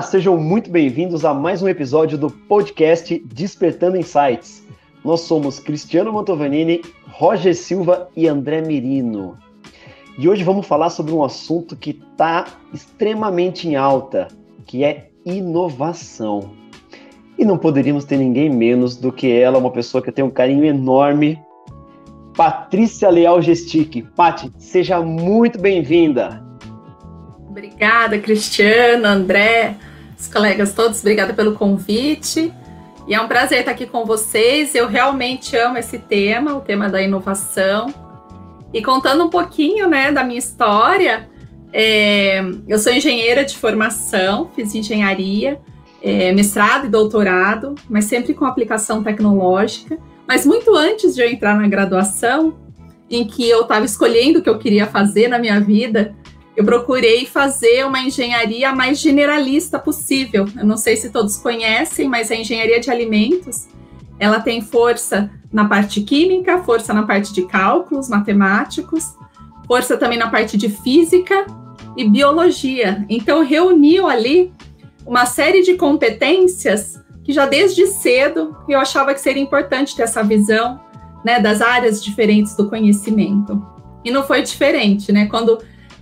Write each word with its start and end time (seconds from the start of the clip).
Olá, 0.00 0.08
sejam 0.08 0.38
muito 0.38 0.70
bem-vindos 0.70 1.26
a 1.26 1.34
mais 1.34 1.62
um 1.62 1.68
episódio 1.68 2.16
do 2.16 2.30
podcast 2.30 3.22
Despertando 3.26 3.98
Insights. 3.98 4.66
Nós 5.04 5.20
somos 5.20 5.60
Cristiano 5.60 6.10
Mantovanini, 6.10 6.80
Roger 7.06 7.54
Silva 7.54 8.08
e 8.16 8.26
André 8.26 8.62
Mirino. 8.62 9.36
E 10.18 10.26
hoje 10.26 10.42
vamos 10.42 10.66
falar 10.66 10.88
sobre 10.88 11.12
um 11.12 11.22
assunto 11.22 11.76
que 11.76 11.90
está 11.90 12.46
extremamente 12.72 13.68
em 13.68 13.76
alta, 13.76 14.28
que 14.64 14.84
é 14.84 15.10
inovação. 15.22 16.52
E 17.36 17.44
não 17.44 17.58
poderíamos 17.58 18.06
ter 18.06 18.16
ninguém 18.16 18.48
menos 18.48 18.96
do 18.96 19.12
que 19.12 19.30
ela, 19.30 19.58
uma 19.58 19.70
pessoa 19.70 20.02
que 20.02 20.10
tem 20.10 20.24
um 20.24 20.30
carinho 20.30 20.64
enorme, 20.64 21.38
Patrícia 22.34 23.10
Leal 23.10 23.42
Gestic. 23.42 24.02
Pati, 24.16 24.50
seja 24.56 24.98
muito 25.02 25.60
bem-vinda. 25.60 26.42
Obrigada, 27.50 28.18
Cristiano, 28.18 29.06
André, 29.06 29.76
os 30.20 30.28
colegas 30.28 30.74
todos, 30.74 31.00
obrigada 31.00 31.32
pelo 31.32 31.54
convite. 31.54 32.52
E 33.08 33.14
é 33.14 33.20
um 33.20 33.26
prazer 33.26 33.60
estar 33.60 33.72
aqui 33.72 33.86
com 33.86 34.04
vocês. 34.04 34.74
Eu 34.74 34.86
realmente 34.86 35.56
amo 35.56 35.78
esse 35.78 35.98
tema, 35.98 36.54
o 36.54 36.60
tema 36.60 36.88
da 36.88 37.00
inovação. 37.02 37.92
E 38.72 38.82
contando 38.82 39.24
um 39.24 39.30
pouquinho 39.30 39.88
né, 39.88 40.12
da 40.12 40.22
minha 40.22 40.38
história, 40.38 41.28
é, 41.72 42.40
eu 42.68 42.78
sou 42.78 42.92
engenheira 42.92 43.44
de 43.44 43.56
formação, 43.56 44.50
fiz 44.54 44.74
engenharia, 44.74 45.58
é, 46.02 46.32
mestrado 46.32 46.86
e 46.86 46.88
doutorado, 46.88 47.74
mas 47.88 48.04
sempre 48.04 48.34
com 48.34 48.44
aplicação 48.44 49.02
tecnológica. 49.02 49.98
Mas 50.28 50.44
muito 50.44 50.76
antes 50.76 51.14
de 51.14 51.22
eu 51.22 51.28
entrar 51.28 51.56
na 51.56 51.66
graduação, 51.66 52.56
em 53.10 53.26
que 53.26 53.48
eu 53.48 53.62
estava 53.62 53.84
escolhendo 53.86 54.38
o 54.38 54.42
que 54.42 54.50
eu 54.50 54.58
queria 54.58 54.86
fazer 54.86 55.28
na 55.28 55.38
minha 55.38 55.58
vida, 55.60 56.14
eu 56.60 56.64
procurei 56.64 57.24
fazer 57.24 57.86
uma 57.86 58.00
engenharia 58.00 58.70
mais 58.74 59.00
generalista 59.00 59.78
possível. 59.78 60.46
Eu 60.54 60.66
não 60.66 60.76
sei 60.76 60.94
se 60.94 61.08
todos 61.08 61.38
conhecem, 61.38 62.06
mas 62.06 62.30
a 62.30 62.36
engenharia 62.36 62.78
de 62.78 62.90
alimentos, 62.90 63.66
ela 64.18 64.40
tem 64.40 64.60
força 64.60 65.30
na 65.50 65.64
parte 65.64 66.02
química, 66.02 66.58
força 66.58 66.92
na 66.92 67.04
parte 67.04 67.32
de 67.32 67.46
cálculos 67.46 68.10
matemáticos, 68.10 69.14
força 69.66 69.96
também 69.96 70.18
na 70.18 70.28
parte 70.28 70.58
de 70.58 70.68
física 70.68 71.46
e 71.96 72.06
biologia. 72.06 73.06
Então 73.08 73.42
reuniu 73.42 74.06
ali 74.06 74.52
uma 75.06 75.24
série 75.24 75.62
de 75.62 75.78
competências 75.78 77.02
que 77.24 77.32
já 77.32 77.46
desde 77.46 77.86
cedo 77.86 78.54
eu 78.68 78.78
achava 78.78 79.14
que 79.14 79.20
seria 79.22 79.42
importante 79.42 79.96
ter 79.96 80.02
essa 80.02 80.22
visão, 80.22 80.78
né, 81.24 81.40
das 81.40 81.62
áreas 81.62 82.04
diferentes 82.04 82.54
do 82.54 82.68
conhecimento. 82.68 83.66
E 84.04 84.10
não 84.10 84.22
foi 84.22 84.42
diferente, 84.42 85.12
né? 85.12 85.26
Quando 85.26 85.58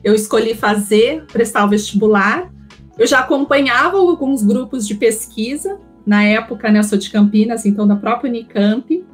eu 0.08 0.14
escolhi 0.14 0.54
fazer, 0.54 1.24
prestar 1.26 1.64
o 1.64 1.68
vestibular. 1.68 2.50
Eu 2.98 3.06
já 3.06 3.20
acompanhava 3.20 3.98
alguns 3.98 4.42
grupos 4.42 4.86
de 4.86 4.94
pesquisa, 4.94 5.78
na 6.06 6.24
época, 6.24 6.70
né, 6.70 6.78
eu 6.78 6.84
sou 6.84 6.96
de 6.96 7.10
Campinas, 7.10 7.66
então 7.66 7.86
da 7.86 7.94
própria 7.94 8.30
Unicamp, 8.30 9.04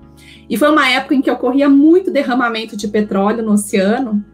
e 0.49 0.57
foi 0.57 0.71
uma 0.71 0.89
época 0.89 1.15
em 1.17 1.21
que 1.21 1.31
ocorria 1.31 1.69
muito 1.69 2.11
derramamento 2.11 2.77
de 2.77 2.87
petróleo 2.87 3.43
no 3.43 3.55
oceano, 3.55 4.25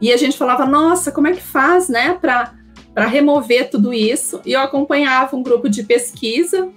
e 0.00 0.12
a 0.12 0.16
gente 0.16 0.36
falava, 0.36 0.66
nossa, 0.66 1.12
como 1.12 1.28
é 1.28 1.32
que 1.32 1.40
faz, 1.40 1.88
né, 1.88 2.18
para 2.20 3.06
remover 3.06 3.70
tudo 3.70 3.94
isso? 3.94 4.40
E 4.44 4.52
eu 4.52 4.60
acompanhava 4.60 5.36
um 5.36 5.42
grupo 5.42 5.68
de 5.68 5.84
pesquisa 5.84 6.68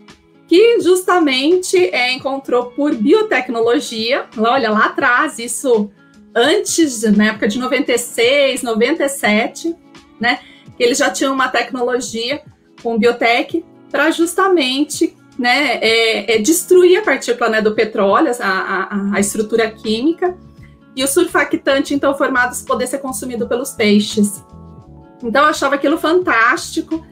que 0.47 0.79
justamente 0.79 1.75
é, 1.75 2.13
encontrou 2.13 2.67
por 2.67 2.93
biotecnologia, 2.93 4.25
olha 4.37 4.69
lá 4.69 4.85
atrás, 4.85 5.39
isso 5.39 5.89
antes, 6.35 7.03
na 7.03 7.27
época 7.27 7.47
de 7.47 7.57
96, 7.57 8.61
97, 8.61 9.73
né? 10.19 10.39
Eles 10.77 10.97
já 10.97 11.09
tinham 11.09 11.33
uma 11.33 11.47
tecnologia 11.47 12.41
com 12.83 12.99
biotech 12.99 13.63
para 13.89 14.11
justamente 14.11 15.15
né, 15.39 15.77
é, 15.77 16.35
é 16.35 16.37
destruir 16.39 16.97
a 16.97 17.01
partícula 17.01 17.49
né, 17.49 17.61
do 17.61 17.73
petróleo, 17.73 18.31
a, 18.39 18.47
a, 18.47 19.15
a, 19.15 19.19
estrutura 19.19 19.69
química, 19.69 20.35
e 20.95 21.03
o 21.03 21.07
surfactante, 21.07 21.93
então, 21.93 22.17
formados 22.17 22.61
poder 22.61 22.87
ser 22.87 22.99
consumido 22.99 23.47
pelos 23.47 23.71
peixes. 23.71 24.43
Então, 25.21 25.43
eu 25.43 25.49
achava 25.49 25.75
aquilo 25.75 25.97
fantástico. 25.97 27.05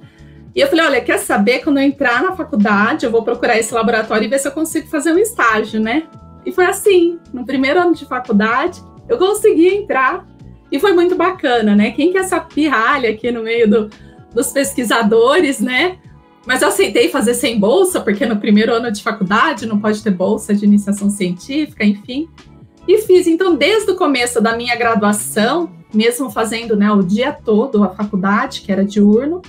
E 0.55 0.61
eu 0.61 0.67
falei, 0.67 0.85
olha, 0.85 1.01
quer 1.01 1.17
saber? 1.19 1.59
Quando 1.59 1.79
eu 1.79 1.83
entrar 1.83 2.23
na 2.23 2.33
faculdade, 2.33 3.05
eu 3.05 3.11
vou 3.11 3.23
procurar 3.23 3.57
esse 3.57 3.73
laboratório 3.73 4.25
e 4.25 4.29
ver 4.29 4.39
se 4.39 4.47
eu 4.47 4.53
consigo 4.53 4.87
fazer 4.87 5.11
um 5.11 5.17
estágio, 5.17 5.81
né? 5.81 6.03
E 6.45 6.51
foi 6.51 6.65
assim, 6.65 7.19
no 7.33 7.45
primeiro 7.45 7.79
ano 7.79 7.93
de 7.93 8.05
faculdade, 8.05 8.81
eu 9.07 9.17
consegui 9.17 9.67
entrar 9.67 10.25
e 10.71 10.79
foi 10.79 10.93
muito 10.93 11.15
bacana, 11.15 11.75
né? 11.75 11.91
Quem 11.91 12.11
que 12.11 12.17
é 12.17 12.21
essa 12.21 12.39
pirralha 12.39 13.11
aqui 13.11 13.31
no 13.31 13.43
meio 13.43 13.69
do, 13.69 13.89
dos 14.33 14.51
pesquisadores, 14.51 15.59
né? 15.59 15.97
Mas 16.45 16.61
eu 16.61 16.67
aceitei 16.67 17.09
fazer 17.09 17.35
sem 17.35 17.59
bolsa, 17.59 18.01
porque 18.01 18.25
no 18.25 18.37
primeiro 18.37 18.73
ano 18.73 18.91
de 18.91 19.01
faculdade 19.01 19.65
não 19.65 19.79
pode 19.79 20.03
ter 20.03 20.11
bolsa 20.11 20.53
de 20.53 20.65
iniciação 20.65 21.09
científica, 21.09 21.85
enfim. 21.85 22.27
E 22.87 22.97
fiz, 22.99 23.27
então, 23.27 23.55
desde 23.55 23.91
o 23.91 23.95
começo 23.95 24.41
da 24.41 24.57
minha 24.57 24.75
graduação, 24.75 25.71
mesmo 25.93 26.29
fazendo 26.29 26.75
né, 26.75 26.91
o 26.91 27.01
dia 27.01 27.31
todo 27.31 27.83
a 27.83 27.89
faculdade, 27.89 28.61
que 28.61 28.71
era 28.71 28.83
diurno, 28.83 29.41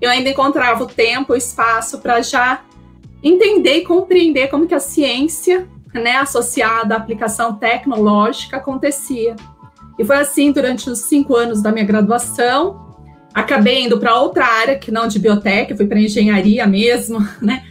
eu 0.00 0.08
ainda 0.08 0.30
encontrava 0.30 0.84
o 0.84 0.86
tempo, 0.86 1.32
o 1.32 1.36
espaço 1.36 1.98
para 1.98 2.22
já 2.22 2.62
entender 3.22 3.78
e 3.78 3.84
compreender 3.84 4.48
como 4.48 4.66
que 4.66 4.74
a 4.74 4.80
ciência 4.80 5.68
né, 5.94 6.16
associada 6.16 6.94
à 6.94 6.98
aplicação 6.98 7.54
tecnológica 7.54 8.56
acontecia. 8.56 9.34
E 9.98 10.04
foi 10.04 10.16
assim 10.16 10.52
durante 10.52 10.88
os 10.88 11.00
cinco 11.00 11.34
anos 11.34 11.60
da 11.60 11.72
minha 11.72 11.84
graduação. 11.84 12.96
Acabei 13.34 13.84
indo 13.84 13.98
para 13.98 14.20
outra 14.20 14.44
área, 14.44 14.78
que 14.78 14.90
não 14.90 15.08
de 15.08 15.18
biotech, 15.18 15.76
fui 15.76 15.86
para 15.86 16.00
engenharia 16.00 16.66
mesmo, 16.66 17.26
né? 17.42 17.64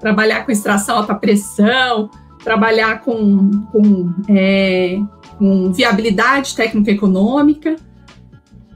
Trabalhar 0.00 0.44
com 0.44 0.52
extração 0.52 0.98
alta 0.98 1.14
pressão, 1.14 2.10
trabalhar 2.42 3.00
com, 3.00 3.66
com, 3.72 4.14
é, 4.28 4.98
com 5.38 5.72
viabilidade 5.72 6.54
técnico-econômica. 6.54 7.76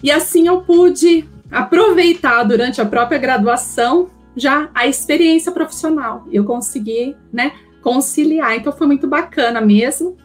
E 0.02 0.10
assim 0.10 0.48
eu 0.48 0.62
pude 0.62 1.28
aproveitar 1.50 2.44
durante 2.44 2.80
a 2.80 2.86
própria 2.86 3.18
graduação 3.18 4.08
já 4.36 4.68
a 4.74 4.86
experiência 4.86 5.52
profissional. 5.52 6.24
Eu 6.30 6.44
consegui, 6.44 7.16
né, 7.32 7.52
conciliar. 7.82 8.56
Então 8.56 8.72
foi 8.72 8.86
muito 8.86 9.06
bacana 9.06 9.60
mesmo. 9.60 10.16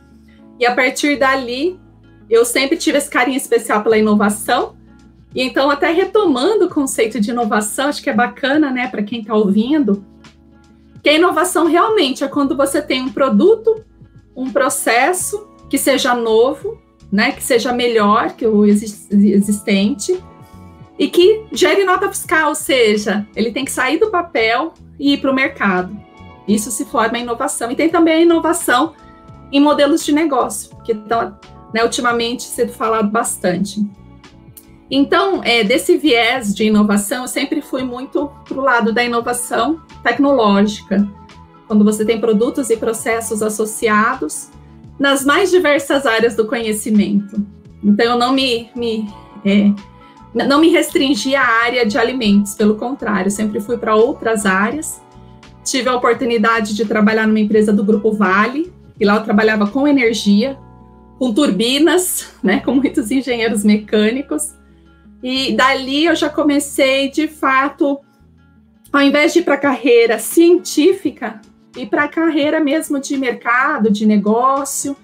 E 0.59 0.65
a 0.65 0.73
partir 0.73 1.17
dali, 1.17 1.79
eu 2.29 2.45
sempre 2.45 2.77
tive 2.77 2.97
esse 2.97 3.09
carinho 3.09 3.37
especial 3.37 3.83
pela 3.83 3.97
inovação. 3.97 4.75
E 5.35 5.41
então, 5.41 5.69
até 5.69 5.91
retomando 5.91 6.65
o 6.65 6.69
conceito 6.69 7.19
de 7.19 7.31
inovação, 7.31 7.87
acho 7.87 8.01
que 8.03 8.09
é 8.09 8.13
bacana, 8.13 8.71
né, 8.71 8.87
para 8.87 9.01
quem 9.01 9.21
está 9.21 9.33
ouvindo, 9.33 10.05
que 11.01 11.09
a 11.09 11.13
inovação 11.13 11.65
realmente 11.65 12.23
é 12.23 12.27
quando 12.27 12.55
você 12.55 12.81
tem 12.81 13.01
um 13.01 13.11
produto, 13.11 13.83
um 14.35 14.51
processo 14.51 15.47
que 15.69 15.77
seja 15.77 16.13
novo, 16.13 16.79
né, 17.11 17.31
que 17.31 17.43
seja 17.43 17.73
melhor 17.73 18.33
que 18.33 18.45
o 18.45 18.65
existente 18.65 20.23
e 20.97 21.07
que 21.07 21.45
gere 21.51 21.83
nota 21.83 22.07
fiscal, 22.07 22.49
ou 22.49 22.55
seja, 22.55 23.27
ele 23.35 23.51
tem 23.51 23.65
que 23.65 23.71
sair 23.71 23.97
do 23.97 24.09
papel 24.09 24.73
e 24.99 25.13
ir 25.13 25.17
para 25.17 25.31
o 25.31 25.35
mercado. 25.35 26.02
Isso 26.47 26.71
se 26.71 26.85
forma 26.85 27.17
inovação. 27.17 27.71
E 27.71 27.75
tem 27.75 27.89
também 27.89 28.13
a 28.13 28.21
inovação 28.21 28.93
em 29.51 29.59
modelos 29.59 30.03
de 30.03 30.11
negócio, 30.11 30.75
que 30.83 30.93
estão 30.93 31.37
né, 31.73 31.83
ultimamente 31.83 32.43
sendo 32.43 32.71
falado 32.73 33.09
bastante. 33.09 33.85
Então, 34.89 35.41
é, 35.43 35.63
desse 35.63 35.97
viés 35.97 36.53
de 36.53 36.65
inovação, 36.65 37.23
eu 37.23 37.27
sempre 37.27 37.61
fui 37.61 37.83
muito 37.83 38.29
para 38.47 38.57
o 38.57 38.61
lado 38.61 38.91
da 38.91 39.03
inovação 39.03 39.81
tecnológica, 40.03 41.07
quando 41.67 41.83
você 41.83 42.03
tem 42.03 42.19
produtos 42.19 42.69
e 42.69 42.77
processos 42.77 43.41
associados 43.41 44.49
nas 44.99 45.23
mais 45.25 45.49
diversas 45.49 46.05
áreas 46.05 46.35
do 46.35 46.45
conhecimento. 46.45 47.43
Então, 47.83 48.05
eu 48.05 48.17
não 48.17 48.33
me, 48.33 48.69
me 48.75 49.07
é, 49.45 49.71
não 50.33 50.59
me 50.59 50.69
restringi 50.69 51.35
à 51.35 51.45
área 51.45 51.85
de 51.85 51.97
alimentos, 51.97 52.55
pelo 52.55 52.75
contrário, 52.75 53.29
sempre 53.29 53.59
fui 53.59 53.77
para 53.77 53.95
outras 53.95 54.45
áreas 54.45 55.02
tive 55.63 55.89
a 55.89 55.95
oportunidade 55.95 56.75
de 56.75 56.85
trabalhar 56.85 57.27
numa 57.27 57.39
empresa 57.39 57.71
do 57.71 57.83
Grupo 57.83 58.11
Vale, 58.11 58.71
e 58.99 59.05
lá 59.05 59.15
eu 59.15 59.23
trabalhava 59.23 59.67
com 59.67 59.87
energia, 59.87 60.57
com 61.17 61.33
turbinas, 61.33 62.31
né, 62.43 62.59
com 62.59 62.75
muitos 62.75 63.09
engenheiros 63.11 63.63
mecânicos. 63.63 64.53
E 65.21 65.53
dali 65.55 66.05
eu 66.05 66.15
já 66.15 66.29
comecei, 66.29 67.09
de 67.09 67.27
fato, 67.27 67.99
ao 68.91 69.01
invés 69.01 69.33
de 69.33 69.39
ir 69.39 69.43
para 69.43 69.55
a 69.55 69.59
carreira 69.59 70.19
científica, 70.19 71.41
ir 71.77 71.87
para 71.87 72.03
a 72.03 72.07
carreira 72.07 72.59
mesmo 72.59 72.99
de 72.99 73.17
mercado, 73.17 73.89
de 73.89 74.05
negócio. 74.05 74.95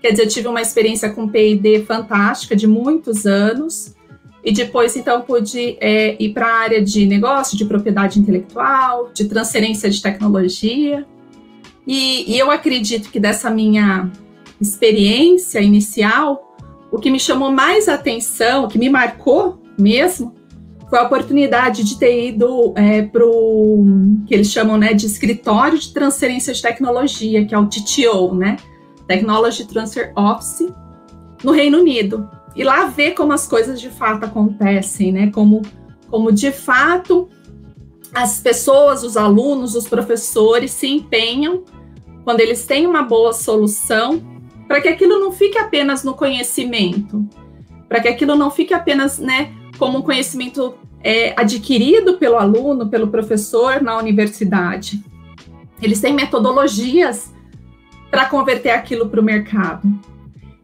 Quer 0.00 0.12
dizer, 0.12 0.24
eu 0.24 0.28
tive 0.28 0.48
uma 0.48 0.62
experiência 0.62 1.10
com 1.10 1.28
P&D 1.28 1.84
fantástica 1.84 2.56
de 2.56 2.66
muitos 2.66 3.26
anos. 3.26 3.94
E 4.44 4.52
depois, 4.52 4.96
então, 4.96 5.20
pude 5.20 5.76
é, 5.80 6.16
ir 6.18 6.32
para 6.32 6.46
a 6.46 6.58
área 6.60 6.82
de 6.82 7.06
negócio, 7.06 7.58
de 7.58 7.64
propriedade 7.64 8.18
intelectual, 8.18 9.10
de 9.12 9.26
transferência 9.26 9.90
de 9.90 10.00
tecnologia. 10.00 11.06
E, 11.86 12.32
e, 12.32 12.38
eu 12.38 12.50
acredito 12.50 13.10
que 13.10 13.20
dessa 13.20 13.50
minha 13.50 14.10
experiência 14.60 15.60
inicial, 15.60 16.56
o 16.90 16.98
que 16.98 17.10
me 17.10 17.20
chamou 17.20 17.50
mais 17.52 17.88
atenção, 17.88 18.64
o 18.64 18.68
que 18.68 18.78
me 18.78 18.88
marcou 18.88 19.60
mesmo, 19.78 20.34
foi 20.88 20.98
a 20.98 21.02
oportunidade 21.02 21.84
de 21.84 21.98
ter 21.98 22.28
ido 22.28 22.74
é, 22.76 23.02
para 23.02 23.24
o 23.24 23.84
que 24.26 24.34
eles 24.34 24.50
chamam 24.50 24.76
né, 24.76 24.92
de 24.92 25.06
escritório 25.06 25.78
de 25.78 25.92
transferência 25.92 26.52
de 26.52 26.60
tecnologia, 26.60 27.44
que 27.44 27.54
é 27.54 27.58
o 27.58 27.66
TTO, 27.66 28.34
né? 28.34 28.56
Technology 29.06 29.66
Transfer 29.66 30.12
Office, 30.16 30.68
no 31.44 31.52
Reino 31.52 31.78
Unido. 31.78 32.28
E 32.54 32.64
lá 32.64 32.86
ver 32.86 33.12
como 33.12 33.32
as 33.32 33.46
coisas 33.46 33.80
de 33.80 33.90
fato 33.90 34.24
acontecem, 34.24 35.12
né? 35.12 35.30
Como, 35.30 35.62
como 36.08 36.32
de 36.32 36.50
fato 36.50 37.28
as 38.12 38.40
pessoas, 38.40 39.04
os 39.04 39.16
alunos, 39.16 39.74
os 39.74 39.88
professores 39.88 40.72
se 40.72 40.88
empenham 40.88 41.62
quando 42.24 42.40
eles 42.40 42.66
têm 42.66 42.86
uma 42.86 43.02
boa 43.02 43.32
solução 43.32 44.20
para 44.66 44.80
que 44.80 44.88
aquilo 44.88 45.18
não 45.18 45.32
fique 45.32 45.58
apenas 45.58 46.04
no 46.04 46.14
conhecimento, 46.14 47.26
para 47.88 48.00
que 48.00 48.08
aquilo 48.08 48.36
não 48.36 48.50
fique 48.50 48.72
apenas, 48.72 49.18
né, 49.18 49.52
como 49.78 49.98
um 49.98 50.02
conhecimento 50.02 50.74
é, 51.02 51.34
adquirido 51.36 52.18
pelo 52.18 52.36
aluno, 52.36 52.88
pelo 52.88 53.08
professor 53.08 53.80
na 53.82 53.96
universidade. 53.96 55.02
Eles 55.82 56.00
têm 56.00 56.12
metodologias 56.12 57.32
para 58.10 58.26
converter 58.26 58.70
aquilo 58.70 59.08
para 59.08 59.20
o 59.20 59.24
mercado. 59.24 59.88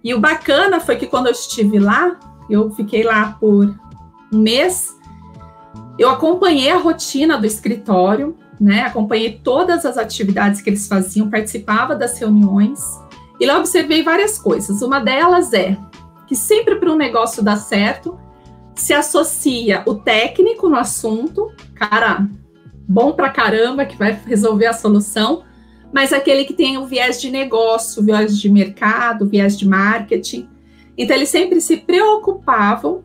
E 0.07 0.15
o 0.15 0.21
bacana 0.21 0.79
foi 0.79 0.95
que 0.95 1.07
quando 1.09 1.27
eu 1.27 1.33
estive 1.33 1.81
lá, 1.81 2.17
eu 2.49 2.71
fiquei 2.71 3.03
lá 3.03 3.37
por 3.41 3.75
um 4.33 4.39
mês, 4.39 4.97
eu 5.99 6.09
acompanhei 6.09 6.71
a 6.71 6.79
rotina 6.79 7.37
do 7.37 7.45
escritório, 7.45 8.37
né? 8.61 8.83
Acompanhei 8.83 9.41
todas 9.43 9.85
as 9.85 9.99
atividades 9.99 10.61
que 10.61 10.71
eles 10.71 10.87
faziam, 10.87 11.29
participava 11.29 11.97
das 11.97 12.17
reuniões 12.21 12.81
e 13.41 13.47
lá 13.47 13.59
observei 13.59 14.05
várias 14.05 14.39
coisas. 14.39 14.81
Uma 14.81 15.01
delas 15.01 15.53
é 15.53 15.77
que 16.29 16.37
sempre 16.37 16.77
para 16.77 16.93
um 16.93 16.97
negócio 16.97 17.43
dar 17.43 17.57
certo, 17.57 18.17
se 18.77 18.95
associa 18.95 19.83
o 19.87 19.97
técnico 19.97 20.69
no 20.69 20.77
assunto, 20.77 21.51
cara, 21.75 22.25
bom 22.89 23.11
pra 23.11 23.31
caramba, 23.31 23.85
que 23.85 23.97
vai 23.97 24.13
resolver 24.25 24.67
a 24.67 24.73
solução, 24.73 25.43
mas 25.93 26.13
aquele 26.13 26.45
que 26.45 26.53
tem 26.53 26.79
o 26.79 26.87
viés 26.87 27.21
de 27.21 27.31
negócio, 27.31 28.03
viés 28.03 28.39
de 28.39 28.51
mercado, 28.51 29.27
viés 29.27 29.59
de 29.59 29.67
marketing. 29.67 30.49
Então, 30.97 31.17
eles 31.17 31.29
sempre 31.29 31.61
se 31.61 31.79
preocupavam 31.79 33.05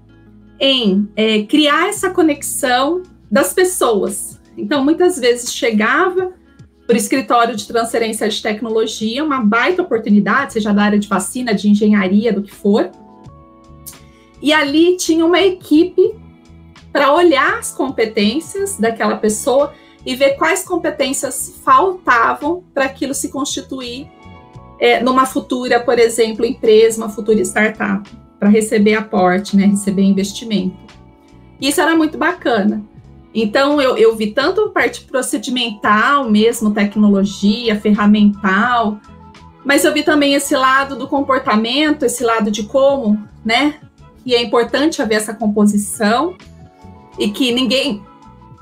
em 0.60 1.10
é, 1.16 1.44
criar 1.44 1.90
essa 1.90 2.10
conexão 2.10 3.04
das 3.30 3.54
pessoas. 3.54 4.40
Então, 4.58 4.84
muitas 4.84 5.18
vezes 5.20 5.54
chegava 5.54 6.34
para 6.86 6.96
o 6.96 6.98
escritório 6.98 7.56
de 7.56 7.66
transferência 7.68 8.28
de 8.28 8.42
tecnologia, 8.42 9.24
uma 9.24 9.40
baita 9.40 9.82
oportunidade, 9.82 10.54
seja 10.54 10.74
da 10.74 10.84
área 10.84 11.00
de 11.00 11.08
vacina, 11.08 11.54
de 11.54 11.70
engenharia, 11.70 12.34
do 12.34 12.42
que 12.42 12.52
for, 12.54 12.92
e 14.42 14.52
ali 14.52 14.98
tinha 14.98 15.26
uma 15.26 15.40
equipe 15.40 16.16
para 16.92 17.14
olhar 17.14 17.60
as 17.60 17.72
competências 17.72 18.78
daquela 18.78 19.16
pessoa 19.16 19.74
e 20.06 20.16
ver 20.16 20.32
quais 20.32 20.64
competências 20.64 21.60
faltavam 21.64 22.64
para 22.74 22.86
aquilo 22.86 23.14
se 23.14 23.30
constituir 23.30 24.10
é, 24.80 25.02
numa 25.02 25.26
futura, 25.26 25.80
por 25.80 26.00
exemplo, 26.00 26.46
empresa, 26.46 26.98
uma 26.98 27.10
futura 27.10 27.40
startup, 27.42 28.10
para 28.40 28.50
receber 28.50 28.96
aporte, 28.96 29.56
né, 29.56 29.66
receber 29.66 30.02
investimento. 30.02 30.76
Isso 31.60 31.80
era 31.80 31.96
muito 31.96 32.18
bacana. 32.18 32.84
Então, 33.34 33.80
eu, 33.80 33.96
eu 33.96 34.16
vi 34.16 34.32
tanto 34.32 34.70
parte 34.72 35.02
procedimental 35.02 36.30
mesmo, 36.30 36.74
tecnologia, 36.74 37.80
ferramental, 37.80 39.00
mas 39.64 39.86
eu 39.86 39.94
vi 39.94 40.02
também 40.02 40.34
esse 40.34 40.56
lado 40.56 40.96
do 40.96 41.08
comportamento, 41.08 42.04
esse 42.04 42.24
lado 42.24 42.50
de 42.50 42.64
como, 42.64 43.24
né, 43.46 43.76
que 44.24 44.36
é 44.36 44.42
importante 44.42 45.02
haver 45.02 45.16
essa 45.16 45.34
composição 45.34 46.36
e 47.20 47.30
que 47.30 47.52
ninguém 47.52 48.04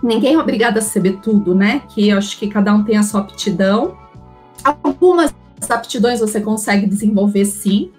ninguém 0.02 0.36
é 0.36 0.40
obrigado 0.40 0.78
a 0.78 0.82
saber 0.82 1.18
tudo, 1.22 1.54
né? 1.56 1.84
Que 1.90 2.10
eu 2.10 2.18
acho 2.18 2.38
que 2.38 2.48
cada 2.48 2.74
um 2.74 2.84
tem 2.84 2.98
a 2.98 3.04
sua 3.04 3.22
aptidão. 3.22 3.98
Algumas 4.64 5.34
aptidões 5.70 6.20
você 6.20 6.40
consegue 6.42 6.88
desenvolver 6.88 7.46
sim, 7.46 7.92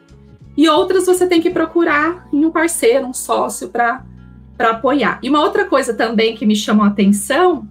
e 0.56 0.68
outras 0.68 1.06
você 1.06 1.26
tem 1.26 1.40
que 1.40 1.50
procurar 1.50 2.28
em 2.32 2.44
um 2.44 2.50
parceiro, 2.50 3.06
um 3.06 3.14
sócio 3.14 3.68
para 3.68 4.04
apoiar. 4.58 5.18
E 5.22 5.30
uma 5.30 5.40
outra 5.40 5.64
coisa 5.64 5.94
também 5.94 6.34
que 6.34 6.44
me 6.44 6.54
chamou 6.54 6.84
a 6.84 6.88
atenção 6.88 7.66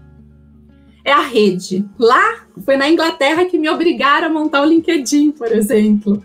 é 1.04 1.12
a 1.12 1.22
rede. 1.22 1.86
Lá 2.00 2.46
foi 2.66 2.78
na 2.78 2.90
Inglaterra 2.90 3.46
que 3.46 3.60
me 3.60 3.70
obrigaram 3.70 4.28
a 4.28 4.30
montar 4.32 4.64
o 4.64 4.66
LinkedIn, 4.66 5.32
por 5.32 5.52
exemplo. 5.52 6.24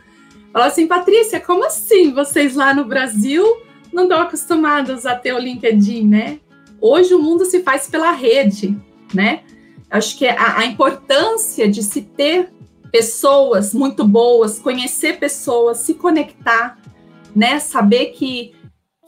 Fala 0.52 0.66
assim, 0.66 0.86
Patrícia, 0.86 1.38
como 1.38 1.66
assim 1.66 2.14
vocês 2.14 2.54
lá 2.54 2.72
no 2.72 2.84
Brasil 2.84 3.44
não 3.92 4.04
estão 4.04 4.20
acostumados 4.22 5.04
a 5.04 5.14
ter 5.14 5.34
o 5.34 5.38
LinkedIn, 5.38 6.06
né? 6.08 6.38
Hoje 6.86 7.14
o 7.14 7.18
mundo 7.18 7.46
se 7.46 7.62
faz 7.62 7.88
pela 7.88 8.10
rede, 8.10 8.78
né? 9.14 9.40
Acho 9.90 10.18
que 10.18 10.26
a, 10.26 10.58
a 10.58 10.66
importância 10.66 11.66
de 11.66 11.82
se 11.82 12.02
ter 12.02 12.52
pessoas 12.92 13.72
muito 13.72 14.06
boas, 14.06 14.58
conhecer 14.58 15.18
pessoas, 15.18 15.78
se 15.78 15.94
conectar, 15.94 16.76
né? 17.34 17.58
Saber 17.58 18.08
que, 18.08 18.52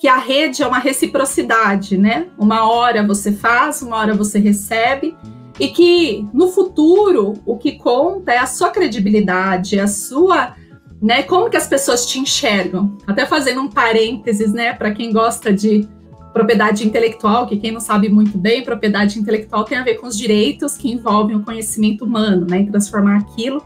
que 0.00 0.08
a 0.08 0.16
rede 0.16 0.62
é 0.62 0.66
uma 0.66 0.78
reciprocidade, 0.78 1.98
né? 1.98 2.28
Uma 2.38 2.66
hora 2.66 3.06
você 3.06 3.30
faz, 3.30 3.82
uma 3.82 3.98
hora 3.98 4.14
você 4.14 4.38
recebe, 4.38 5.14
e 5.60 5.68
que 5.68 6.26
no 6.32 6.48
futuro 6.48 7.34
o 7.44 7.58
que 7.58 7.72
conta 7.72 8.32
é 8.32 8.38
a 8.38 8.46
sua 8.46 8.70
credibilidade, 8.70 9.78
a 9.78 9.86
sua 9.86 10.56
né? 11.02 11.22
Como 11.24 11.50
que 11.50 11.58
as 11.58 11.66
pessoas 11.66 12.06
te 12.06 12.18
enxergam? 12.18 12.96
Até 13.06 13.26
fazendo 13.26 13.60
um 13.60 13.68
parênteses, 13.68 14.50
né, 14.50 14.72
para 14.72 14.92
quem 14.92 15.12
gosta 15.12 15.52
de 15.52 15.86
propriedade 16.36 16.86
intelectual, 16.86 17.46
que 17.46 17.56
quem 17.56 17.72
não 17.72 17.80
sabe 17.80 18.10
muito 18.10 18.36
bem, 18.36 18.62
propriedade 18.62 19.18
intelectual 19.18 19.64
tem 19.64 19.78
a 19.78 19.82
ver 19.82 19.94
com 19.94 20.06
os 20.06 20.18
direitos 20.18 20.76
que 20.76 20.92
envolvem 20.92 21.34
o 21.34 21.42
conhecimento 21.42 22.04
humano, 22.04 22.46
né, 22.46 22.58
em 22.58 22.66
transformar 22.66 23.16
aquilo 23.16 23.64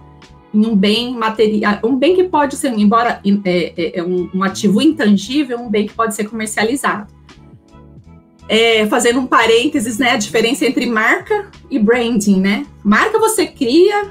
em 0.55 0.64
um 0.64 0.76
bem 0.76 1.12
material, 1.12 1.81
um 1.82 1.96
bem 1.96 2.14
que 2.14 2.25
pode 2.25 2.56
ser, 2.56 2.72
embora 2.72 3.20
é, 3.44 3.72
é, 3.76 3.99
é 3.99 4.02
um, 4.05 4.31
um, 4.32 4.44
ativo 4.44 4.81
intangível, 4.81 5.58
um 5.58 5.69
bem 5.69 5.87
que 5.87 5.94
pode 5.94 6.14
ser 6.14 6.28
comercializado. 6.28 7.12
É, 8.49 8.87
fazendo 8.87 9.19
um 9.19 9.26
parênteses, 9.26 9.99
né, 9.99 10.11
a 10.11 10.16
diferença 10.16 10.64
entre 10.64 10.87
marca 10.87 11.50
e 11.69 11.78
branding, 11.78 12.40
né? 12.40 12.66
Marca 12.84 13.19
você 13.19 13.46
cria, 13.46 14.11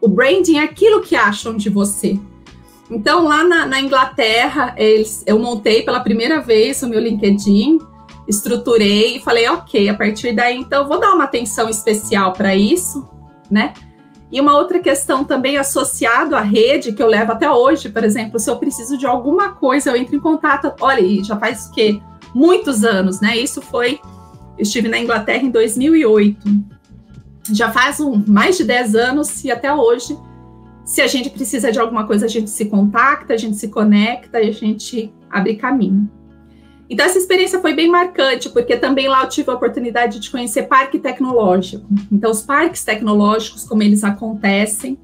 o 0.00 0.08
branding 0.08 0.58
é 0.58 0.62
aquilo 0.62 1.00
que 1.00 1.16
acham 1.16 1.56
de 1.56 1.68
você. 1.68 2.18
Então, 2.90 3.24
lá 3.24 3.44
na, 3.44 3.66
na 3.66 3.80
Inglaterra, 3.80 4.74
eles, 4.76 5.22
eu 5.26 5.38
montei 5.38 5.82
pela 5.82 6.00
primeira 6.00 6.40
vez 6.40 6.82
o 6.82 6.88
meu 6.88 7.00
LinkedIn, 7.00 7.78
estruturei 8.26 9.16
e 9.16 9.20
falei, 9.20 9.48
ok, 9.48 9.88
a 9.88 9.94
partir 9.94 10.32
daí, 10.32 10.56
então, 10.56 10.86
vou 10.86 10.98
dar 10.98 11.12
uma 11.12 11.24
atenção 11.24 11.68
especial 11.68 12.32
para 12.32 12.54
isso, 12.54 13.08
né? 13.50 13.74
E 14.30 14.40
uma 14.40 14.56
outra 14.56 14.78
questão 14.78 15.24
também 15.24 15.56
associado 15.56 16.36
à 16.36 16.40
rede, 16.40 16.92
que 16.92 17.02
eu 17.02 17.06
levo 17.06 17.32
até 17.32 17.50
hoje, 17.50 17.88
por 17.88 18.04
exemplo, 18.04 18.38
se 18.38 18.50
eu 18.50 18.56
preciso 18.56 18.98
de 18.98 19.06
alguma 19.06 19.52
coisa, 19.52 19.90
eu 19.90 19.96
entro 19.96 20.14
em 20.14 20.20
contato. 20.20 20.72
Olha, 20.80 21.24
já 21.24 21.36
faz 21.36 21.66
o 21.66 21.72
quê? 21.72 22.00
Muitos 22.34 22.84
anos, 22.84 23.20
né? 23.20 23.36
Isso 23.38 23.62
foi. 23.62 23.98
Estive 24.58 24.88
na 24.88 24.98
Inglaterra 24.98 25.42
em 25.42 25.50
2008. 25.50 26.46
Já 27.52 27.72
faz 27.72 28.00
um, 28.00 28.22
mais 28.26 28.58
de 28.58 28.64
10 28.64 28.94
anos 28.94 29.42
e 29.44 29.50
até 29.50 29.72
hoje 29.72 30.18
se 30.88 31.02
a 31.02 31.06
gente 31.06 31.28
precisa 31.28 31.70
de 31.70 31.78
alguma 31.78 32.06
coisa, 32.06 32.24
a 32.24 32.28
gente 32.30 32.48
se 32.48 32.64
contacta, 32.64 33.34
a 33.34 33.36
gente 33.36 33.58
se 33.58 33.68
conecta 33.68 34.40
e 34.40 34.48
a 34.48 34.52
gente 34.52 35.12
abre 35.28 35.54
caminho. 35.54 36.10
Então, 36.88 37.04
essa 37.04 37.18
experiência 37.18 37.60
foi 37.60 37.74
bem 37.74 37.90
marcante, 37.90 38.48
porque 38.48 38.74
também 38.74 39.06
lá 39.06 39.22
eu 39.22 39.28
tive 39.28 39.50
a 39.50 39.54
oportunidade 39.54 40.18
de 40.18 40.30
conhecer 40.30 40.62
parque 40.62 40.98
tecnológico. 40.98 41.86
Então, 42.10 42.30
os 42.30 42.40
parques 42.40 42.82
tecnológicos, 42.84 43.64
como 43.64 43.82
eles 43.82 44.02
acontecem, 44.02 44.96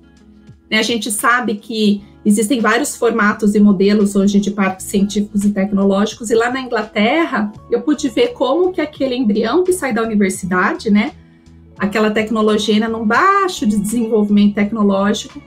né, 0.70 0.78
a 0.78 0.82
gente 0.82 1.10
sabe 1.10 1.56
que 1.56 2.02
existem 2.24 2.60
vários 2.60 2.96
formatos 2.96 3.54
e 3.54 3.60
modelos 3.60 4.16
hoje 4.16 4.40
de 4.40 4.52
parques 4.52 4.86
científicos 4.86 5.44
e 5.44 5.50
tecnológicos, 5.50 6.30
e 6.30 6.34
lá 6.34 6.50
na 6.50 6.62
Inglaterra, 6.62 7.52
eu 7.70 7.82
pude 7.82 8.08
ver 8.08 8.28
como 8.28 8.72
que 8.72 8.80
aquele 8.80 9.14
embrião 9.14 9.62
que 9.62 9.74
sai 9.74 9.92
da 9.92 10.02
universidade, 10.02 10.90
né, 10.90 11.12
aquela 11.78 12.10
tecnologia 12.10 12.72
ainda 12.72 12.88
num 12.88 13.04
baixo 13.04 13.66
de 13.66 13.78
desenvolvimento 13.78 14.54
tecnológico, 14.54 15.42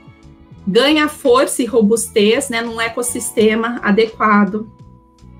ganha 0.68 1.08
força 1.08 1.62
e 1.62 1.66
robustez 1.66 2.50
né, 2.50 2.60
num 2.60 2.78
ecossistema 2.78 3.80
adequado 3.82 4.70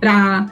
para 0.00 0.50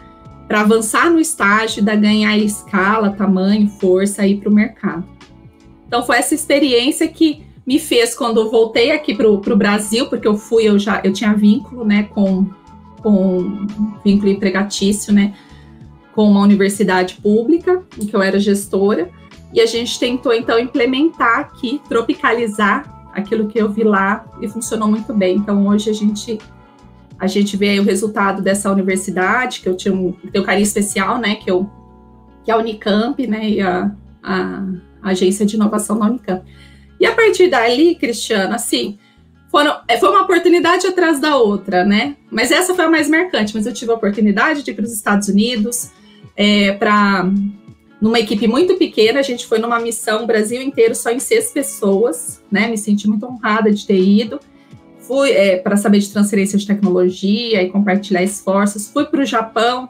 avançar 0.50 1.10
no 1.10 1.18
estágio 1.18 1.82
da 1.82 1.94
ganhar 1.94 2.36
escala, 2.36 3.10
tamanho, 3.10 3.70
força 3.80 4.22
aí 4.22 4.36
para 4.36 4.50
o 4.50 4.52
mercado. 4.52 5.04
Então 5.86 6.04
foi 6.04 6.18
essa 6.18 6.34
experiência 6.34 7.08
que 7.08 7.42
me 7.66 7.78
fez 7.78 8.14
quando 8.14 8.38
eu 8.38 8.50
voltei 8.50 8.90
aqui 8.90 9.14
para 9.14 9.28
o 9.28 9.56
Brasil, 9.56 10.08
porque 10.08 10.28
eu 10.28 10.36
fui, 10.36 10.68
eu 10.68 10.78
já 10.78 11.00
eu 11.02 11.12
tinha 11.12 11.32
vínculo 11.32 11.82
né, 11.82 12.02
com, 12.14 12.46
com 13.02 13.66
vínculo 14.04 14.30
empregatício, 14.30 15.10
né, 15.10 15.34
com 16.14 16.28
uma 16.30 16.42
universidade 16.42 17.14
pública, 17.14 17.82
em 17.98 18.06
que 18.06 18.14
eu 18.14 18.22
era 18.22 18.38
gestora, 18.38 19.10
e 19.54 19.60
a 19.60 19.66
gente 19.66 19.98
tentou 19.98 20.34
então 20.34 20.58
implementar 20.58 21.40
aqui, 21.40 21.80
tropicalizar 21.88 22.95
aquilo 23.16 23.48
que 23.48 23.58
eu 23.58 23.70
vi 23.70 23.82
lá 23.82 24.26
e 24.40 24.48
funcionou 24.48 24.88
muito 24.88 25.12
bem. 25.14 25.36
Então 25.36 25.66
hoje 25.66 25.90
a 25.90 25.92
gente 25.92 26.38
a 27.18 27.26
gente 27.26 27.56
vê 27.56 27.80
o 27.80 27.82
resultado 27.82 28.42
dessa 28.42 28.70
universidade, 28.70 29.60
que 29.60 29.68
eu 29.68 29.74
tinha 29.74 29.94
um, 29.94 30.14
um 30.34 30.42
carinho 30.42 30.64
especial, 30.64 31.18
né, 31.18 31.36
que 31.36 31.50
eu 31.50 31.68
que 32.44 32.50
é 32.50 32.54
a 32.54 32.58
Unicamp, 32.58 33.26
né, 33.26 33.48
e 33.48 33.60
a, 33.60 33.90
a, 34.22 34.64
a 35.02 35.10
agência 35.10 35.46
de 35.46 35.56
inovação 35.56 35.98
da 35.98 36.06
Unicamp. 36.06 36.44
E 37.00 37.06
a 37.06 37.12
partir 37.12 37.48
dali, 37.48 37.94
Cristiano, 37.96 38.54
assim, 38.54 38.98
foram, 39.50 39.80
é, 39.88 39.96
foi 39.98 40.10
uma 40.10 40.22
oportunidade 40.22 40.86
atrás 40.86 41.18
da 41.18 41.36
outra, 41.36 41.84
né? 41.84 42.16
Mas 42.30 42.52
essa 42.52 42.74
foi 42.74 42.84
a 42.84 42.90
mais 42.90 43.08
marcante. 43.08 43.54
Mas 43.54 43.66
eu 43.66 43.72
tive 43.72 43.90
a 43.90 43.94
oportunidade 43.94 44.62
de 44.62 44.70
ir 44.70 44.74
para 44.74 44.84
os 44.84 44.92
Estados 44.92 45.28
Unidos, 45.28 45.90
é, 46.36 46.72
para 46.72 47.30
numa 48.00 48.20
equipe 48.20 48.46
muito 48.46 48.76
pequena, 48.76 49.20
a 49.20 49.22
gente 49.22 49.46
foi 49.46 49.58
numa 49.58 49.78
missão 49.78 50.26
Brasil 50.26 50.60
inteiro 50.60 50.94
só 50.94 51.10
em 51.10 51.18
seis 51.18 51.50
pessoas, 51.50 52.42
né? 52.50 52.68
Me 52.68 52.76
senti 52.76 53.08
muito 53.08 53.24
honrada 53.26 53.70
de 53.70 53.86
ter 53.86 53.98
ido. 53.98 54.38
Fui 55.00 55.30
é, 55.30 55.56
para 55.56 55.76
saber 55.76 56.00
de 56.00 56.10
transferência 56.10 56.58
de 56.58 56.66
tecnologia 56.66 57.62
e 57.62 57.70
compartilhar 57.70 58.22
esforços. 58.22 58.88
Fui 58.88 59.06
para 59.06 59.22
o 59.22 59.24
Japão 59.24 59.88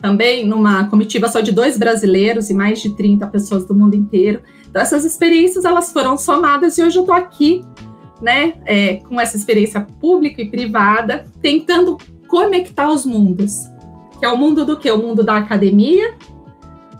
também, 0.00 0.46
numa 0.46 0.84
comitiva 0.88 1.28
só 1.28 1.40
de 1.40 1.50
dois 1.50 1.76
brasileiros 1.76 2.50
e 2.50 2.54
mais 2.54 2.80
de 2.80 2.94
30 2.94 3.26
pessoas 3.26 3.64
do 3.64 3.74
mundo 3.74 3.94
inteiro. 3.94 4.40
Então, 4.68 4.80
essas 4.80 5.04
experiências 5.04 5.64
elas 5.64 5.92
foram 5.92 6.16
somadas 6.16 6.78
e 6.78 6.82
hoje 6.82 6.98
eu 6.98 7.02
estou 7.02 7.14
aqui, 7.14 7.64
né, 8.20 8.54
é, 8.64 8.96
com 8.96 9.20
essa 9.20 9.36
experiência 9.36 9.80
pública 10.00 10.40
e 10.42 10.48
privada, 10.48 11.26
tentando 11.42 11.96
conectar 12.28 12.88
os 12.88 13.04
mundos. 13.04 13.64
Que 14.18 14.26
é 14.26 14.28
o 14.28 14.36
mundo 14.36 14.64
do 14.64 14.76
que? 14.76 14.90
O 14.90 14.98
mundo 14.98 15.24
da 15.24 15.36
academia, 15.36 16.14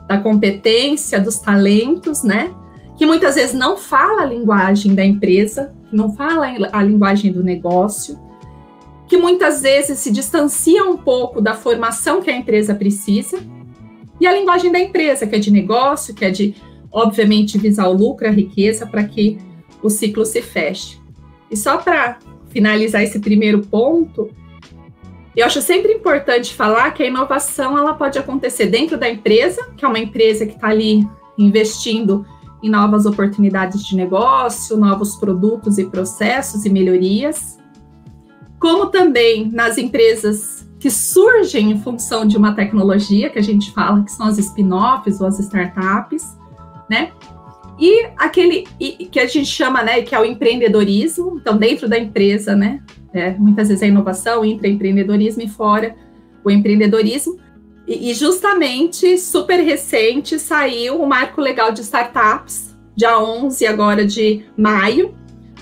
da 0.08 0.18
competência, 0.18 1.20
dos 1.20 1.38
talentos, 1.38 2.22
né? 2.22 2.50
Que 2.96 3.06
muitas 3.06 3.34
vezes 3.34 3.54
não 3.54 3.76
fala 3.76 4.22
a 4.22 4.26
linguagem 4.26 4.94
da 4.94 5.04
empresa, 5.04 5.72
não 5.92 6.14
fala 6.14 6.48
a 6.72 6.82
linguagem 6.82 7.30
do 7.30 7.44
negócio, 7.44 8.18
que 9.06 9.16
muitas 9.16 9.62
vezes 9.62 9.98
se 9.98 10.10
distancia 10.10 10.84
um 10.84 10.96
pouco 10.96 11.40
da 11.40 11.54
formação 11.54 12.20
que 12.20 12.30
a 12.30 12.36
empresa 12.36 12.74
precisa, 12.74 13.38
e 14.20 14.26
a 14.26 14.32
linguagem 14.32 14.72
da 14.72 14.80
empresa, 14.80 15.26
que 15.26 15.36
é 15.36 15.38
de 15.38 15.50
negócio, 15.50 16.14
que 16.14 16.24
é 16.24 16.30
de, 16.30 16.54
obviamente, 16.90 17.56
visar 17.56 17.88
o 17.88 17.92
lucro, 17.92 18.26
a 18.26 18.30
riqueza, 18.32 18.86
para 18.86 19.04
que 19.04 19.38
o 19.82 19.88
ciclo 19.88 20.26
se 20.26 20.42
feche. 20.42 20.98
E 21.50 21.56
só 21.56 21.78
para 21.78 22.18
finalizar 22.48 23.02
esse 23.02 23.20
primeiro 23.20 23.60
ponto, 23.60 24.30
eu 25.40 25.46
acho 25.46 25.62
sempre 25.62 25.92
importante 25.92 26.52
falar 26.52 26.90
que 26.90 27.02
a 27.02 27.06
inovação 27.06 27.78
ela 27.78 27.94
pode 27.94 28.18
acontecer 28.18 28.66
dentro 28.66 28.98
da 28.98 29.08
empresa, 29.08 29.70
que 29.76 29.84
é 29.84 29.88
uma 29.88 29.98
empresa 29.98 30.44
que 30.44 30.54
está 30.54 30.68
ali 30.68 31.08
investindo 31.38 32.26
em 32.60 32.68
novas 32.68 33.06
oportunidades 33.06 33.84
de 33.86 33.94
negócio, 33.94 34.76
novos 34.76 35.14
produtos 35.14 35.78
e 35.78 35.84
processos 35.84 36.64
e 36.64 36.70
melhorias, 36.70 37.56
como 38.58 38.86
também 38.86 39.48
nas 39.48 39.78
empresas 39.78 40.68
que 40.80 40.90
surgem 40.90 41.70
em 41.70 41.80
função 41.80 42.26
de 42.26 42.36
uma 42.36 42.52
tecnologia 42.52 43.30
que 43.30 43.38
a 43.38 43.42
gente 43.42 43.70
fala 43.72 44.02
que 44.02 44.10
são 44.10 44.26
as 44.26 44.38
spin-offs 44.38 45.20
ou 45.20 45.28
as 45.28 45.38
startups, 45.38 46.36
né? 46.90 47.12
E 47.78 48.08
aquele 48.16 48.64
que 49.12 49.20
a 49.20 49.26
gente 49.26 49.46
chama, 49.46 49.84
né, 49.84 50.02
que 50.02 50.16
é 50.16 50.20
o 50.20 50.24
empreendedorismo, 50.24 51.38
então 51.40 51.56
dentro 51.56 51.88
da 51.88 51.96
empresa, 51.96 52.56
né, 52.56 52.82
é, 53.12 53.30
muitas 53.32 53.68
vezes 53.68 53.82
a 53.82 53.86
inovação 53.86 54.44
entre 54.44 54.68
empreendedorismo 54.68 55.42
e 55.42 55.48
fora 55.48 55.94
o 56.44 56.50
empreendedorismo. 56.50 57.38
E, 57.86 58.10
e, 58.10 58.14
justamente, 58.14 59.16
super 59.18 59.60
recente, 59.60 60.38
saiu 60.38 61.00
o 61.00 61.08
Marco 61.08 61.40
Legal 61.40 61.72
de 61.72 61.80
Startups, 61.80 62.76
dia 62.94 63.18
11 63.18 63.66
agora 63.66 64.04
de 64.04 64.44
maio, 64.56 65.14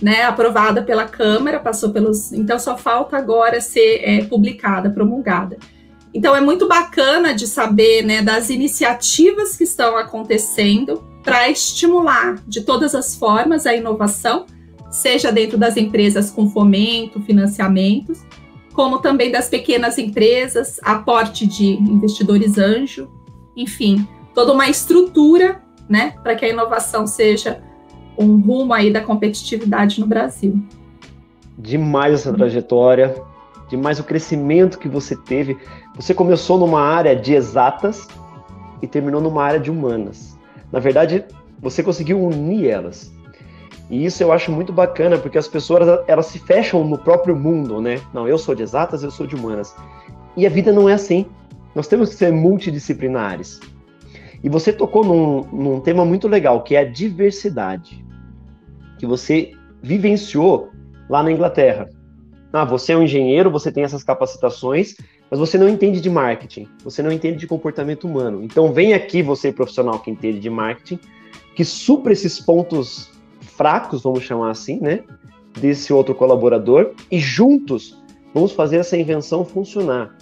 né, 0.03 0.25
aprovada 0.25 0.83
pela 0.83 1.07
Câmara, 1.07 1.61
passou 1.61 1.91
pelos. 1.91 2.33
Então, 2.33 2.59
só 2.59 2.77
falta 2.77 3.17
agora 3.17 3.61
ser 3.61 4.01
é, 4.03 4.25
publicada, 4.25 4.91
promulgada. 4.91 5.57
Então, 6.13 6.35
é 6.35 6.41
muito 6.41 6.67
bacana 6.67 7.35
de 7.35 7.47
saber 7.47 8.03
né, 8.03 8.23
das 8.23 8.51
iniciativas 8.51 9.57
que 9.57 9.65
estão 9.65 9.97
acontecendo 9.97 11.05
para 11.23 11.49
estimular 11.51 12.37
de 12.47 12.63
todas 12.63 12.95
as 12.95 13.15
formas 13.15 13.67
a 13.67 13.75
inovação 13.75 14.47
seja 14.97 15.31
dentro 15.31 15.59
das 15.59 15.77
empresas 15.77 16.31
com 16.31 16.49
fomento, 16.49 17.21
financiamentos, 17.21 18.25
como 18.73 18.99
também 18.99 19.31
das 19.31 19.47
pequenas 19.47 19.99
empresas, 19.99 20.81
aporte 20.83 21.47
de 21.47 21.75
investidores 21.75 22.57
anjo, 22.57 23.09
enfim, 23.55 24.09
toda 24.35 24.53
uma 24.55 24.69
estrutura, 24.69 25.61
né, 25.87 26.15
para 26.23 26.35
que 26.35 26.47
a 26.47 26.49
inovação 26.49 27.07
seja 27.07 27.63
um 28.19 28.41
rumo 28.41 28.73
aí 28.73 28.91
da 28.91 29.03
competitividade 29.03 30.01
no 30.01 30.07
Brasil. 30.07 30.59
Demais 31.59 32.15
essa 32.15 32.33
trajetória, 32.33 33.15
demais 33.69 33.99
o 33.99 34.05
crescimento 34.05 34.79
que 34.79 34.89
você 34.89 35.15
teve. 35.15 35.59
Você 35.95 36.15
começou 36.15 36.59
numa 36.59 36.81
área 36.81 37.15
de 37.15 37.35
exatas 37.35 38.09
e 38.81 38.87
terminou 38.87 39.21
numa 39.21 39.45
área 39.45 39.61
de 39.61 39.71
humanas. 39.71 40.39
Na 40.73 40.81
verdade, 40.81 41.23
você 41.61 41.83
conseguiu 41.83 42.19
unir 42.19 42.69
elas. 42.69 43.15
E 43.89 44.05
isso 44.05 44.23
eu 44.23 44.33
acho 44.33 44.51
muito 44.51 44.73
bacana, 44.73 45.17
porque 45.17 45.39
as 45.39 45.47
pessoas 45.47 46.01
elas 46.09 46.27
se 46.27 46.39
fecham 46.39 46.85
no 46.85 46.99
próprio 46.99 47.37
mundo, 47.37 47.81
né? 47.81 48.01
Não, 48.13 48.27
eu 48.27 48.37
sou 48.37 48.55
de 48.55 48.63
exatas, 48.63 49.03
eu 49.03 49.11
sou 49.11 49.27
de 49.27 49.37
humanas. 49.37 49.75
E 50.37 50.47
a 50.47 50.51
vida 50.51 50.73
não 50.73 50.89
é 50.89 50.95
assim. 50.95 51.27
Nós 51.75 51.87
temos 51.87 52.11
que 52.11 52.17
ser 52.17 52.33
multidisciplinares. 52.33 53.61
E 54.43 54.49
você 54.49 54.73
tocou 54.73 55.05
num, 55.05 55.43
num 55.53 55.81
tema 55.81 56.05
muito 56.05 56.27
legal, 56.27 56.63
que 56.63 56.75
é 56.75 56.81
a 56.81 56.85
diversidade. 56.85 58.05
Que 58.99 59.07
você 59.07 59.53
vivenciou 59.83 60.71
lá 61.09 61.23
na 61.23 61.31
Inglaterra. 61.31 61.89
Ah, 62.53 62.65
você 62.65 62.93
é 62.93 62.97
um 62.97 63.03
engenheiro, 63.03 63.51
você 63.51 63.71
tem 63.71 63.85
essas 63.85 64.03
capacitações, 64.03 64.97
mas 65.31 65.39
você 65.39 65.59
não 65.59 65.69
entende 65.69 66.01
de 66.01 66.09
marketing, 66.09 66.67
você 66.83 67.03
não 67.03 67.13
entende 67.13 67.39
de 67.39 67.47
comportamento 67.47 68.05
humano. 68.05 68.43
Então 68.43 68.73
vem 68.73 68.95
aqui 68.95 69.23
você, 69.23 69.53
profissional 69.53 69.99
que 69.99 70.11
entende 70.11 70.41
de 70.41 70.49
marketing, 70.49 70.99
que 71.55 71.65
supra 71.65 72.13
esses 72.13 72.41
pontos 72.41 73.11
fracos, 73.57 74.03
vamos 74.03 74.23
chamar 74.23 74.51
assim, 74.51 74.79
né? 74.81 75.03
Desse 75.59 75.93
outro 75.93 76.15
colaborador 76.15 76.93
e 77.11 77.19
juntos 77.19 78.03
vamos 78.35 78.53
fazer 78.53 78.77
essa 78.77 78.97
invenção 78.97 79.45
funcionar. 79.45 80.17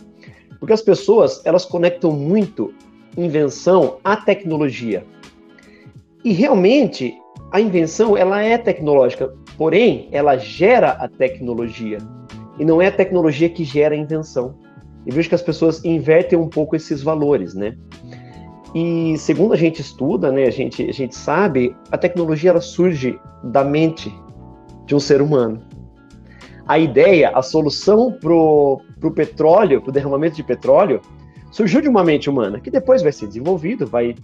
Porque 0.60 0.72
as 0.72 0.82
pessoas, 0.82 1.44
elas 1.44 1.64
conectam 1.64 2.12
muito 2.12 2.72
invenção 3.16 3.98
à 4.04 4.16
tecnologia. 4.16 5.04
E 6.24 6.32
realmente, 6.32 7.14
a 7.52 7.60
invenção, 7.60 8.16
ela 8.16 8.42
é 8.42 8.56
tecnológica, 8.56 9.34
porém, 9.58 10.08
ela 10.10 10.36
gera 10.36 10.92
a 10.92 11.08
tecnologia. 11.08 11.98
E 12.58 12.64
não 12.64 12.80
é 12.80 12.86
a 12.86 12.92
tecnologia 12.92 13.48
que 13.48 13.64
gera 13.64 13.94
a 13.94 13.98
invenção. 13.98 14.54
E 15.06 15.12
vejo 15.12 15.28
que 15.28 15.34
as 15.34 15.42
pessoas 15.42 15.84
invertem 15.84 16.38
um 16.38 16.48
pouco 16.48 16.74
esses 16.76 17.02
valores, 17.02 17.54
né? 17.54 17.76
E 18.74 19.16
segundo 19.18 19.54
a 19.54 19.56
gente 19.56 19.80
estuda, 19.80 20.32
né, 20.32 20.44
a 20.44 20.50
gente, 20.50 20.82
a 20.88 20.92
gente 20.92 21.14
sabe, 21.14 21.76
a 21.92 21.96
tecnologia 21.96 22.50
ela 22.50 22.60
surge 22.60 23.18
da 23.44 23.62
mente 23.62 24.12
de 24.84 24.96
um 24.96 25.00
ser 25.00 25.22
humano. 25.22 25.62
A 26.66 26.78
ideia, 26.78 27.30
a 27.30 27.40
solução 27.40 28.10
para 28.10 28.32
o 28.32 29.10
petróleo, 29.14 29.80
para 29.80 29.90
o 29.90 29.92
derramamento 29.92 30.34
de 30.34 30.42
petróleo, 30.42 31.00
surgiu 31.52 31.80
de 31.80 31.88
uma 31.88 32.02
mente 32.02 32.28
humana, 32.28 32.58
que 32.58 32.70
depois 32.70 33.00
vai 33.00 33.12
ser 33.12 33.28
desenvolvido, 33.28 33.86
vai, 33.86 34.16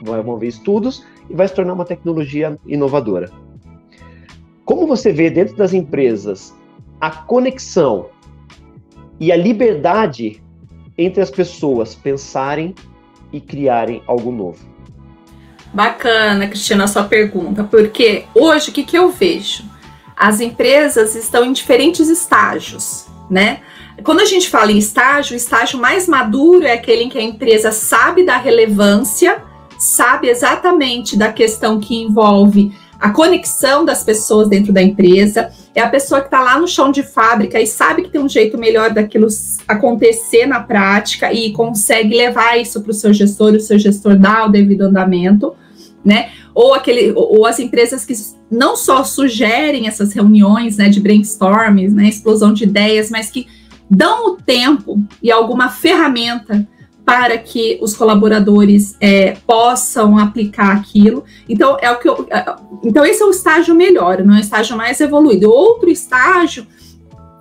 vai 0.00 0.20
haver 0.20 0.46
estudos 0.46 1.04
e 1.28 1.34
vai 1.34 1.46
se 1.46 1.54
tornar 1.54 1.74
uma 1.74 1.84
tecnologia 1.84 2.58
inovadora. 2.66 3.30
Como 4.64 4.86
você 4.86 5.12
vê 5.12 5.28
dentro 5.28 5.54
das 5.54 5.74
empresas 5.74 6.54
a 6.98 7.10
conexão 7.10 8.06
e 9.20 9.30
a 9.30 9.36
liberdade 9.36 10.42
entre 10.96 11.20
as 11.20 11.30
pessoas 11.30 11.94
pensarem 11.94 12.74
e 13.32 13.40
criarem 13.40 14.02
algo 14.06 14.30
novo. 14.30 14.58
Bacana, 15.72 16.46
Cristina, 16.48 16.86
sua 16.86 17.04
pergunta, 17.04 17.64
porque 17.64 18.24
hoje 18.34 18.70
o 18.70 18.72
que, 18.72 18.84
que 18.84 18.96
eu 18.96 19.10
vejo? 19.10 19.64
As 20.14 20.40
empresas 20.40 21.14
estão 21.14 21.44
em 21.44 21.52
diferentes 21.52 22.08
estágios, 22.08 23.06
né? 23.30 23.60
Quando 24.04 24.20
a 24.20 24.24
gente 24.24 24.50
fala 24.50 24.72
em 24.72 24.78
estágio, 24.78 25.34
o 25.34 25.36
estágio 25.36 25.78
mais 25.78 26.06
maduro 26.06 26.66
é 26.66 26.72
aquele 26.72 27.04
em 27.04 27.08
que 27.08 27.18
a 27.18 27.22
empresa 27.22 27.72
sabe 27.72 28.24
da 28.24 28.36
relevância, 28.36 29.42
sabe 29.78 30.28
exatamente 30.28 31.16
da 31.16 31.32
questão 31.32 31.80
que 31.80 32.02
envolve 32.02 32.72
a 33.00 33.10
conexão 33.10 33.84
das 33.84 34.04
pessoas 34.04 34.48
dentro 34.48 34.72
da 34.72 34.82
empresa, 34.82 35.52
é 35.74 35.80
a 35.80 35.88
pessoa 35.88 36.20
que 36.20 36.26
está 36.26 36.40
lá 36.40 36.58
no 36.58 36.68
chão 36.68 36.90
de 36.90 37.02
fábrica 37.02 37.60
e 37.60 37.66
sabe 37.66 38.02
que 38.02 38.10
tem 38.10 38.20
um 38.20 38.28
jeito 38.28 38.58
melhor 38.58 38.90
daquilo 38.90 39.26
acontecer 39.66 40.46
na 40.46 40.60
prática 40.60 41.32
e 41.32 41.52
consegue 41.52 42.16
levar 42.16 42.58
isso 42.58 42.82
para 42.82 42.90
o 42.90 42.94
seu 42.94 43.12
gestor, 43.12 43.54
o 43.54 43.60
seu 43.60 43.78
gestor 43.78 44.16
dá 44.16 44.44
o 44.44 44.50
devido 44.50 44.82
andamento, 44.82 45.54
né? 46.04 46.30
Ou 46.54 46.74
aquele, 46.74 47.12
ou 47.16 47.46
as 47.46 47.58
empresas 47.58 48.04
que 48.04 48.12
não 48.50 48.76
só 48.76 49.02
sugerem 49.02 49.88
essas 49.88 50.12
reuniões, 50.12 50.76
né, 50.76 50.90
de 50.90 51.00
brainstorming, 51.00 51.88
né, 51.88 52.08
explosão 52.08 52.52
de 52.52 52.64
ideias, 52.64 53.10
mas 53.10 53.30
que 53.30 53.46
dão 53.90 54.26
o 54.26 54.36
tempo 54.36 55.02
e 55.22 55.30
alguma 55.30 55.70
ferramenta 55.70 56.66
para 57.04 57.36
que 57.36 57.78
os 57.82 57.96
colaboradores 57.96 58.96
é, 59.00 59.36
possam 59.46 60.18
aplicar 60.18 60.76
aquilo. 60.76 61.24
Então, 61.48 61.76
é 61.80 61.90
o 61.90 61.98
que 61.98 62.08
eu, 62.08 62.26
é, 62.30 62.54
então, 62.82 63.04
esse 63.04 63.22
é 63.22 63.26
o 63.26 63.30
estágio 63.30 63.74
melhor, 63.74 64.22
não 64.24 64.34
é 64.34 64.38
o 64.38 64.40
estágio 64.40 64.76
mais 64.76 65.00
evoluído. 65.00 65.50
Outro 65.50 65.90
estágio 65.90 66.66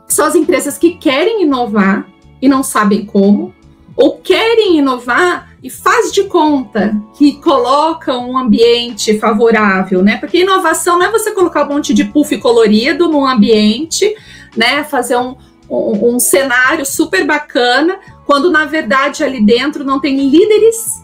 são 0.08 0.26
as 0.26 0.36
empresas 0.36 0.78
que 0.78 0.96
querem 0.96 1.44
inovar 1.44 2.08
e 2.42 2.50
não 2.50 2.64
sabem 2.64 3.06
como, 3.06 3.54
ou 3.96 4.18
querem 4.18 4.78
inovar 4.78 5.52
e 5.64 5.70
faz 5.70 6.12
de 6.12 6.24
conta 6.24 7.00
que 7.16 7.34
coloca 7.40 8.18
um 8.18 8.38
ambiente 8.38 9.20
favorável, 9.20 10.02
né? 10.02 10.18
Porque 10.18 10.40
inovação 10.40 10.98
não 10.98 11.06
é 11.06 11.12
você 11.12 11.32
colocar 11.32 11.66
um 11.66 11.74
monte 11.74 11.94
de 11.94 12.06
puff 12.06 12.36
colorido 12.40 13.08
num 13.08 13.28
ambiente, 13.28 14.16
né? 14.58 14.84
Fazer 14.84 15.18
um, 15.18 15.36
um, 15.70 16.16
um 16.16 16.20
cenário 16.20 16.86
super 16.86 17.26
bacana, 17.28 18.00
quando 18.32 18.50
na 18.50 18.64
verdade 18.64 19.26
ali 19.26 19.46
dentro 19.46 19.84
não 19.84 20.00
tem 20.00 20.30
líderes 20.30 21.04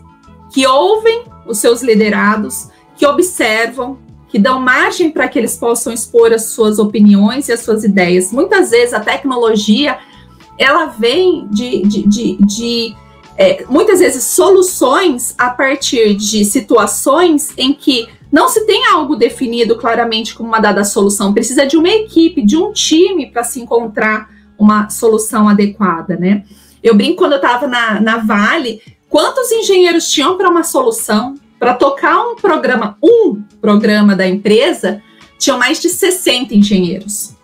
que 0.50 0.65
ouvem 0.65 1.25
os 1.46 1.57
seus 1.57 1.81
liderados, 1.81 2.69
que 2.96 3.05
observam, 3.05 3.98
que 4.29 4.39
dão 4.39 4.62
margem 4.62 5.12
para 5.12 5.27
que 5.27 5.38
eles 5.38 5.57
possam 5.57 5.91
expor 5.91 6.31
as 6.31 6.46
suas 6.46 6.79
opiniões 6.79 7.50
e 7.50 7.51
as 7.51 7.60
suas 7.60 7.84
ideias. 7.84 8.31
Muitas 8.31 8.69
vezes 8.69 8.93
a 8.93 9.01
tecnologia 9.01 10.00
ela 10.57 10.86
vem 10.86 11.50
de, 11.50 11.81
de, 11.81 12.07
de, 12.07 12.38
de 12.46 12.96
é, 13.36 13.65
muitas 13.67 14.00
vezes 14.00 14.24
soluções 14.24 15.36
a 15.38 15.50
partir 15.50 16.15
de 16.15 16.46
situações 16.46 17.51
em 17.57 17.74
que 17.74 18.07
não 18.31 18.48
se 18.48 18.65
tem 18.65 18.86
algo 18.86 19.17
definido 19.17 19.75
claramente 19.75 20.34
como 20.34 20.48
uma 20.48 20.62
dada 20.62 20.86
solução, 20.86 21.34
precisa 21.34 21.65
de 21.65 21.75
uma 21.75 21.89
equipe, 21.89 22.41
de 22.41 22.55
um 22.55 22.72
time 22.72 23.29
para 23.29 23.43
se 23.43 23.60
encontrar 23.60 24.29
uma 24.57 24.89
solução 24.89 25.50
adequada, 25.50 26.15
né? 26.15 26.46
Eu 26.88 26.96
brinco 26.96 27.17
quando 27.17 27.34
eu 27.34 27.38
estava 27.38 27.67
na, 27.67 28.00
na 28.00 28.17
Vale, 28.17 28.82
quantos 29.10 29.51
engenheiros 29.51 30.10
tinham 30.10 30.38
para 30.38 30.50
uma 30.50 30.63
solução? 30.63 31.36
Para 31.60 31.74
tocar 31.74 32.17
um 32.22 32.36
programa, 32.36 32.98
um 33.03 33.41
programa 33.60 34.15
da 34.15 34.25
empresa, 34.25 35.01
tinham 35.38 35.58
mais 35.58 35.82
de 35.82 35.89
60 35.89 36.56
engenheiros, 36.56 37.36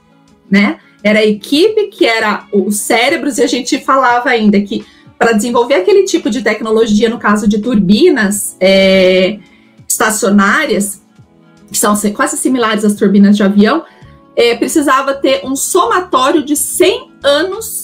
né? 0.50 0.80
Era 1.04 1.20
a 1.20 1.26
equipe 1.26 1.88
que 1.88 2.06
era 2.06 2.48
os 2.54 2.78
cérebros, 2.78 3.38
e 3.38 3.44
a 3.44 3.48
gente 3.48 3.80
falava 3.80 4.30
ainda 4.30 4.62
que 4.62 4.86
para 5.20 5.34
desenvolver 5.34 5.76
aquele 5.76 6.04
tipo 6.04 6.30
de 6.30 6.42
tecnologia, 6.42 7.10
no 7.10 7.20
caso 7.20 7.46
de 7.46 7.60
turbinas 7.60 8.56
é, 8.62 9.40
estacionárias, 9.86 11.02
que 11.70 11.78
são 11.78 11.94
quase 12.14 12.38
similares 12.38 12.86
às 12.86 12.96
turbinas 12.96 13.36
de 13.36 13.44
avião, 13.44 13.84
é, 14.38 14.56
precisava 14.56 15.14
ter 15.14 15.42
um 15.44 15.56
somatório 15.56 16.46
de 16.46 16.56
100 16.56 17.12
anos 17.24 17.83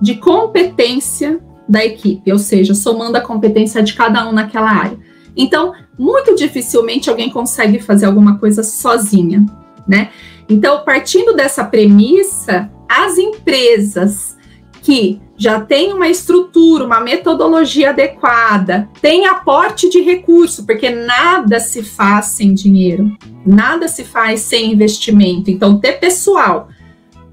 de 0.00 0.16
competência 0.16 1.40
da 1.68 1.84
equipe, 1.84 2.32
ou 2.32 2.38
seja, 2.38 2.74
somando 2.74 3.16
a 3.16 3.20
competência 3.20 3.82
de 3.82 3.94
cada 3.94 4.28
um 4.28 4.32
naquela 4.32 4.70
área. 4.70 4.98
Então, 5.36 5.72
muito 5.98 6.34
dificilmente 6.34 7.08
alguém 7.08 7.30
consegue 7.30 7.78
fazer 7.78 8.06
alguma 8.06 8.38
coisa 8.38 8.62
sozinha, 8.62 9.44
né? 9.86 10.10
Então, 10.48 10.82
partindo 10.84 11.32
dessa 11.34 11.64
premissa, 11.64 12.70
as 12.88 13.18
empresas 13.18 14.36
que 14.82 15.20
já 15.36 15.60
têm 15.60 15.92
uma 15.92 16.08
estrutura, 16.08 16.84
uma 16.84 17.00
metodologia 17.00 17.90
adequada, 17.90 18.88
têm 19.00 19.26
aporte 19.26 19.88
de 19.88 20.00
recurso, 20.00 20.66
porque 20.66 20.90
nada 20.90 21.60
se 21.60 21.82
faz 21.82 22.26
sem 22.26 22.52
dinheiro, 22.52 23.16
nada 23.46 23.86
se 23.86 24.04
faz 24.04 24.40
sem 24.40 24.72
investimento. 24.72 25.50
Então, 25.50 25.78
ter 25.78 25.92
pessoal, 26.00 26.68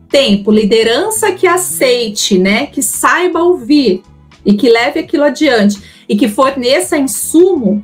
tempo, 0.10 0.52
liderança 0.52 1.32
que 1.32 1.48
aceite, 1.48 2.38
né, 2.38 2.68
que 2.68 2.82
saiba 2.82 3.42
ouvir 3.42 4.04
e 4.46 4.54
que 4.54 4.70
leve 4.70 5.00
aquilo 5.00 5.24
adiante 5.24 5.82
e 6.08 6.16
que 6.16 6.28
forneça 6.28 6.98
insumo 6.98 7.84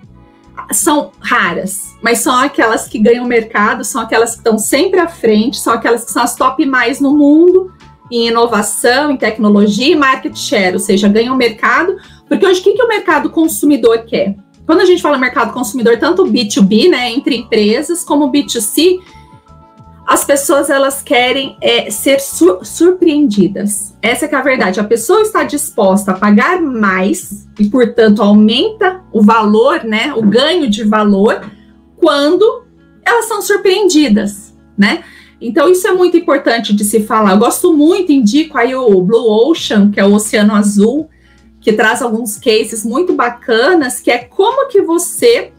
são 0.71 1.11
raras, 1.19 1.95
mas 2.01 2.19
são 2.19 2.35
aquelas 2.35 2.87
que 2.87 2.99
ganham 2.99 3.25
mercado, 3.25 3.83
são 3.83 4.01
aquelas 4.01 4.31
que 4.31 4.37
estão 4.37 4.57
sempre 4.57 4.99
à 4.99 5.07
frente, 5.07 5.59
são 5.59 5.73
aquelas 5.73 6.05
que 6.05 6.11
são 6.11 6.23
as 6.23 6.35
top 6.35 6.65
mais 6.65 6.99
no 6.99 7.15
mundo 7.15 7.73
em 8.11 8.27
inovação, 8.27 9.11
em 9.11 9.17
tecnologia 9.17 9.91
e 9.91 9.95
market 9.95 10.35
share, 10.35 10.73
ou 10.73 10.79
seja, 10.79 11.07
ganham 11.07 11.35
mercado, 11.35 11.97
porque 12.27 12.45
hoje 12.45 12.61
o 12.61 12.63
que, 12.63 12.73
que 12.73 12.83
o 12.83 12.87
mercado 12.87 13.29
consumidor 13.29 14.03
quer? 14.05 14.35
Quando 14.65 14.81
a 14.81 14.85
gente 14.85 15.01
fala 15.01 15.17
mercado 15.17 15.51
consumidor, 15.51 15.97
tanto 15.97 16.25
B2B, 16.25 16.89
né, 16.89 17.11
entre 17.11 17.35
empresas, 17.35 18.03
como 18.03 18.31
B2C, 18.31 18.99
as 20.05 20.25
pessoas 20.25 20.69
elas 20.69 21.01
querem 21.01 21.57
é, 21.61 21.89
ser 21.89 22.19
surpreendidas. 22.19 23.95
Essa 24.01 24.25
é, 24.25 24.35
a 24.35 24.41
verdade. 24.41 24.79
A 24.79 24.83
pessoa 24.83 25.21
está 25.21 25.43
disposta 25.43 26.11
a 26.11 26.15
pagar 26.15 26.61
mais 26.61 27.47
e, 27.57 27.69
portanto, 27.69 28.21
aumenta 28.21 29.01
o 29.11 29.21
valor, 29.21 29.83
né, 29.83 30.13
o 30.15 30.21
ganho 30.21 30.69
de 30.69 30.83
valor, 30.83 31.41
quando 31.97 32.63
elas 33.05 33.25
são 33.25 33.41
surpreendidas, 33.41 34.53
né? 34.77 35.03
Então, 35.39 35.69
isso 35.69 35.87
é 35.87 35.91
muito 35.91 36.15
importante 36.15 36.73
de 36.73 36.85
se 36.85 37.01
falar. 37.01 37.31
Eu 37.31 37.37
gosto 37.37 37.73
muito, 37.73 38.11
indico 38.11 38.57
aí 38.57 38.73
o 38.75 39.01
Blue 39.01 39.49
Ocean, 39.49 39.91
que 39.91 39.99
é 39.99 40.05
o 40.05 40.13
Oceano 40.13 40.53
Azul, 40.53 41.09
que 41.59 41.71
traz 41.71 42.01
alguns 42.01 42.37
cases 42.37 42.85
muito 42.85 43.13
bacanas, 43.13 44.01
que 44.01 44.11
é 44.11 44.17
como 44.17 44.67
que 44.67 44.81
você 44.81 45.52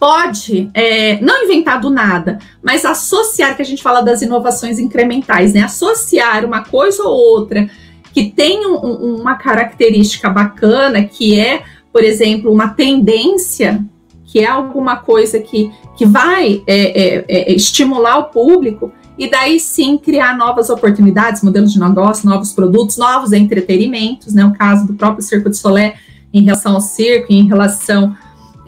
pode 0.00 0.70
é, 0.72 1.20
não 1.20 1.44
inventar 1.44 1.78
do 1.78 1.90
nada, 1.90 2.38
mas 2.62 2.86
associar, 2.86 3.54
que 3.54 3.60
a 3.60 3.64
gente 3.64 3.82
fala 3.82 4.00
das 4.00 4.22
inovações 4.22 4.78
incrementais, 4.78 5.52
né? 5.52 5.60
Associar 5.60 6.42
uma 6.46 6.64
coisa 6.64 7.02
ou 7.02 7.14
outra 7.14 7.68
que 8.12 8.30
tem 8.30 8.66
um, 8.66 9.20
uma 9.20 9.36
característica 9.36 10.28
bacana, 10.30 11.04
que 11.04 11.38
é, 11.38 11.62
por 11.92 12.02
exemplo, 12.02 12.50
uma 12.50 12.68
tendência, 12.68 13.84
que 14.24 14.40
é 14.40 14.46
alguma 14.46 14.96
coisa 14.96 15.38
que, 15.38 15.70
que 15.96 16.06
vai 16.06 16.62
é, 16.66 17.18
é, 17.18 17.24
é 17.28 17.52
estimular 17.52 18.18
o 18.18 18.24
público, 18.24 18.90
e 19.18 19.30
daí 19.30 19.60
sim 19.60 19.98
criar 19.98 20.36
novas 20.36 20.70
oportunidades, 20.70 21.42
modelos 21.42 21.72
de 21.72 21.78
negócio, 21.78 22.28
novos 22.28 22.52
produtos, 22.52 22.96
novos 22.96 23.32
entretenimentos, 23.32 24.32
né? 24.32 24.44
O 24.46 24.54
caso 24.54 24.86
do 24.86 24.94
próprio 24.94 25.22
Circo 25.22 25.50
de 25.50 25.58
Solé 25.58 25.94
em 26.32 26.42
relação 26.42 26.74
ao 26.74 26.80
circo, 26.80 27.32
em 27.32 27.46
relação 27.46 28.16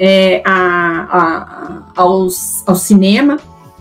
é, 0.04 0.42
a, 0.44 1.92
a, 1.96 2.02
aos, 2.02 2.66
ao 2.66 2.74
cinema. 2.74 3.38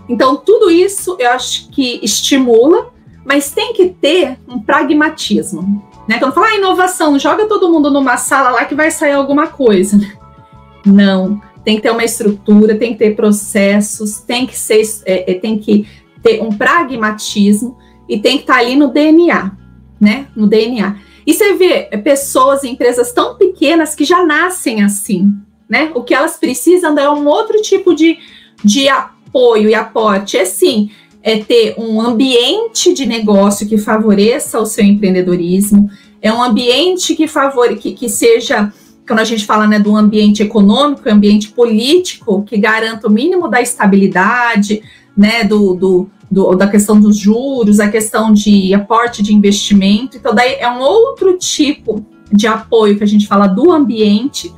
Então, 0.08 0.36
tudo 0.36 0.70
isso 0.70 1.18
eu 1.18 1.32
acho 1.32 1.68
que 1.70 2.00
estimula, 2.04 2.92
mas 3.26 3.52
tem 3.52 3.74
que 3.74 3.90
ter 3.90 4.38
um 4.48 4.60
pragmatismo. 4.60 5.84
Né? 6.08 6.20
Quando 6.20 6.34
fala 6.34 6.50
ah, 6.50 6.56
inovação, 6.56 7.18
joga 7.18 7.48
todo 7.48 7.72
mundo 7.72 7.90
numa 7.90 8.18
sala 8.18 8.52
lá 8.52 8.66
que 8.66 8.76
vai 8.76 8.92
sair 8.92 9.14
alguma 9.14 9.48
coisa. 9.48 10.00
Não, 10.86 11.42
tem 11.66 11.78
que 11.78 11.82
ter 11.82 11.92
uma 11.92 12.04
estrutura, 12.04 12.78
tem 12.78 12.94
que 12.94 13.00
ter 13.00 13.16
processos, 13.16 14.20
tem 14.20 14.46
que 14.46 14.56
ser, 14.56 14.84
é, 15.06 15.32
é, 15.32 15.34
tem 15.40 15.58
que 15.58 15.88
ter 16.22 16.40
um 16.44 16.50
pragmatismo 16.50 17.80
e 18.08 18.20
tem 18.20 18.38
que 18.38 18.44
estar 18.44 18.58
ali 18.58 18.76
no 18.76 18.90
DNA, 18.90 19.54
né? 20.00 20.28
No 20.36 20.46
DNA. 20.46 20.98
E 21.26 21.34
você 21.34 21.54
vê 21.54 21.84
pessoas, 22.04 22.64
empresas 22.64 23.12
tão 23.12 23.38
pequenas 23.38 23.96
que 23.96 24.06
já 24.06 24.24
nascem 24.24 24.84
assim, 24.84 25.34
né? 25.72 25.90
O 25.96 26.04
que 26.04 26.14
elas 26.14 26.36
precisam 26.36 27.00
é 27.00 27.10
um 27.10 27.26
outro 27.26 27.62
tipo 27.62 27.96
de, 27.96 28.20
de 28.62 28.90
apoio 28.90 29.70
e 29.70 29.74
aporte. 29.74 30.36
É 30.36 30.44
sim, 30.44 30.92
é 31.24 31.38
ter 31.42 31.76
um 31.78 32.02
ambiente 32.02 32.94
de 32.94 33.06
negócio 33.06 33.66
que 33.66 33.78
favoreça 33.78 34.60
o 34.60 34.66
seu 34.66 34.84
empreendedorismo, 34.84 35.90
é 36.22 36.32
um 36.32 36.44
ambiente 36.44 37.16
que 37.16 37.26
favore, 37.26 37.78
que, 37.78 37.94
que 37.94 38.10
seja, 38.10 38.72
quando 39.08 39.20
a 39.20 39.24
gente 39.24 39.46
fala 39.46 39.66
né, 39.66 39.80
do 39.80 39.96
ambiente 39.96 40.44
econômico, 40.44 41.10
ambiente 41.10 41.48
político, 41.48 42.44
que 42.44 42.58
garanta 42.58 43.08
o 43.08 43.12
mínimo 43.12 43.48
da 43.48 43.62
estabilidade, 43.62 44.84
né, 45.16 45.46
do, 45.46 45.74
do, 45.74 46.10
do, 46.30 46.54
da 46.54 46.68
questão 46.68 47.00
dos 47.00 47.16
juros, 47.16 47.80
a 47.80 47.90
questão 47.90 48.34
de 48.34 48.74
aporte 48.74 49.24
de 49.24 49.34
investimento. 49.34 50.18
Então, 50.18 50.36
daí 50.36 50.56
é 50.56 50.70
um 50.70 50.82
outro 50.82 51.38
tipo 51.38 52.06
de 52.30 52.46
apoio 52.46 52.98
que 52.98 53.04
a 53.04 53.08
gente 53.08 53.26
fala 53.26 53.48
do 53.48 53.72
ambiente 53.72 54.54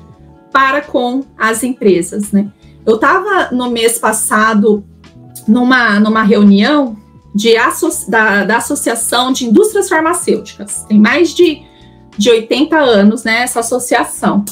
para 0.53 0.81
com 0.81 1.23
as 1.37 1.63
empresas, 1.63 2.31
né? 2.31 2.49
Eu 2.85 2.95
estava 2.95 3.49
no 3.51 3.71
mês 3.71 3.97
passado 3.97 4.85
numa, 5.47 5.99
numa 5.99 6.23
reunião 6.23 6.95
de 7.33 7.55
da, 8.07 8.45
da 8.45 8.57
Associação 8.57 9.31
de 9.31 9.45
Indústrias 9.45 9.89
Farmacêuticas. 9.89 10.85
Tem 10.87 10.99
mais 10.99 11.33
de, 11.33 11.63
de 12.17 12.29
80 12.29 12.77
anos, 12.77 13.23
né, 13.23 13.41
essa 13.41 13.61
associação. 13.61 14.45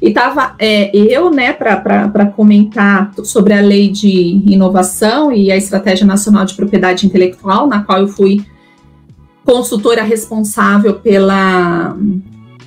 E 0.00 0.08
estava 0.08 0.54
é, 0.58 0.96
eu, 0.96 1.30
né, 1.30 1.52
para 1.52 2.26
comentar 2.36 3.12
sobre 3.24 3.52
a 3.52 3.60
lei 3.60 3.90
de 3.90 4.42
inovação 4.46 5.32
e 5.32 5.50
a 5.50 5.56
Estratégia 5.56 6.06
Nacional 6.06 6.44
de 6.44 6.54
Propriedade 6.54 7.06
Intelectual, 7.06 7.66
na 7.66 7.82
qual 7.82 7.98
eu 7.98 8.08
fui 8.08 8.44
consultora 9.44 10.02
responsável 10.02 10.94
pela 10.94 11.96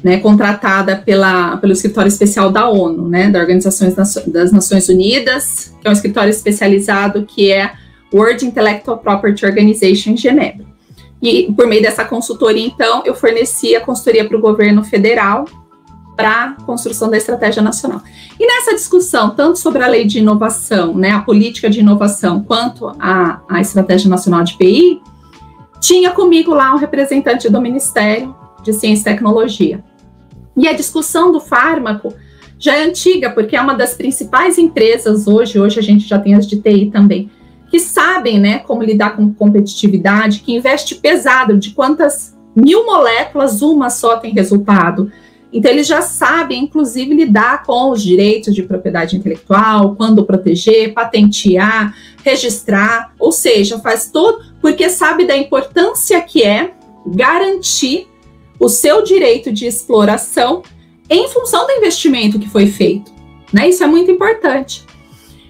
né, 0.03 0.17
contratada 0.17 0.97
pela, 0.97 1.57
pelo 1.57 1.71
escritório 1.71 2.09
especial 2.09 2.51
da 2.51 2.67
ONU, 2.69 3.07
né, 3.07 3.29
da 3.29 3.39
Organização 3.39 3.87
das 4.27 4.51
Nações 4.51 4.89
Unidas, 4.89 5.73
que 5.81 5.87
é 5.87 5.89
um 5.89 5.93
escritório 5.93 6.29
especializado 6.29 7.25
que 7.25 7.51
é 7.51 7.71
World 8.13 8.45
Intellectual 8.45 8.97
Property 8.97 9.45
Organization 9.45 10.11
em 10.11 10.17
Genebra. 10.17 10.65
E 11.21 11.51
por 11.53 11.65
meio 11.67 11.81
dessa 11.81 12.03
consultoria, 12.03 12.67
então, 12.67 13.01
eu 13.05 13.15
forneci 13.15 13.75
a 13.75 13.81
consultoria 13.81 14.27
para 14.27 14.37
o 14.37 14.41
governo 14.41 14.83
federal 14.83 15.45
para 16.17 16.43
a 16.43 16.63
construção 16.63 17.09
da 17.09 17.17
estratégia 17.17 17.63
nacional. 17.63 18.01
E 18.39 18.45
nessa 18.45 18.75
discussão, 18.75 19.31
tanto 19.31 19.57
sobre 19.57 19.83
a 19.83 19.87
lei 19.87 20.05
de 20.05 20.19
inovação, 20.19 20.93
né, 20.93 21.11
a 21.11 21.19
política 21.19 21.69
de 21.69 21.79
inovação, 21.79 22.43
quanto 22.43 22.87
a, 22.99 23.41
a 23.49 23.61
estratégia 23.61 24.09
nacional 24.09 24.43
de 24.43 24.55
PI, 24.57 25.01
tinha 25.79 26.11
comigo 26.11 26.53
lá 26.53 26.73
um 26.73 26.77
representante 26.77 27.49
do 27.49 27.59
Ministério 27.59 28.35
de 28.61 28.73
Ciência 28.73 29.09
e 29.09 29.13
Tecnologia. 29.13 29.83
E 30.55 30.67
a 30.67 30.73
discussão 30.73 31.31
do 31.31 31.39
fármaco 31.39 32.13
já 32.59 32.77
é 32.77 32.83
antiga, 32.85 33.29
porque 33.29 33.55
é 33.55 33.61
uma 33.61 33.73
das 33.73 33.93
principais 33.93 34.57
empresas 34.57 35.27
hoje, 35.27 35.59
hoje 35.59 35.79
a 35.79 35.83
gente 35.83 36.07
já 36.07 36.17
tem 36.17 36.35
as 36.35 36.47
de 36.47 36.61
TI 36.61 36.89
também, 36.91 37.29
que 37.69 37.79
sabem, 37.79 38.39
né, 38.39 38.59
como 38.59 38.83
lidar 38.83 39.15
com 39.15 39.33
competitividade, 39.33 40.39
que 40.39 40.53
investe 40.53 40.95
pesado 40.95 41.57
de 41.57 41.71
quantas 41.71 42.37
mil 42.55 42.85
moléculas 42.85 43.61
uma 43.61 43.89
só 43.89 44.17
tem 44.17 44.31
resultado. 44.31 45.11
Então, 45.51 45.71
eles 45.71 45.87
já 45.87 46.01
sabem, 46.01 46.63
inclusive, 46.63 47.13
lidar 47.13 47.63
com 47.63 47.91
os 47.91 48.01
direitos 48.01 48.55
de 48.55 48.63
propriedade 48.63 49.15
intelectual, 49.15 49.95
quando 49.95 50.23
proteger, 50.23 50.93
patentear, 50.93 51.95
registrar, 52.23 53.13
ou 53.19 53.31
seja, 53.31 53.77
faz 53.79 54.09
todo, 54.09 54.39
porque 54.61 54.89
sabe 54.89 55.25
da 55.25 55.35
importância 55.35 56.21
que 56.21 56.43
é 56.43 56.71
garantir 57.05 58.07
o 58.63 58.69
seu 58.69 59.03
direito 59.03 59.51
de 59.51 59.65
exploração 59.65 60.63
em 61.09 61.27
função 61.27 61.67
do 61.67 61.73
investimento 61.73 62.39
que 62.39 62.49
foi 62.49 62.67
feito. 62.67 63.11
Né? 63.51 63.69
Isso 63.69 63.83
é 63.83 63.87
muito 63.87 64.09
importante. 64.09 64.85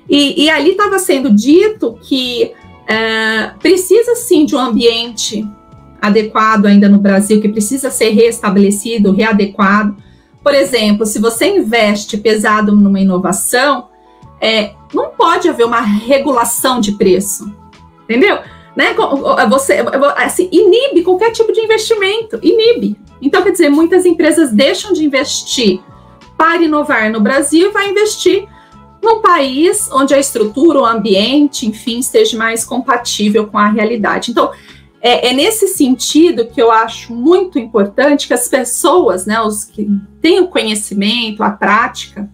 E, 0.09 0.43
e 0.43 0.49
ali 0.49 0.71
estava 0.71 0.97
sendo 0.97 1.29
dito 1.29 1.97
que 2.01 2.51
é, 2.87 3.51
precisa 3.59 4.15
sim 4.15 4.45
de 4.45 4.55
um 4.55 4.59
ambiente 4.59 5.47
adequado 6.01 6.65
ainda 6.65 6.89
no 6.89 6.97
Brasil, 6.97 7.39
que 7.39 7.47
precisa 7.47 7.89
ser 7.89 8.09
restabelecido, 8.09 9.13
readequado. 9.13 9.95
Por 10.43 10.53
exemplo, 10.53 11.05
se 11.05 11.19
você 11.19 11.57
investe 11.57 12.17
pesado 12.17 12.75
numa 12.75 12.99
inovação, 12.99 13.89
é, 14.41 14.73
não 14.93 15.11
pode 15.11 15.47
haver 15.47 15.65
uma 15.65 15.79
regulação 15.79 16.81
de 16.81 16.93
preço, 16.93 17.49
entendeu? 18.03 18.39
Né? 18.75 18.95
Você 19.49 19.83
assim, 20.17 20.49
inibe 20.51 21.03
qualquer 21.03 21.31
tipo 21.31 21.51
de 21.51 21.61
investimento, 21.61 22.39
inibe. 22.41 22.97
Então, 23.21 23.41
quer 23.43 23.51
dizer, 23.51 23.69
muitas 23.69 24.05
empresas 24.05 24.51
deixam 24.51 24.93
de 24.93 25.03
investir 25.03 25.79
para 26.37 26.61
inovar 26.61 27.11
no 27.11 27.21
Brasil 27.21 27.69
e 27.69 27.71
vai 27.71 27.89
investir 27.89 28.47
num 29.01 29.21
país 29.21 29.89
onde 29.91 30.13
a 30.13 30.19
estrutura, 30.19 30.79
o 30.79 30.85
ambiente, 30.85 31.67
enfim, 31.67 31.99
esteja 31.99 32.37
mais 32.37 32.63
compatível 32.63 33.47
com 33.47 33.57
a 33.57 33.67
realidade. 33.67 34.31
Então, 34.31 34.51
é, 35.01 35.29
é, 35.29 35.33
nesse 35.33 35.67
sentido 35.67 36.47
que 36.47 36.61
eu 36.61 36.71
acho 36.71 37.13
muito 37.13 37.59
importante 37.59 38.25
que 38.25 38.33
as 38.33 38.47
pessoas, 38.47 39.25
né, 39.25 39.41
os 39.41 39.65
que 39.65 39.85
têm 40.21 40.39
o 40.39 40.47
conhecimento, 40.47 41.43
a 41.43 41.51
prática, 41.51 42.29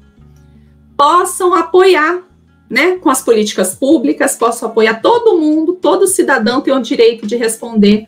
possam 0.96 1.56
apoiar, 1.56 2.22
né, 2.70 2.98
com 2.98 3.10
as 3.10 3.22
políticas 3.22 3.74
públicas, 3.74 4.36
possam 4.36 4.70
apoiar 4.70 5.02
todo 5.02 5.40
mundo, 5.40 5.74
todo 5.74 6.06
cidadão 6.08 6.62
tem 6.62 6.74
o 6.74 6.82
direito 6.82 7.26
de 7.26 7.36
responder 7.36 8.08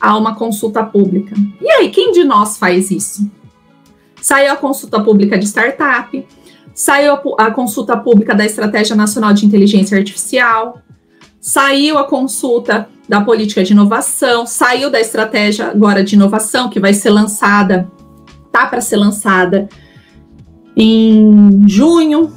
a 0.00 0.16
uma 0.16 0.36
consulta 0.36 0.84
pública. 0.84 1.34
E 1.60 1.68
aí, 1.68 1.90
quem 1.90 2.12
de 2.12 2.22
nós 2.22 2.56
faz 2.56 2.90
isso? 2.90 3.28
Saiu 4.22 4.52
a 4.52 4.56
consulta 4.56 5.00
pública 5.00 5.36
de 5.36 5.46
startup, 5.46 6.26
saiu 6.74 7.14
a 7.38 7.50
consulta 7.50 7.96
pública 7.96 8.34
da 8.34 8.44
Estratégia 8.44 8.94
Nacional 8.94 9.32
de 9.32 9.44
Inteligência 9.44 9.98
Artificial, 9.98 10.80
saiu 11.40 11.98
a 11.98 12.04
consulta 12.04 12.88
da 13.08 13.20
política 13.20 13.64
de 13.64 13.72
inovação, 13.72 14.46
saiu 14.46 14.90
da 14.90 15.00
estratégia 15.00 15.68
agora 15.68 16.04
de 16.04 16.14
inovação, 16.14 16.68
que 16.68 16.78
vai 16.78 16.94
ser 16.94 17.10
lançada, 17.10 17.90
tá 18.52 18.66
para 18.66 18.80
ser 18.80 18.96
lançada 18.96 19.68
em 20.76 21.66
junho, 21.66 22.32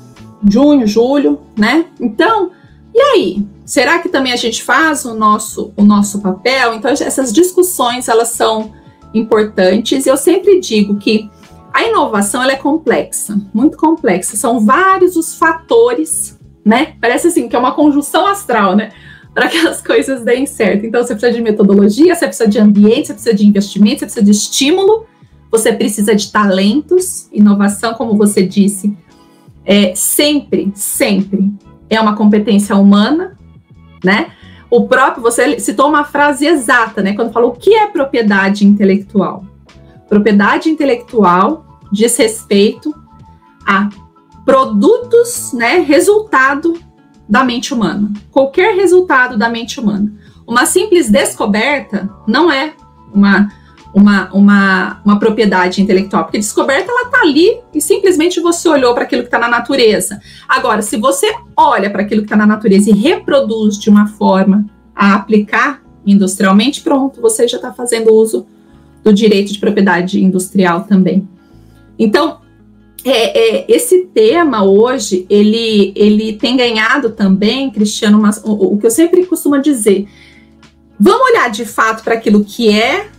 junho, 0.50 0.88
julho, 0.88 1.40
né? 1.58 1.86
Então, 2.00 2.52
e 2.94 3.02
aí? 3.02 3.48
Será 3.66 4.00
que 4.00 4.10
também 4.10 4.34
a 4.34 4.38
gente 4.38 4.64
faz 4.64 5.06
o 5.06 5.14
nosso, 5.14 5.74
o 5.78 5.84
nosso 5.84 6.22
papel? 6.22 6.74
Então, 6.74 6.92
essas 6.92 7.32
discussões, 7.32 8.08
elas 8.08 8.30
são 8.30 8.74
importantes. 9.14 10.06
Eu 10.06 10.18
sempre 10.18 10.60
digo 10.60 10.98
que 10.98 11.30
a 11.74 11.84
inovação, 11.84 12.44
ela 12.44 12.52
é 12.52 12.58
complexa, 12.58 13.40
muito 13.54 13.78
complexa. 13.78 14.36
São 14.36 14.60
vários 14.60 15.16
os 15.16 15.36
fatores, 15.36 16.38
né? 16.66 16.96
Parece 17.00 17.28
assim, 17.28 17.48
que 17.48 17.56
é 17.56 17.60
uma 17.60 17.74
conjunção 17.74 18.28
astral, 18.28 18.76
né? 18.76 18.92
para 19.34 19.48
que 19.48 19.58
as 19.58 19.82
coisas 19.82 20.24
deem 20.24 20.46
certo. 20.46 20.86
Então, 20.86 21.02
você 21.02 21.16
precisa 21.16 21.34
de 21.34 21.42
metodologia, 21.42 22.14
você 22.14 22.28
precisa 22.28 22.50
de 22.50 22.60
ambiente, 22.60 23.08
você 23.08 23.14
precisa 23.14 23.34
de 23.34 23.48
investimento, 23.48 24.00
você 24.00 24.06
precisa 24.06 24.26
de 24.26 24.32
estímulo, 24.32 25.06
você 25.50 25.74
precisa 25.74 26.16
de 26.16 26.32
talentos, 26.32 27.28
inovação, 27.32 27.94
como 27.94 28.18
você 28.18 28.46
disse, 28.46 28.96
é 29.66 29.94
sempre, 29.96 30.72
sempre 30.76 31.52
é 31.90 32.00
uma 32.00 32.16
competência 32.16 32.76
humana, 32.76 33.38
né? 34.04 34.32
O 34.70 34.88
próprio, 34.88 35.22
você 35.22 35.60
citou 35.60 35.90
uma 35.90 36.06
frase 36.06 36.46
exata, 36.46 37.02
né? 37.02 37.14
Quando 37.14 37.34
falou 37.34 37.52
o 37.52 37.56
que 37.56 37.74
é 37.74 37.88
propriedade 37.88 38.66
intelectual. 38.66 39.46
Propriedade 40.08 40.70
intelectual 40.70 41.80
diz 41.92 42.16
respeito 42.18 42.96
a 43.68 43.90
produtos, 44.46 45.52
né? 45.54 45.80
Resultado 45.80 46.80
da 47.28 47.44
mente 47.44 47.74
humana. 47.74 48.12
Qualquer 48.32 48.76
resultado 48.76 49.38
da 49.38 49.50
mente 49.50 49.80
humana. 49.80 50.12
Uma 50.48 50.66
simples 50.66 51.10
descoberta 51.10 52.10
não 52.28 52.52
é 52.52 52.74
uma, 53.14 53.52
uma, 53.94 54.32
uma, 54.34 55.02
uma 55.04 55.20
propriedade 55.20 55.82
intelectual, 55.82 56.24
porque 56.24 56.38
descoberta 56.38 56.92
ela 56.92 57.04
está 57.04 57.22
ali 57.22 57.60
e 57.74 57.82
simplesmente 57.82 58.40
você 58.40 58.70
olhou 58.70 58.94
para 58.94 59.04
aquilo 59.04 59.22
que 59.22 59.28
está 59.28 59.40
na 59.40 59.50
natureza. 59.50 60.20
Agora, 60.48 60.82
se 60.82 60.98
você 60.98 61.34
olha 61.58 61.90
para 61.90 62.02
aquilo 62.02 62.22
que 62.22 62.26
está 62.26 62.38
na 62.38 62.46
natureza 62.46 62.90
e 62.90 62.94
reproduz 62.94 63.78
de 63.78 63.90
uma 63.90 64.08
forma 64.08 64.66
a 64.96 65.16
aplicar 65.16 65.82
industrialmente, 66.06 66.82
pronto, 66.82 67.22
você 67.22 67.48
já 67.48 67.58
está 67.58 67.74
fazendo 67.74 68.14
uso 68.14 68.46
do 69.04 69.14
direito 69.14 69.52
de 69.52 69.60
propriedade 69.60 70.24
industrial 70.24 70.84
também. 70.84 71.28
Então, 71.98 72.40
é, 73.04 73.60
é, 73.60 73.66
esse 73.68 74.06
tema 74.14 74.64
hoje, 74.64 75.26
ele, 75.30 75.92
ele 75.96 76.34
tem 76.34 76.56
ganhado 76.56 77.10
também, 77.12 77.70
Cristiano, 77.72 78.22
o, 78.44 78.74
o, 78.74 78.78
que 78.78 78.86
eu 78.86 78.92
sempre 78.92 79.26
costumo 79.26 79.60
dizer, 79.60 80.08
vamos 81.00 81.32
olhar 81.32 81.50
de 81.50 81.66
fato 81.66 82.04
para 82.04 82.14
aquilo 82.14 82.44
que 82.44 82.70
é 82.70 83.10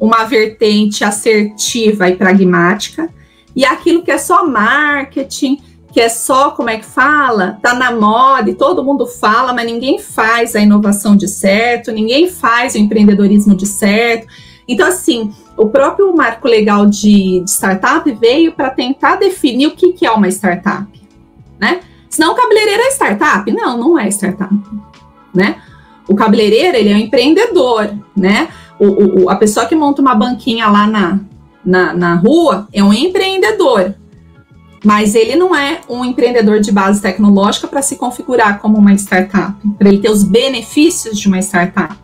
uma 0.00 0.24
vertente 0.24 1.04
assertiva 1.04 2.08
e 2.08 2.16
pragmática, 2.16 3.08
e 3.54 3.64
aquilo 3.64 4.02
que 4.02 4.10
é 4.10 4.18
só 4.18 4.46
marketing, 4.46 5.60
que 5.92 6.00
é 6.00 6.08
só, 6.08 6.52
como 6.52 6.70
é 6.70 6.78
que 6.78 6.84
fala, 6.84 7.58
tá 7.60 7.74
na 7.74 7.90
moda 7.90 8.48
e 8.48 8.54
todo 8.54 8.84
mundo 8.84 9.06
fala, 9.06 9.52
mas 9.52 9.66
ninguém 9.66 9.98
faz 9.98 10.54
a 10.54 10.60
inovação 10.60 11.16
de 11.16 11.28
certo, 11.28 11.90
ninguém 11.90 12.28
faz 12.30 12.74
o 12.74 12.78
empreendedorismo 12.78 13.54
de 13.54 13.66
certo. 13.66 14.26
Então, 14.68 14.86
assim, 14.86 15.32
o 15.56 15.68
próprio 15.68 16.14
marco 16.14 16.46
legal 16.46 16.86
de, 16.86 17.40
de 17.40 17.50
startup 17.50 18.10
veio 18.12 18.52
para 18.52 18.70
tentar 18.70 19.16
definir 19.16 19.66
o 19.66 19.72
que, 19.72 19.92
que 19.92 20.06
é 20.06 20.10
uma 20.10 20.28
startup, 20.28 20.86
né? 21.58 21.80
Senão 22.08 22.32
o 22.32 22.36
cabeleireiro 22.36 22.82
é 22.82 22.90
startup? 22.90 23.52
Não, 23.52 23.76
não 23.76 23.98
é 23.98 24.08
startup, 24.08 24.54
né? 25.34 25.60
O 26.08 26.14
cabeleireiro, 26.14 26.76
ele 26.76 26.88
é 26.88 26.94
um 26.94 26.98
empreendedor, 26.98 27.90
né? 28.16 28.48
O, 28.80 29.24
o, 29.24 29.30
a 29.30 29.36
pessoa 29.36 29.66
que 29.66 29.76
monta 29.76 30.00
uma 30.00 30.14
banquinha 30.14 30.66
lá 30.66 30.86
na, 30.86 31.20
na, 31.64 31.92
na 31.92 32.14
rua 32.14 32.66
é 32.72 32.82
um 32.82 32.92
empreendedor, 32.92 33.94
mas 34.82 35.14
ele 35.14 35.36
não 35.36 35.54
é 35.54 35.82
um 35.88 36.04
empreendedor 36.04 36.60
de 36.60 36.72
base 36.72 37.02
tecnológica 37.02 37.68
para 37.68 37.82
se 37.82 37.96
configurar 37.96 38.58
como 38.58 38.78
uma 38.78 38.94
startup, 38.94 39.54
para 39.78 39.88
ele 39.88 39.98
ter 39.98 40.10
os 40.10 40.24
benefícios 40.24 41.18
de 41.18 41.28
uma 41.28 41.38
startup. 41.40 41.94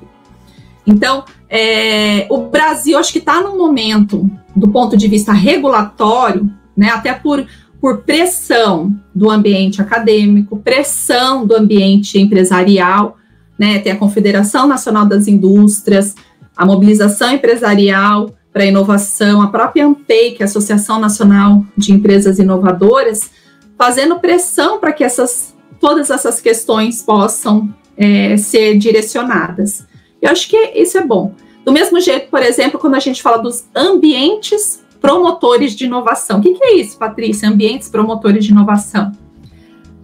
Então, 0.87 1.25
é, 1.49 2.27
o 2.31 2.43
Brasil 2.49 2.99
acho 2.99 3.13
que 3.13 3.19
está 3.19 3.41
num 3.41 3.57
momento, 3.57 4.31
do 4.55 4.69
ponto 4.69 4.97
de 4.97 5.09
vista 5.09 5.33
regulatório, 5.33 6.51
né, 6.77 6.91
até 6.91 7.15
por, 7.15 7.47
por 7.81 8.03
pressão 8.03 8.95
do 9.15 9.31
ambiente 9.31 9.81
acadêmico, 9.81 10.59
pressão 10.59 11.47
do 11.47 11.57
ambiente 11.57 12.19
empresarial, 12.19 13.17
né, 13.59 13.79
tem 13.79 13.93
a 13.93 13.97
Confederação 13.97 14.67
Nacional 14.67 15.07
das 15.07 15.27
Indústrias, 15.27 16.15
a 16.57 16.65
mobilização 16.65 17.33
empresarial 17.33 18.31
para 18.53 18.65
inovação, 18.65 19.43
a 19.43 19.49
própria 19.49 19.87
ANPEI, 19.87 20.33
que 20.33 20.43
é 20.43 20.45
a 20.45 20.49
Associação 20.49 20.99
Nacional 20.99 21.65
de 21.77 21.93
Empresas 21.93 22.39
Inovadoras, 22.39 23.31
fazendo 23.77 24.19
pressão 24.19 24.81
para 24.81 24.93
que 24.93 25.05
essas, 25.05 25.55
todas 25.79 26.11
essas 26.11 26.41
questões 26.41 27.03
possam 27.03 27.69
é, 27.97 28.37
ser 28.39 28.79
direcionadas. 28.79 29.87
Eu 30.23 30.31
acho 30.31 30.49
que 30.49 30.57
isso 30.75 30.97
é 30.97 31.05
bom. 31.05 31.35
Do 31.65 31.73
mesmo 31.73 32.01
jeito, 32.01 32.31
por 32.31 32.43
exemplo, 32.43 32.81
quando 32.81 32.95
a 32.95 33.01
gente 33.01 33.23
fala 33.23 33.39
dos 33.39 33.65
ambientes 33.75 34.83
promotores 35.01 35.77
de 35.77 35.85
inovação. 35.85 36.39
O 36.39 36.43
que, 36.43 36.55
que 36.55 36.65
é 36.65 36.77
isso, 36.77 36.97
Patrícia? 36.97 37.49
Ambientes 37.49 37.89
promotores 37.89 38.45
de 38.45 38.53
inovação. 38.53 39.13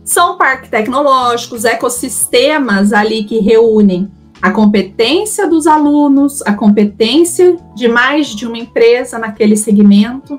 São 0.05 0.37
parques 0.37 0.69
tecnológicos, 0.69 1.65
ecossistemas 1.65 2.93
ali 2.93 3.25
que 3.25 3.39
reúnem 3.39 4.11
a 4.43 4.51
competência 4.51 5.49
dos 5.49 5.69
alunos, 5.69 6.43
a 6.43 6.53
competência 6.53 7.57
de 7.77 7.87
mais 7.87 8.35
de 8.35 8.45
uma 8.45 8.59
empresa 8.59 9.17
naquele 9.17 9.57
segmento. 9.57 10.37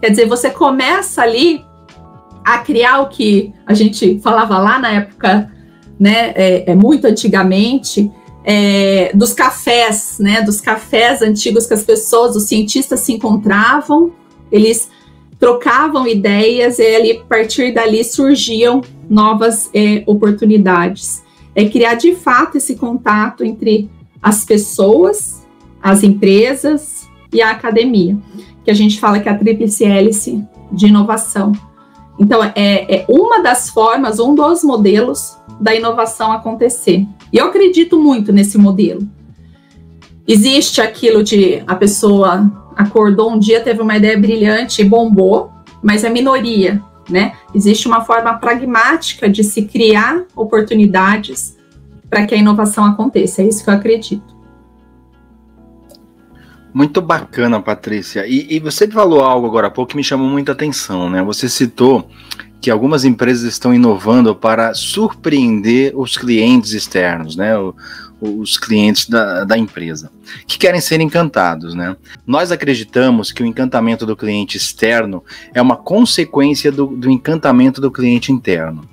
Quer 0.00 0.10
dizer, 0.10 0.28
você 0.28 0.50
começa 0.50 1.20
ali 1.20 1.64
a 2.44 2.58
criar 2.58 3.00
o 3.00 3.08
que 3.08 3.52
a 3.66 3.74
gente 3.74 4.20
falava 4.20 4.56
lá 4.56 4.78
na 4.78 4.92
época, 4.92 5.50
né, 5.98 6.32
é, 6.36 6.70
é 6.70 6.74
muito 6.76 7.06
antigamente, 7.06 8.10
é, 8.44 9.10
dos 9.14 9.34
cafés, 9.34 10.18
né, 10.20 10.40
dos 10.42 10.60
cafés 10.60 11.20
antigos 11.20 11.66
que 11.66 11.74
as 11.74 11.82
pessoas, 11.82 12.36
os 12.36 12.44
cientistas 12.44 13.00
se 13.00 13.12
encontravam, 13.12 14.12
eles 14.50 14.88
trocavam 15.40 16.06
ideias 16.06 16.78
e 16.78 16.94
ali, 16.94 17.12
a 17.18 17.24
partir 17.24 17.74
dali 17.74 18.04
surgiam 18.04 18.80
novas 19.08 19.68
é, 19.74 20.04
oportunidades. 20.06 21.22
É 21.54 21.68
criar 21.68 21.94
de 21.94 22.14
fato 22.14 22.56
esse 22.56 22.76
contato 22.76 23.44
entre 23.44 23.90
as 24.22 24.44
pessoas, 24.44 25.46
as 25.82 26.02
empresas 26.02 27.08
e 27.32 27.40
a 27.40 27.50
academia, 27.50 28.16
que 28.64 28.70
a 28.70 28.74
gente 28.74 29.00
fala 29.00 29.20
que 29.20 29.28
é 29.28 29.32
a 29.32 29.38
tríplice 29.38 29.84
hélice 29.84 30.44
de 30.70 30.86
inovação. 30.86 31.52
Então, 32.18 32.42
é, 32.44 32.52
é 32.54 33.06
uma 33.08 33.42
das 33.42 33.70
formas, 33.70 34.20
um 34.20 34.34
dos 34.34 34.62
modelos 34.62 35.38
da 35.60 35.74
inovação 35.74 36.32
acontecer. 36.32 37.06
E 37.32 37.38
eu 37.38 37.46
acredito 37.46 37.98
muito 37.98 38.32
nesse 38.32 38.58
modelo. 38.58 39.06
Existe 40.28 40.80
aquilo 40.80 41.24
de 41.24 41.62
a 41.66 41.74
pessoa 41.74 42.50
acordou 42.76 43.32
um 43.32 43.38
dia, 43.38 43.60
teve 43.60 43.80
uma 43.80 43.96
ideia 43.96 44.18
brilhante 44.18 44.82
e 44.82 44.84
bombou, 44.84 45.50
mas 45.82 46.04
é 46.04 46.10
minoria, 46.10 46.82
né? 47.10 47.34
Existe 47.54 47.86
uma 47.86 48.04
forma 48.04 48.34
pragmática 48.34 49.28
de 49.28 49.44
se 49.44 49.62
criar 49.62 50.24
oportunidades 50.34 51.56
para 52.08 52.26
que 52.26 52.34
a 52.34 52.38
inovação 52.38 52.84
aconteça. 52.84 53.42
É 53.42 53.46
isso 53.46 53.62
que 53.62 53.70
eu 53.70 53.74
acredito. 53.74 54.40
Muito 56.72 57.00
bacana, 57.00 57.60
Patrícia. 57.60 58.26
E, 58.26 58.46
e, 58.48 58.60
você 58.60 58.86
falou 58.86 59.24
algo 59.24 59.46
agora 59.46 59.66
há 59.66 59.70
pouco 59.70 59.90
que 59.90 59.96
me 59.96 60.04
chamou 60.04 60.28
muita 60.28 60.52
atenção, 60.52 61.10
né? 61.10 61.22
Você 61.22 61.48
citou 61.48 62.08
que 62.60 62.70
algumas 62.70 63.04
empresas 63.04 63.44
estão 63.44 63.74
inovando 63.74 64.34
para 64.34 64.72
surpreender 64.74 65.92
os 65.96 66.16
clientes 66.16 66.72
externos, 66.72 67.34
né? 67.34 67.58
O, 67.58 67.74
os 68.20 68.56
clientes 68.58 69.08
da, 69.08 69.44
da 69.44 69.56
empresa, 69.56 70.10
que 70.46 70.58
querem 70.58 70.80
ser 70.80 71.00
encantados, 71.00 71.74
né? 71.74 71.96
Nós 72.26 72.52
acreditamos 72.52 73.32
que 73.32 73.42
o 73.42 73.46
encantamento 73.46 74.04
do 74.04 74.16
cliente 74.16 74.56
externo 74.56 75.24
é 75.54 75.60
uma 75.60 75.76
consequência 75.76 76.70
do, 76.70 76.86
do 76.86 77.10
encantamento 77.10 77.80
do 77.80 77.90
cliente 77.90 78.30
interno. 78.30 78.88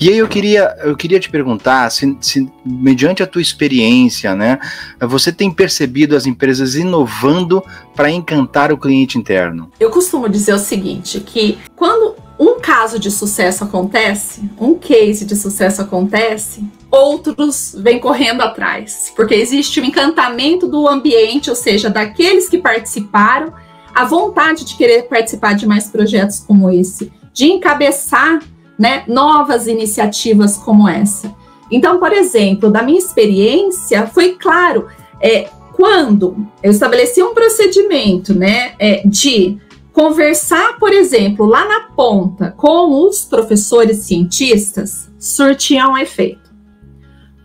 E 0.00 0.08
aí 0.08 0.18
eu 0.18 0.28
queria, 0.28 0.76
eu 0.82 0.96
queria 0.96 1.20
te 1.20 1.30
perguntar 1.30 1.88
se, 1.90 2.16
se, 2.20 2.50
mediante 2.64 3.22
a 3.22 3.26
tua 3.26 3.40
experiência, 3.40 4.34
né, 4.34 4.58
você 5.00 5.32
tem 5.32 5.50
percebido 5.50 6.16
as 6.16 6.26
empresas 6.26 6.74
inovando 6.74 7.62
para 7.94 8.10
encantar 8.10 8.72
o 8.72 8.78
cliente 8.78 9.18
interno? 9.18 9.70
Eu 9.78 9.90
costumo 9.90 10.28
dizer 10.28 10.54
o 10.54 10.58
seguinte, 10.58 11.20
que 11.20 11.58
quando 11.76 12.16
um 12.42 12.58
caso 12.58 12.98
de 12.98 13.08
sucesso 13.08 13.62
acontece, 13.62 14.42
um 14.58 14.74
case 14.74 15.24
de 15.24 15.36
sucesso 15.36 15.80
acontece, 15.80 16.64
outros 16.90 17.72
vêm 17.78 18.00
correndo 18.00 18.40
atrás, 18.40 19.12
porque 19.14 19.34
existe 19.34 19.80
o 19.80 19.84
encantamento 19.84 20.66
do 20.66 20.88
ambiente, 20.88 21.48
ou 21.50 21.54
seja, 21.54 21.88
daqueles 21.88 22.48
que 22.48 22.58
participaram, 22.58 23.52
a 23.94 24.04
vontade 24.04 24.64
de 24.64 24.74
querer 24.74 25.04
participar 25.04 25.54
de 25.54 25.66
mais 25.66 25.86
projetos 25.86 26.40
como 26.40 26.68
esse, 26.68 27.12
de 27.32 27.46
encabeçar 27.46 28.40
né, 28.76 29.04
novas 29.06 29.68
iniciativas 29.68 30.56
como 30.56 30.88
essa. 30.88 31.32
Então, 31.70 32.00
por 32.00 32.12
exemplo, 32.12 32.70
da 32.70 32.82
minha 32.82 32.98
experiência, 32.98 34.06
foi 34.08 34.32
claro, 34.32 34.88
é, 35.20 35.48
quando 35.74 36.44
eu 36.60 36.72
estabeleci 36.72 37.22
um 37.22 37.34
procedimento 37.34 38.34
né, 38.34 38.72
é, 38.80 39.02
de 39.06 39.58
conversar, 39.92 40.78
por 40.78 40.92
exemplo, 40.92 41.46
lá 41.46 41.64
na 41.66 41.80
ponta 41.94 42.50
com 42.56 43.06
os 43.06 43.24
professores 43.24 43.98
cientistas, 43.98 45.10
surtia 45.18 45.88
um 45.88 45.98
efeito. 45.98 46.50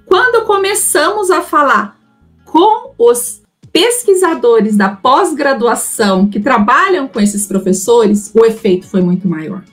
Quando 0.05 0.45
começamos 0.45 1.29
a 1.29 1.41
falar 1.41 1.97
com 2.45 2.93
os 2.97 3.41
pesquisadores 3.71 4.75
da 4.75 4.89
pós-graduação 4.89 6.27
que 6.27 6.39
trabalham 6.39 7.07
com 7.07 7.19
esses 7.19 7.45
professores, 7.45 8.31
o 8.33 8.45
efeito 8.45 8.87
foi 8.87 9.01
muito 9.01 9.27
maior. 9.27 9.63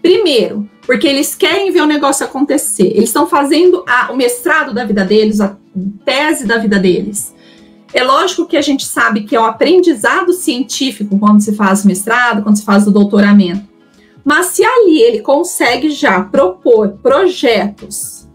Primeiro, 0.00 0.68
porque 0.84 1.06
eles 1.06 1.34
querem 1.34 1.70
ver 1.70 1.82
o 1.82 1.86
negócio 1.86 2.26
acontecer. 2.26 2.88
Eles 2.88 3.10
estão 3.10 3.26
fazendo 3.26 3.84
a, 3.86 4.10
o 4.10 4.16
mestrado 4.16 4.74
da 4.74 4.84
vida 4.84 5.04
deles, 5.04 5.40
a 5.40 5.56
tese 6.04 6.46
da 6.46 6.58
vida 6.58 6.78
deles. 6.78 7.32
É 7.94 8.02
lógico 8.02 8.46
que 8.46 8.56
a 8.56 8.62
gente 8.62 8.86
sabe 8.86 9.22
que 9.24 9.36
é 9.36 9.40
o 9.40 9.44
aprendizado 9.44 10.32
científico 10.32 11.18
quando 11.18 11.42
se 11.42 11.54
faz 11.54 11.84
mestrado, 11.84 12.42
quando 12.42 12.56
se 12.56 12.64
faz 12.64 12.86
o 12.86 12.90
doutoramento. 12.90 13.70
Mas 14.24 14.46
se 14.46 14.64
ali 14.64 15.00
ele 15.02 15.20
consegue 15.20 15.90
já 15.90 16.20
propor 16.22 16.96
projetos 17.02 18.28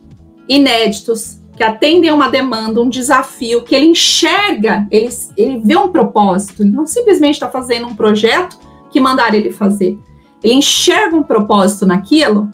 inéditos, 0.48 1.40
que 1.56 1.64
atendem 1.64 2.10
a 2.12 2.14
uma 2.14 2.30
demanda, 2.30 2.80
um 2.80 2.90
desafio, 2.90 3.64
que 3.64 3.74
ele 3.74 3.88
enxerga, 3.88 4.88
ele, 4.92 5.10
ele 5.36 5.60
vê 5.60 5.76
um 5.76 5.90
propósito, 5.90 6.62
ele 6.62 6.70
não 6.70 6.86
simplesmente 6.86 7.34
está 7.34 7.50
fazendo 7.50 7.88
um 7.88 7.96
projeto 7.96 8.60
que 8.92 9.00
mandaram 9.00 9.36
ele 9.36 9.52
fazer. 9.52 9.98
Ele 10.44 10.54
enxerga 10.54 11.16
um 11.16 11.24
propósito 11.24 11.86
naquilo, 11.88 12.48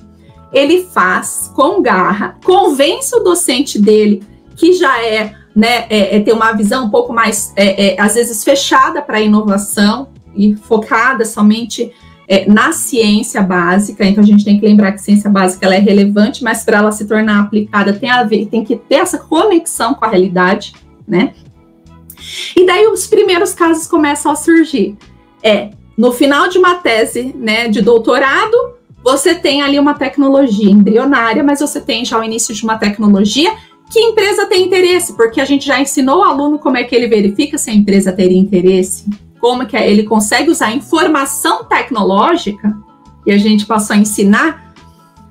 ele 0.54 0.84
faz 0.86 1.52
com 1.54 1.82
garra, 1.82 2.38
convence 2.46 3.14
o 3.14 3.20
docente 3.20 3.78
dele, 3.78 4.24
que 4.56 4.72
já 4.72 5.04
é, 5.04 5.36
né, 5.56 5.86
é, 5.90 6.18
é 6.18 6.20
ter 6.20 6.34
uma 6.34 6.52
visão 6.54 6.86
um 6.86 6.90
pouco 6.90 7.14
mais, 7.14 7.54
é, 7.56 7.94
é, 7.94 8.02
às 8.02 8.16
vezes, 8.16 8.44
fechada 8.44 9.02
para 9.02 9.18
a 9.18 9.22
inovação 9.22 10.10
e 10.36 10.56
focada 10.56 11.26
somente 11.26 11.92
é, 12.28 12.50
na 12.50 12.72
ciência 12.72 13.42
básica, 13.42 14.06
então 14.06 14.24
a 14.24 14.26
gente 14.26 14.46
tem 14.46 14.60
que 14.60 14.66
lembrar 14.66 14.94
que 14.94 15.02
ciência 15.02 15.30
básica 15.30 15.66
ela 15.66 15.76
é 15.76 15.80
relevante, 15.80 16.44
mas 16.44 16.64
para 16.64 16.78
ela 16.78 16.92
se 16.92 17.06
tornar 17.06 17.42
aplicada 17.42 17.94
tem 17.94 18.10
a 18.10 18.24
ver, 18.24 18.48
tem 18.48 18.64
que 18.64 18.76
ter 18.76 18.96
essa 18.96 19.18
conexão 19.18 19.94
com 19.94 20.06
a 20.06 20.08
realidade, 20.08 20.74
né? 21.08 21.34
E 22.56 22.66
daí 22.66 22.88
os 22.88 23.06
primeiros 23.06 23.54
casos 23.54 23.86
começam 23.88 24.32
a 24.32 24.36
surgir. 24.36 24.98
É, 25.44 25.72
no 25.98 26.12
final 26.12 26.48
de 26.48 26.58
uma 26.58 26.76
tese, 26.76 27.36
né, 27.38 27.68
de 27.68 27.82
doutorado, 27.82 28.74
você 29.04 29.36
tem 29.36 29.62
ali 29.62 29.78
uma 29.78 29.94
tecnologia 29.94 30.72
embrionária, 30.72 31.44
mas 31.44 31.60
você 31.60 31.82
tem 31.82 32.06
já 32.06 32.18
o 32.18 32.24
início 32.24 32.56
de 32.56 32.64
uma 32.64 32.78
tecnologia 32.78 33.54
que 33.94 34.00
empresa 34.00 34.48
tem 34.48 34.66
interesse, 34.66 35.14
porque 35.14 35.40
a 35.40 35.46
gente 35.46 35.68
já 35.68 35.80
ensinou 35.80 36.22
o 36.22 36.24
aluno 36.24 36.58
como 36.58 36.76
é 36.76 36.84
que 36.84 36.96
ele 36.96 37.08
verifica 37.08 37.60
se 37.60 37.70
a 37.70 37.74
empresa 37.74 38.12
teria 38.12 38.40
interesse, 38.40 39.08
como 39.40 39.68
que 39.68 39.78
é, 39.78 39.88
ele 39.88 40.02
consegue 40.02 40.50
usar 40.50 40.74
informação 40.74 41.66
tecnológica, 41.66 42.76
e 43.24 43.32
a 43.32 43.38
gente 43.38 43.68
passou 43.68 43.96
a 43.96 44.00
ensinar 44.00 44.74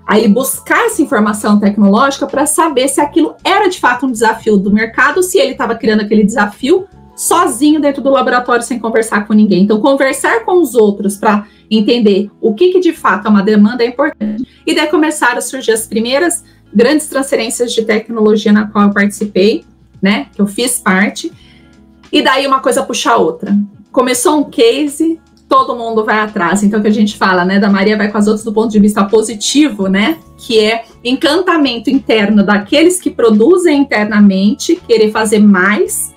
a 0.07 0.17
ele 0.17 0.29
buscar 0.29 0.87
essa 0.87 1.03
informação 1.03 1.59
tecnológica 1.59 2.25
para 2.25 2.47
saber 2.47 2.87
se 2.87 3.01
aquilo 3.01 3.35
era 3.43 3.69
de 3.69 3.81
fato 3.81 4.07
um 4.07 4.13
desafio 4.13 4.57
do 4.57 4.73
mercado, 4.73 5.25
se 5.25 5.39
ele 5.39 5.53
estava 5.53 5.75
criando 5.75 6.03
aquele 6.03 6.23
desafio 6.23 6.87
sozinho 7.17 7.81
dentro 7.81 8.01
do 8.01 8.11
laboratório 8.11 8.65
sem 8.65 8.79
conversar 8.79 9.27
com 9.27 9.33
ninguém. 9.33 9.65
Então, 9.65 9.81
conversar 9.81 10.45
com 10.45 10.63
os 10.63 10.77
outros 10.77 11.17
para 11.17 11.47
entender 11.69 12.31
o 12.41 12.55
que, 12.55 12.71
que 12.71 12.81
de 12.81 12.93
fato 12.93 13.27
é 13.27 13.31
uma 13.31 13.43
demanda 13.43 13.83
é 13.83 13.89
importante. 13.89 14.47
E 14.65 14.75
daí 14.75 14.87
começaram 14.87 15.39
a 15.39 15.43
surgir 15.43 15.73
as 15.73 15.87
primeiras 15.87 16.45
grandes 16.75 17.07
transferências 17.07 17.73
de 17.73 17.85
tecnologia 17.85 18.53
na 18.53 18.67
qual 18.67 18.87
eu 18.87 18.93
participei, 18.93 19.65
né? 20.01 20.27
Que 20.35 20.41
eu 20.41 20.47
fiz 20.47 20.79
parte. 20.79 21.33
E 22.11 22.23
daí 22.23 22.47
uma 22.47 22.61
coisa 22.61 22.83
puxa 22.83 23.13
a 23.13 23.17
outra 23.17 23.57
começou 23.93 24.39
um 24.39 24.45
case, 24.45 25.21
todo 25.49 25.77
mundo 25.77 26.05
vai 26.05 26.19
atrás. 26.19 26.65
Então, 26.65 26.81
que 26.81 26.89
a 26.89 26.93
gente 26.93 27.17
fala, 27.17 27.45
né, 27.45 27.61
da 27.61 27.69
Maria 27.69 27.97
vai 27.97 28.11
com 28.11 28.17
as 28.17 28.27
outras 28.27 28.43
do 28.43 28.53
ponto 28.53 28.73
de 28.73 28.81
vista 28.81 29.05
positivo, 29.05 29.87
né, 29.87 30.17
que 30.39 30.59
é 30.59 30.85
encantamento 31.05 31.91
interno 31.91 32.43
daqueles 32.43 32.99
que 32.99 33.11
produzem 33.11 33.81
internamente, 33.81 34.77
querer 34.89 35.13
fazer 35.13 35.39
mais, 35.39 36.13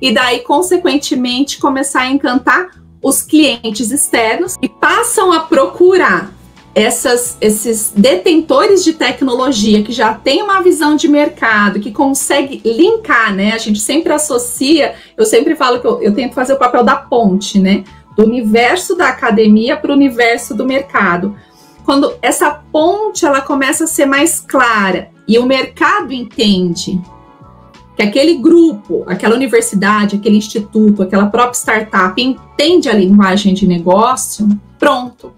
e 0.00 0.12
daí, 0.12 0.40
consequentemente, 0.40 1.58
começar 1.58 2.02
a 2.02 2.10
encantar 2.10 2.70
os 3.02 3.22
clientes 3.22 3.90
externos 3.90 4.54
e 4.62 4.68
passam 4.68 5.32
a 5.32 5.40
procurar 5.40 6.32
essas, 6.76 7.38
esses 7.40 7.90
detentores 7.96 8.84
de 8.84 8.92
tecnologia 8.92 9.82
que 9.82 9.92
já 9.92 10.12
tem 10.12 10.42
uma 10.42 10.60
visão 10.60 10.94
de 10.94 11.08
mercado, 11.08 11.80
que 11.80 11.90
consegue 11.90 12.60
linkar, 12.62 13.34
né? 13.34 13.54
A 13.54 13.58
gente 13.58 13.80
sempre 13.80 14.12
associa, 14.12 14.94
eu 15.16 15.24
sempre 15.24 15.56
falo 15.56 15.80
que 15.80 15.86
eu, 15.86 16.02
eu 16.02 16.14
tento 16.14 16.34
fazer 16.34 16.52
o 16.52 16.58
papel 16.58 16.84
da 16.84 16.94
ponte, 16.94 17.58
né? 17.58 17.82
Do 18.14 18.26
universo 18.26 18.94
da 18.94 19.08
academia 19.08 19.74
para 19.74 19.90
o 19.90 19.94
universo 19.94 20.54
do 20.54 20.66
mercado. 20.66 21.34
Quando 21.82 22.12
essa 22.20 22.50
ponte 22.50 23.24
ela 23.24 23.40
começa 23.40 23.84
a 23.84 23.86
ser 23.86 24.04
mais 24.04 24.38
clara 24.38 25.08
e 25.26 25.38
o 25.38 25.46
mercado 25.46 26.12
entende 26.12 27.00
que 27.96 28.02
aquele 28.02 28.34
grupo, 28.34 29.02
aquela 29.06 29.34
universidade, 29.34 30.16
aquele 30.16 30.36
instituto, 30.36 31.02
aquela 31.02 31.24
própria 31.28 31.56
startup 31.58 32.20
entende 32.20 32.90
a 32.90 32.92
linguagem 32.92 33.54
de 33.54 33.66
negócio, 33.66 34.46
pronto 34.78 35.35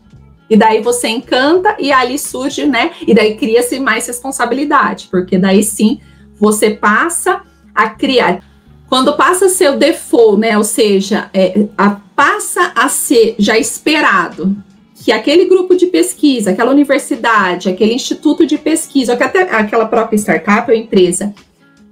e 0.51 0.57
daí 0.57 0.81
você 0.81 1.09
encanta 1.09 1.77
e 1.79 1.93
ali 1.93 2.19
surge, 2.19 2.65
né? 2.67 2.93
E 3.07 3.15
daí 3.15 3.37
cria-se 3.37 3.79
mais 3.79 4.07
responsabilidade, 4.07 5.09
porque 5.11 5.39
daí 5.39 5.63
sim 5.63 6.01
você 6.39 6.71
passa 6.71 7.43
a 7.75 7.91
criar. 7.91 8.43
Quando 8.89 9.15
passa 9.15 9.47
a 9.47 9.49
ser 9.51 9.71
o 9.71 9.77
default, 9.77 10.41
né? 10.41 10.57
Ou 10.57 10.65
seja, 10.65 11.29
é, 11.35 11.67
a, 11.77 11.91
passa 12.17 12.73
a 12.75 12.89
ser 12.89 13.35
já 13.39 13.59
esperado 13.59 14.57
que 14.95 15.13
aquele 15.13 15.45
grupo 15.45 15.77
de 15.77 15.87
pesquisa, 15.87 16.51
aquela 16.51 16.73
universidade, 16.73 17.69
aquele 17.69 17.95
instituto 17.95 18.47
de 18.47 18.59
pesquisa, 18.59 19.13
ou 19.13 19.19
que 19.19 19.25
até 19.25 19.43
aquela 19.43 19.87
própria 19.87 20.17
startup 20.17 20.71
ou 20.71 20.77
empresa 20.77 21.35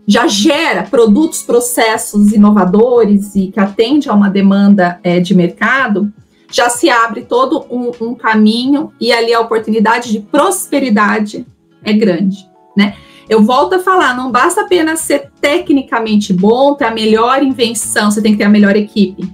já 0.06 0.26
gera 0.28 0.84
produtos, 0.84 1.42
processos 1.42 2.32
inovadores 2.32 3.34
e 3.34 3.48
que 3.48 3.58
atende 3.58 4.08
a 4.08 4.14
uma 4.14 4.30
demanda 4.30 5.00
é, 5.02 5.18
de 5.18 5.34
mercado, 5.34 6.12
já 6.50 6.68
se 6.68 6.88
abre 6.88 7.22
todo 7.22 7.64
um, 7.70 7.90
um 8.00 8.14
caminho 8.14 8.92
e 9.00 9.12
ali 9.12 9.34
a 9.34 9.40
oportunidade 9.40 10.12
de 10.12 10.20
prosperidade 10.20 11.46
é 11.82 11.92
grande, 11.92 12.48
né? 12.76 12.96
Eu 13.28 13.42
volto 13.42 13.74
a 13.74 13.78
falar, 13.80 14.16
não 14.16 14.30
basta 14.30 14.60
apenas 14.60 15.00
ser 15.00 15.32
tecnicamente 15.40 16.32
bom, 16.32 16.74
ter 16.74 16.84
a 16.84 16.92
melhor 16.92 17.42
invenção, 17.42 18.10
você 18.10 18.22
tem 18.22 18.32
que 18.32 18.38
ter 18.38 18.44
a 18.44 18.48
melhor 18.48 18.76
equipe. 18.76 19.28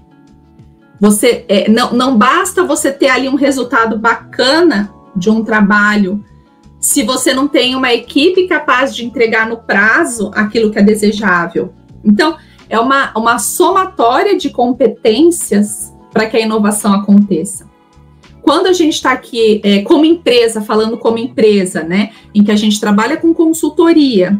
Você 0.99 1.45
é, 1.49 1.69
não, 1.69 1.93
não 1.93 2.17
basta 2.17 2.65
você 2.65 2.91
ter 2.91 3.11
ali 3.11 3.29
um 3.29 3.35
resultado 3.35 3.99
bacana 3.99 4.93
de 5.15 5.29
um 5.29 5.45
trabalho 5.45 6.25
se 6.81 7.03
você 7.03 7.35
não 7.35 7.47
tem 7.47 7.77
uma 7.77 7.93
equipe 7.93 8.49
capaz 8.49 8.95
de 8.95 9.05
entregar 9.05 9.49
no 9.49 9.59
prazo 9.59 10.31
aquilo 10.35 10.71
que 10.71 10.79
é 10.79 10.83
desejável. 10.83 11.73
Então, 12.05 12.37
é 12.69 12.81
uma, 12.81 13.13
uma 13.17 13.39
somatória 13.39 14.37
de 14.37 14.51
competências 14.51 15.92
para 16.13 16.27
que 16.27 16.37
a 16.37 16.41
inovação 16.41 16.93
aconteça. 16.93 17.71
Quando 18.43 18.67
a 18.67 18.73
gente 18.73 18.95
está 18.95 19.13
aqui 19.13 19.61
é, 19.65 19.83
como 19.83 20.05
empresa, 20.05 20.61
falando 20.61 20.99
como 20.99 21.19
empresa, 21.19 21.83
né, 21.83 22.11
em 22.35 22.43
que 22.43 22.51
a 22.51 22.57
gente 22.57 22.81
trabalha 22.81 23.17
com 23.17 23.33
consultoria, 23.33 24.39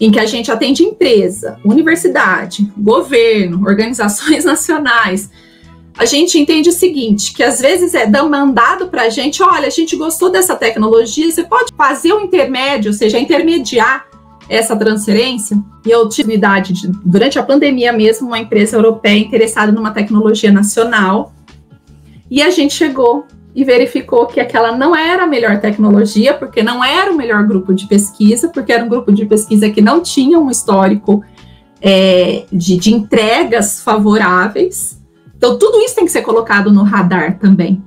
em 0.00 0.10
que 0.10 0.18
a 0.18 0.26
gente 0.26 0.50
atende 0.50 0.82
empresa, 0.82 1.58
universidade, 1.64 2.72
governo, 2.76 3.66
organizações 3.66 4.44
nacionais, 4.46 5.30
a 5.96 6.04
gente 6.04 6.38
entende 6.38 6.68
o 6.68 6.72
seguinte, 6.72 7.32
que 7.32 7.42
às 7.42 7.60
vezes 7.60 7.94
é 7.94 8.04
demandado 8.04 8.88
para 8.88 9.02
a 9.02 9.08
gente, 9.08 9.42
olha, 9.42 9.68
a 9.68 9.70
gente 9.70 9.94
gostou 9.94 10.28
dessa 10.28 10.56
tecnologia, 10.56 11.30
você 11.30 11.44
pode 11.44 11.72
fazer 11.76 12.12
o 12.12 12.20
intermédio, 12.20 12.90
ou 12.90 12.96
seja, 12.96 13.18
intermediar 13.18 14.06
essa 14.48 14.76
transferência. 14.76 15.56
E 15.84 15.92
a 15.92 16.00
utilidade 16.00 16.72
de, 16.72 16.88
durante 17.04 17.38
a 17.38 17.42
pandemia 17.42 17.92
mesmo, 17.92 18.28
uma 18.28 18.38
empresa 18.38 18.76
europeia 18.76 19.18
interessada 19.18 19.72
numa 19.72 19.90
tecnologia 19.90 20.52
nacional, 20.52 21.32
e 22.30 22.42
a 22.42 22.50
gente 22.50 22.74
chegou 22.74 23.26
e 23.54 23.62
verificou 23.62 24.26
que 24.26 24.40
aquela 24.40 24.76
não 24.76 24.96
era 24.96 25.24
a 25.24 25.26
melhor 25.26 25.60
tecnologia, 25.60 26.34
porque 26.34 26.62
não 26.62 26.82
era 26.82 27.12
o 27.12 27.16
melhor 27.16 27.46
grupo 27.46 27.72
de 27.72 27.86
pesquisa, 27.86 28.48
porque 28.48 28.72
era 28.72 28.84
um 28.84 28.88
grupo 28.88 29.12
de 29.12 29.24
pesquisa 29.26 29.70
que 29.70 29.80
não 29.80 30.00
tinha 30.00 30.38
um 30.40 30.50
histórico 30.50 31.22
é, 31.80 32.44
de, 32.50 32.76
de 32.76 32.92
entregas 32.92 33.80
favoráveis. 33.80 35.00
Então, 35.36 35.56
tudo 35.58 35.78
isso 35.80 35.94
tem 35.94 36.04
que 36.04 36.10
ser 36.10 36.22
colocado 36.22 36.72
no 36.72 36.82
radar 36.82 37.38
também. 37.38 37.82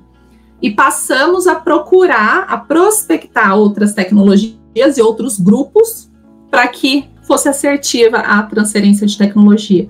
E 0.62 0.70
passamos 0.70 1.46
a 1.46 1.56
procurar, 1.56 2.46
a 2.48 2.56
prospectar 2.56 3.56
outras 3.56 3.92
tecnologias 3.92 4.96
e 4.96 5.02
outros 5.02 5.38
grupos 5.38 6.07
para 6.50 6.66
que 6.68 7.08
fosse 7.26 7.48
assertiva 7.48 8.18
a 8.18 8.42
transferência 8.42 9.06
de 9.06 9.16
tecnologia. 9.16 9.88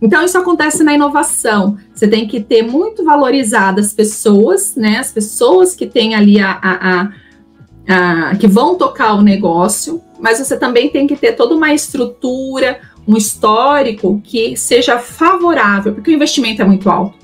Então, 0.00 0.24
isso 0.24 0.38
acontece 0.38 0.82
na 0.82 0.94
inovação. 0.94 1.76
Você 1.92 2.08
tem 2.08 2.26
que 2.26 2.40
ter 2.40 2.62
muito 2.62 3.04
valorizadas 3.04 3.86
as 3.86 3.92
pessoas, 3.92 4.74
né? 4.74 4.98
As 4.98 5.12
pessoas 5.12 5.74
que 5.74 5.86
têm 5.86 6.14
ali 6.14 6.40
a, 6.40 6.58
a, 6.62 7.02
a, 7.02 8.30
a, 8.30 8.36
que 8.36 8.46
vão 8.46 8.76
tocar 8.76 9.14
o 9.14 9.22
negócio, 9.22 10.00
mas 10.18 10.38
você 10.38 10.56
também 10.56 10.88
tem 10.88 11.06
que 11.06 11.16
ter 11.16 11.32
toda 11.32 11.54
uma 11.54 11.74
estrutura, 11.74 12.80
um 13.06 13.16
histórico 13.16 14.20
que 14.24 14.56
seja 14.56 14.98
favorável, 14.98 15.92
porque 15.92 16.10
o 16.10 16.14
investimento 16.14 16.62
é 16.62 16.64
muito 16.64 16.88
alto. 16.88 17.19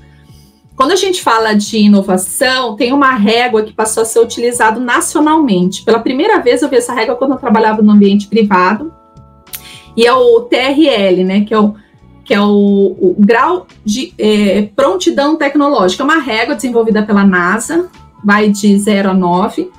Quando 0.77 0.91
a 0.91 0.95
gente 0.95 1.23
fala 1.23 1.55
de 1.55 1.79
inovação, 1.79 2.75
tem 2.75 2.93
uma 2.93 3.15
régua 3.15 3.63
que 3.63 3.73
passou 3.73 4.03
a 4.03 4.05
ser 4.05 4.19
utilizada 4.19 4.79
nacionalmente. 4.79 5.81
Pela 5.81 5.99
primeira 5.99 6.39
vez 6.39 6.61
eu 6.61 6.69
vi 6.69 6.75
essa 6.75 6.93
régua 6.93 7.15
quando 7.15 7.31
eu 7.31 7.37
trabalhava 7.37 7.81
no 7.81 7.91
ambiente 7.91 8.27
privado, 8.27 8.93
e 9.97 10.05
é 10.05 10.13
o 10.13 10.41
TRL, 10.41 11.23
né, 11.23 11.41
que 11.41 11.51
é 11.51 11.59
o, 11.59 11.73
que 12.23 12.31
é 12.31 12.39
o, 12.39 12.95
o 12.99 13.15
grau 13.17 13.65
de 13.83 14.13
é, 14.19 14.69
prontidão 14.75 15.35
tecnológica. 15.35 16.03
É 16.03 16.05
uma 16.05 16.19
régua 16.19 16.53
desenvolvida 16.53 17.01
pela 17.01 17.25
NASA, 17.25 17.89
vai 18.23 18.47
de 18.47 18.77
0 18.77 19.09
a 19.09 19.13
9. 19.15 19.71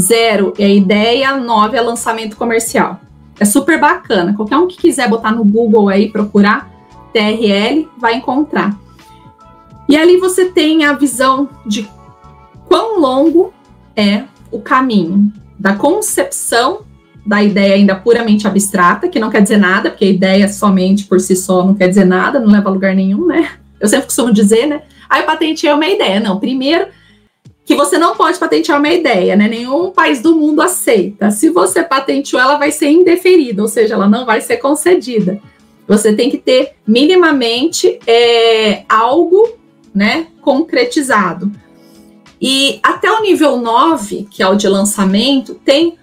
0 0.00 0.54
é 0.58 0.74
ideia, 0.74 1.36
9 1.36 1.76
é 1.76 1.82
lançamento 1.82 2.34
comercial. 2.34 2.98
É 3.38 3.44
super 3.44 3.78
bacana. 3.78 4.32
Qualquer 4.32 4.56
um 4.56 4.66
que 4.66 4.78
quiser 4.78 5.06
botar 5.06 5.32
no 5.32 5.44
Google 5.44 5.90
aí, 5.90 6.08
procurar 6.10 6.70
TRL, 7.12 7.86
vai 7.98 8.14
encontrar. 8.14 8.85
E 9.88 9.96
ali 9.96 10.16
você 10.16 10.46
tem 10.46 10.84
a 10.84 10.92
visão 10.92 11.48
de 11.64 11.88
quão 12.66 13.00
longo 13.00 13.52
é 13.94 14.24
o 14.50 14.60
caminho 14.60 15.32
da 15.58 15.74
concepção 15.74 16.80
da 17.24 17.42
ideia 17.42 17.74
ainda 17.74 17.94
puramente 17.96 18.46
abstrata, 18.46 19.08
que 19.08 19.18
não 19.18 19.30
quer 19.30 19.42
dizer 19.42 19.58
nada, 19.58 19.90
porque 19.90 20.04
a 20.04 20.08
ideia 20.08 20.48
somente 20.48 21.04
por 21.04 21.18
si 21.18 21.34
só 21.34 21.64
não 21.64 21.74
quer 21.74 21.88
dizer 21.88 22.04
nada, 22.04 22.38
não 22.38 22.52
leva 22.52 22.68
a 22.68 22.72
lugar 22.72 22.94
nenhum, 22.94 23.26
né? 23.26 23.50
Eu 23.80 23.88
sempre 23.88 24.06
costumo 24.06 24.32
dizer, 24.32 24.66
né? 24.66 24.82
Aí 25.08 25.22
eu 25.22 25.26
patentei 25.26 25.72
uma 25.72 25.88
ideia. 25.88 26.20
Não, 26.20 26.38
primeiro 26.38 26.86
que 27.64 27.74
você 27.74 27.98
não 27.98 28.14
pode 28.14 28.38
patentear 28.38 28.78
uma 28.78 28.88
ideia, 28.88 29.34
né? 29.34 29.48
Nenhum 29.48 29.90
país 29.90 30.22
do 30.22 30.36
mundo 30.36 30.62
aceita. 30.62 31.32
Se 31.32 31.50
você 31.50 31.82
patenteou, 31.82 32.40
ela 32.40 32.56
vai 32.56 32.70
ser 32.70 32.88
indeferida, 32.90 33.60
ou 33.60 33.68
seja, 33.68 33.94
ela 33.94 34.08
não 34.08 34.24
vai 34.24 34.40
ser 34.40 34.58
concedida. 34.58 35.40
Você 35.88 36.12
tem 36.12 36.30
que 36.30 36.38
ter 36.38 36.74
minimamente 36.86 37.98
é, 38.06 38.84
algo, 38.88 39.55
né, 39.96 40.26
concretizado. 40.42 41.50
E 42.38 42.78
até 42.82 43.10
o 43.10 43.22
nível 43.22 43.56
9, 43.56 44.28
que 44.30 44.42
é 44.42 44.46
o 44.46 44.54
de 44.54 44.68
lançamento, 44.68 45.54
tem 45.54 45.96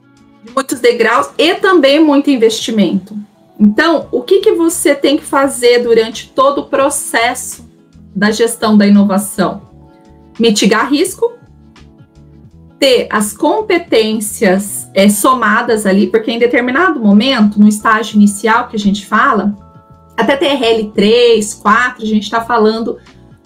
muitos 0.56 0.80
degraus 0.80 1.30
e 1.38 1.54
também 1.54 2.04
muito 2.04 2.32
investimento. 2.32 3.16
Então, 3.60 4.08
o 4.12 4.24
que, 4.24 4.40
que 4.40 4.54
você 4.54 4.96
tem 4.96 5.16
que 5.16 5.24
fazer 5.24 5.84
durante 5.84 6.30
todo 6.30 6.62
o 6.62 6.66
processo 6.66 7.70
da 8.16 8.32
gestão 8.32 8.76
da 8.76 8.88
inovação? 8.88 9.62
Mitigar 10.40 10.92
risco, 10.92 11.34
ter 12.80 13.08
as 13.12 13.32
competências 13.38 14.90
é, 14.96 15.08
somadas 15.08 15.86
ali, 15.86 16.08
porque 16.08 16.32
em 16.32 16.40
determinado 16.40 17.00
momento, 17.00 17.60
no 17.60 17.68
estágio 17.68 18.16
inicial 18.16 18.68
que 18.70 18.76
a 18.76 18.80
gente 18.80 19.06
fala, 19.06 19.56
até 20.18 20.36
TRL 20.36 20.92
3, 20.94 21.54
4, 21.54 22.04
a 22.04 22.08
gente 22.08 22.24
está 22.24 22.42
falando 22.42 22.98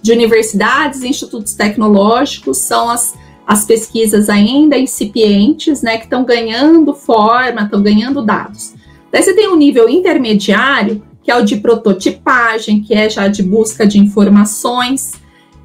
de 0.08 0.14
universidades 0.14 1.02
e 1.02 1.08
institutos 1.10 1.54
tecnológicos, 1.54 2.60
são 2.60 2.90
as, 2.90 3.14
as 3.46 3.66
pesquisas 3.66 4.30
ainda 4.30 4.78
incipientes, 4.78 5.82
né, 5.82 5.98
que 5.98 6.06
estão 6.06 6.24
ganhando 6.24 6.94
forma, 6.94 7.64
estão 7.64 7.82
ganhando 7.82 8.22
dados. 8.22 8.74
Daí 9.12 9.22
você 9.22 9.34
tem 9.34 9.50
um 9.50 9.58
nível 9.58 9.90
intermediário, 9.90 11.04
que 11.22 11.30
é 11.30 11.36
o 11.36 11.44
de 11.44 11.58
prototipagem, 11.58 12.82
que 12.82 12.94
é 12.94 13.10
já 13.10 13.28
de 13.28 13.44
busca 13.44 13.86
de 13.86 14.00
informações, 14.00 15.12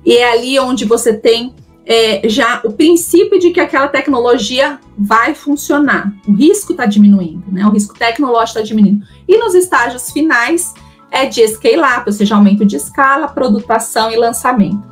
e 0.04 0.16
é 0.16 0.32
ali 0.32 0.58
onde 0.58 0.84
você 0.84 1.14
tem 1.14 1.54
é, 1.86 2.28
já 2.28 2.60
o 2.64 2.72
princípio 2.72 3.38
de 3.38 3.50
que 3.50 3.60
aquela 3.60 3.86
tecnologia 3.86 4.80
vai 4.98 5.34
funcionar. 5.34 6.12
O 6.26 6.32
risco 6.32 6.72
está 6.72 6.84
diminuindo, 6.84 7.44
né? 7.50 7.64
O 7.64 7.70
risco 7.70 7.96
tecnológico 7.96 8.58
está 8.58 8.62
diminuindo. 8.62 9.04
E 9.28 9.38
nos 9.38 9.54
estágios 9.54 10.10
finais 10.10 10.74
é 11.12 11.26
de 11.26 11.46
scale-up, 11.46 12.04
ou 12.06 12.12
seja, 12.12 12.34
aumento 12.34 12.64
de 12.64 12.76
escala, 12.76 13.28
produtação 13.28 14.10
e 14.10 14.16
lançamento. 14.16 14.90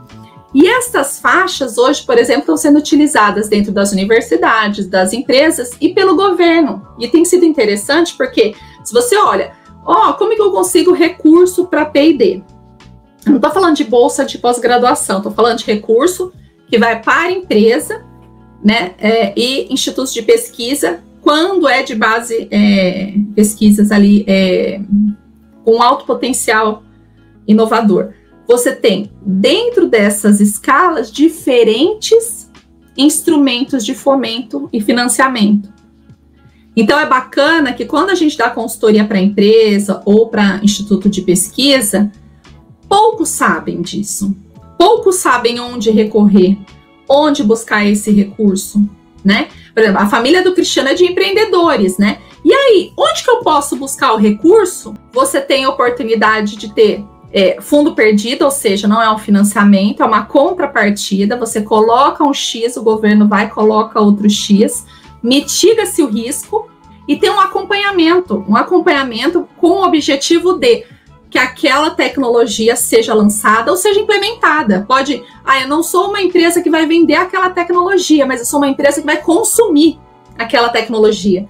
E 0.53 0.67
estas 0.67 1.19
faixas 1.19 1.79
hoje, 1.79 2.03
por 2.03 2.19
exemplo, 2.19 2.41
estão 2.41 2.57
sendo 2.57 2.79
utilizadas 2.79 3.49
dentro 3.49 3.73
das 3.73 3.93
universidades, 3.93 4.87
das 4.87 5.13
empresas 5.13 5.71
e 5.81 5.91
pelo 5.91 6.17
governo. 6.17 6.87
E 6.99 7.09
tem 7.09 7.25
sido 7.25 7.45
interessante 7.45 8.15
porque 8.17 8.55
se 8.85 8.93
você 8.93 9.17
olha, 9.17 9.53
ó, 9.85 10.11
oh, 10.11 10.15
como 10.15 10.33
é 10.33 10.37
que 10.37 10.43
eu 10.43 10.51
consigo 10.51 10.93
recurso 10.93 11.67
para 11.67 11.87
P&D? 11.87 12.43
Não 13.27 13.37
estou 13.37 13.51
falando 13.51 13.77
de 13.77 13.85
bolsa 13.85 14.25
de 14.25 14.39
pós-graduação, 14.39 15.19
estou 15.19 15.33
falando 15.33 15.59
de 15.59 15.65
recurso 15.65 16.33
que 16.67 16.79
vai 16.79 17.01
para 17.01 17.29
a 17.29 17.33
empresa, 17.33 18.05
né, 18.63 18.93
é, 18.99 19.33
e 19.37 19.73
institutos 19.73 20.13
de 20.13 20.23
pesquisa, 20.23 21.01
quando 21.23 21.69
é 21.69 21.83
de 21.83 21.95
base 21.95 22.49
é, 22.51 23.15
pesquisas 23.35 23.91
ali 23.93 24.25
é, 24.27 24.81
com 25.65 25.83
alto 25.83 26.05
potencial 26.05 26.83
inovador. 27.47 28.13
Você 28.47 28.75
tem 28.75 29.11
dentro 29.23 29.87
dessas 29.87 30.41
escalas 30.41 31.11
diferentes 31.11 32.51
instrumentos 32.97 33.85
de 33.85 33.95
fomento 33.95 34.69
e 34.73 34.81
financiamento. 34.81 35.73
Então 36.77 36.99
é 36.99 37.07
bacana 37.07 37.73
que 37.73 37.85
quando 37.85 38.11
a 38.11 38.15
gente 38.15 38.37
dá 38.37 38.51
consultoria 38.51 39.05
para 39.05 39.21
empresa 39.21 40.03
ou 40.05 40.29
para 40.29 40.61
instituto 40.63 41.09
de 41.09 41.23
pesquisa, 41.23 42.11
poucos 42.89 43.29
sabem 43.29 43.81
disso 43.81 44.35
poucos 44.81 45.17
sabem 45.17 45.61
onde 45.61 45.91
recorrer, 45.91 46.57
onde 47.07 47.43
buscar 47.43 47.87
esse 47.87 48.11
recurso, 48.11 48.83
né? 49.23 49.49
Por 49.75 49.83
exemplo, 49.83 50.01
a 50.01 50.09
família 50.09 50.43
do 50.43 50.55
Cristiano 50.55 50.89
é 50.89 50.95
de 50.95 51.05
empreendedores, 51.05 51.99
né? 51.99 52.19
E 52.45 52.53
aí, 52.53 52.93
onde 52.97 53.23
que 53.23 53.31
eu 53.31 53.41
posso 53.41 53.77
buscar 53.77 54.15
o 54.15 54.17
recurso? 54.17 54.95
Você 55.13 55.41
tem 55.41 55.65
a 55.65 55.71
oportunidade 55.71 56.57
de 56.57 56.73
ter 56.73 57.05
é, 57.33 57.61
fundo 57.61 57.95
perdido, 57.95 58.45
ou 58.45 58.51
seja, 58.51 58.89
não 58.89 59.01
é 59.01 59.11
um 59.13 59.19
financiamento, 59.19 60.03
é 60.03 60.07
uma 60.07 60.25
contrapartida. 60.25 61.37
Você 61.37 61.63
coloca 61.63 62.25
um 62.25 62.33
X, 62.33 62.77
o 62.77 62.83
governo 62.83 63.29
vai 63.29 63.49
coloca 63.49 64.01
outro 64.01 64.29
X, 64.29 64.87
mitiga-se 65.23 66.03
o 66.03 66.09
risco 66.09 66.69
e 67.07 67.17
tem 67.17 67.31
um 67.31 67.41
acompanhamento, 67.41 68.45
um 68.49 68.57
acompanhamento 68.57 69.47
com 69.57 69.69
o 69.69 69.85
objetivo 69.85 70.55
de 70.55 70.85
que 71.31 71.39
aquela 71.39 71.91
tecnologia 71.91 72.75
seja 72.75 73.15
lançada 73.15 73.71
ou 73.71 73.77
seja 73.77 74.01
implementada. 74.01 74.85
Pode, 74.87 75.23
ah, 75.45 75.61
eu 75.61 75.69
não 75.69 75.83
sou 75.83 76.09
uma 76.09 76.21
empresa 76.21 76.61
que 76.61 76.69
vai 76.69 76.87
vender 76.87 77.15
aquela 77.15 77.51
tecnologia, 77.51 78.27
mas 78.27 78.41
eu 78.41 78.47
sou 78.47 78.59
uma 78.59 78.69
empresa 78.69 79.01
que 79.01 79.07
vai 79.07 79.19
consumir 79.19 79.99
aquela 80.37 80.69
tecnologia. 80.69 81.49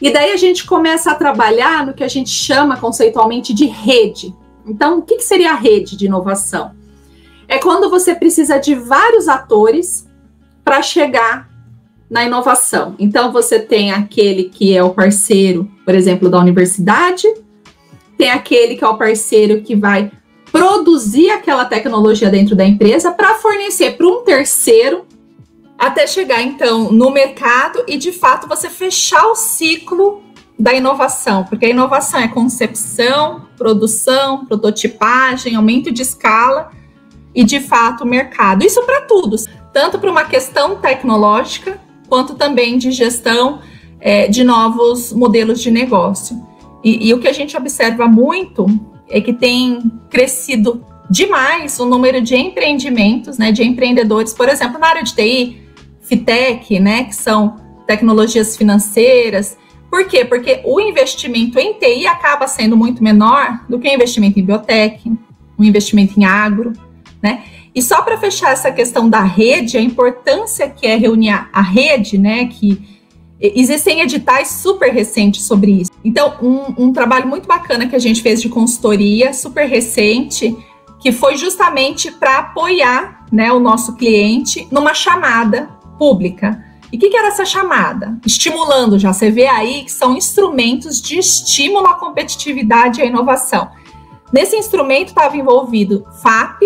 E 0.00 0.12
daí 0.12 0.32
a 0.32 0.36
gente 0.36 0.66
começa 0.66 1.10
a 1.10 1.14
trabalhar 1.14 1.86
no 1.86 1.94
que 1.94 2.04
a 2.04 2.08
gente 2.08 2.30
chama 2.30 2.76
conceitualmente 2.76 3.54
de 3.54 3.66
rede. 3.66 4.34
Então, 4.66 4.98
o 4.98 5.02
que, 5.02 5.20
seria 5.20 5.52
a 5.52 5.56
rede 5.56 5.96
de 5.96 6.06
inovação? 6.06 6.72
É 7.48 7.58
quando 7.58 7.88
você 7.88 8.14
precisa 8.14 8.58
de 8.58 8.74
vários 8.74 9.28
atores 9.28 10.06
para 10.64 10.82
chegar 10.82 11.48
na 12.10 12.24
inovação. 12.24 12.94
Então, 12.98 13.32
você 13.32 13.58
tem 13.58 13.92
aquele 13.92 14.44
que 14.44 14.76
é 14.76 14.82
o 14.82 14.90
parceiro, 14.90 15.70
por 15.84 15.94
exemplo, 15.94 16.28
da 16.28 16.38
universidade, 16.38 17.26
tem 18.18 18.30
aquele 18.30 18.76
que 18.76 18.84
é 18.84 18.88
o 18.88 18.96
parceiro 18.96 19.62
que 19.62 19.74
vai 19.74 20.10
produzir 20.50 21.30
aquela 21.30 21.64
tecnologia 21.64 22.30
dentro 22.30 22.56
da 22.56 22.64
empresa 22.64 23.12
para 23.12 23.34
fornecer 23.34 23.96
para 23.96 24.06
um 24.06 24.22
terceiro 24.22 25.04
até 25.78 26.06
chegar 26.06 26.42
então 26.42 26.90
no 26.90 27.10
mercado 27.10 27.84
e 27.86 27.96
de 27.96 28.12
fato 28.12 28.48
você 28.48 28.70
fechar 28.70 29.26
o 29.26 29.34
ciclo 29.34 30.22
da 30.58 30.72
inovação, 30.72 31.44
porque 31.44 31.66
a 31.66 31.70
inovação 31.70 32.18
é 32.18 32.28
concepção, 32.28 33.42
produção, 33.58 34.46
prototipagem, 34.46 35.54
aumento 35.54 35.92
de 35.92 36.00
escala 36.00 36.70
e 37.34 37.44
de 37.44 37.60
fato 37.60 38.06
mercado. 38.06 38.64
Isso 38.64 38.82
para 38.84 39.02
tudo, 39.02 39.36
tanto 39.72 39.98
para 39.98 40.10
uma 40.10 40.24
questão 40.24 40.76
tecnológica 40.76 41.78
quanto 42.08 42.34
também 42.34 42.78
de 42.78 42.90
gestão 42.90 43.60
é, 44.00 44.28
de 44.28 44.42
novos 44.44 45.12
modelos 45.12 45.60
de 45.60 45.70
negócio. 45.70 46.40
E, 46.82 47.08
e 47.08 47.12
o 47.12 47.18
que 47.18 47.28
a 47.28 47.32
gente 47.32 47.56
observa 47.56 48.06
muito 48.06 48.66
é 49.08 49.20
que 49.20 49.32
tem 49.32 49.90
crescido 50.08 50.84
demais 51.10 51.78
o 51.78 51.84
número 51.84 52.20
de 52.20 52.34
empreendimentos, 52.36 53.38
né, 53.38 53.52
de 53.52 53.62
empreendedores, 53.62 54.32
por 54.32 54.48
exemplo, 54.48 54.78
na 54.78 54.88
área 54.88 55.02
de 55.02 55.14
TI, 55.14 55.65
FITEC, 56.06 56.80
né, 56.80 57.04
que 57.04 57.14
são 57.14 57.56
tecnologias 57.86 58.56
financeiras. 58.56 59.56
Por 59.90 60.06
quê? 60.06 60.24
Porque 60.24 60.60
o 60.64 60.80
investimento 60.80 61.58
em 61.58 61.74
TI 61.74 62.06
acaba 62.06 62.46
sendo 62.46 62.76
muito 62.76 63.02
menor 63.02 63.60
do 63.68 63.78
que 63.78 63.88
o 63.88 63.94
investimento 63.94 64.38
em 64.38 64.44
biotech, 64.44 65.12
o 65.56 65.64
investimento 65.64 66.18
em 66.18 66.24
agro, 66.24 66.72
né? 67.22 67.44
E 67.74 67.82
só 67.82 68.02
para 68.02 68.16
fechar 68.16 68.52
essa 68.52 68.72
questão 68.72 69.08
da 69.08 69.22
rede, 69.22 69.76
a 69.76 69.80
importância 69.80 70.68
que 70.68 70.86
é 70.86 70.96
reunir 70.96 71.48
a 71.52 71.60
rede, 71.60 72.18
né, 72.18 72.46
que 72.46 72.96
Existem 73.38 74.00
editais 74.00 74.48
super 74.48 74.90
recentes 74.90 75.42
sobre 75.44 75.82
isso. 75.82 75.90
Então, 76.02 76.36
um, 76.40 76.86
um, 76.86 76.92
trabalho 76.92 77.28
muito 77.28 77.46
bacana 77.46 77.86
que 77.86 77.94
a 77.94 77.98
gente 77.98 78.22
fez 78.22 78.40
de 78.40 78.48
consultoria, 78.48 79.34
super 79.34 79.68
recente, 79.68 80.56
que 80.98 81.12
foi 81.12 81.36
justamente 81.36 82.10
para 82.10 82.38
apoiar 82.38 83.26
né, 83.30 83.52
o 83.52 83.60
nosso 83.60 83.94
cliente 83.96 84.66
numa 84.72 84.94
chamada 84.94 85.68
pública. 85.98 86.64
E 86.92 86.96
o 86.96 87.00
que, 87.00 87.10
que, 87.10 87.16
era 87.16 87.28
essa 87.28 87.44
chamada? 87.44 88.18
Estimulando 88.24 88.98
já. 88.98 89.12
Você 89.12 89.30
vê 89.30 89.46
aí 89.46 89.84
que 89.84 89.92
são 89.92 90.16
instrumentos 90.16 91.00
de 91.00 91.18
estímulo 91.18 91.86
à 91.86 91.94
competitividade 91.94 93.00
e 93.00 93.02
à 93.02 93.06
inovação. 93.06 93.70
Nesse 94.32 94.56
instrumento 94.56 95.08
estava 95.08 95.36
envolvido 95.36 96.06
FAP 96.22 96.62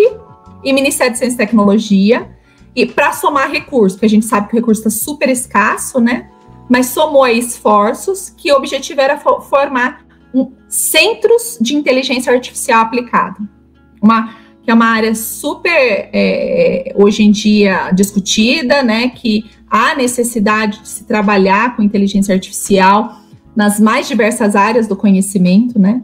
e 0.63 0.73
Ministério 0.73 1.13
de 1.13 1.19
Ciência 1.19 1.35
e 1.35 1.37
Tecnologia, 1.37 2.29
e 2.75 2.85
para 2.85 3.11
somar 3.11 3.51
recursos, 3.51 3.93
porque 3.93 4.05
a 4.05 4.09
gente 4.09 4.25
sabe 4.25 4.47
que 4.47 4.53
o 4.53 4.59
recurso 4.59 4.87
está 4.87 4.89
super 4.89 5.27
escasso, 5.29 5.99
né? 5.99 6.29
mas 6.71 6.85
somou 6.85 7.27
esforços 7.27 8.29
que 8.29 8.49
o 8.49 8.55
objetivo 8.55 9.01
era 9.01 9.17
formar 9.17 10.05
um, 10.33 10.53
centros 10.69 11.57
de 11.59 11.75
inteligência 11.75 12.31
artificial 12.31 12.83
aplicada. 12.83 13.35
Uma, 14.01 14.33
que 14.63 14.69
é 14.69 14.73
uma 14.73 14.85
área 14.85 15.13
super, 15.15 16.09
é, 16.13 16.93
hoje 16.95 17.23
em 17.23 17.31
dia, 17.31 17.91
discutida, 17.91 18.83
né? 18.83 19.09
Que 19.09 19.45
há 19.69 19.95
necessidade 19.95 20.81
de 20.81 20.87
se 20.87 21.03
trabalhar 21.05 21.75
com 21.75 21.81
inteligência 21.81 22.33
artificial 22.33 23.17
nas 23.55 23.79
mais 23.79 24.07
diversas 24.07 24.55
áreas 24.55 24.87
do 24.87 24.95
conhecimento, 24.95 25.79
né? 25.79 26.03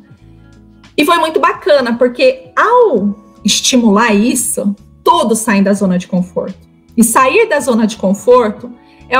E 0.97 1.05
foi 1.05 1.17
muito 1.17 1.39
bacana, 1.39 1.95
porque 1.95 2.51
ao 2.55 3.15
estimular 3.45 4.13
isso, 4.13 4.75
todos 5.03 5.39
saem 5.39 5.61
da 5.61 5.73
zona 5.73 5.97
de 5.97 6.07
conforto. 6.07 6.57
E 6.95 7.03
sair 7.03 7.47
da 7.47 7.59
zona 7.59 7.85
de 7.85 7.95
conforto 7.95 8.71
é 9.07 9.17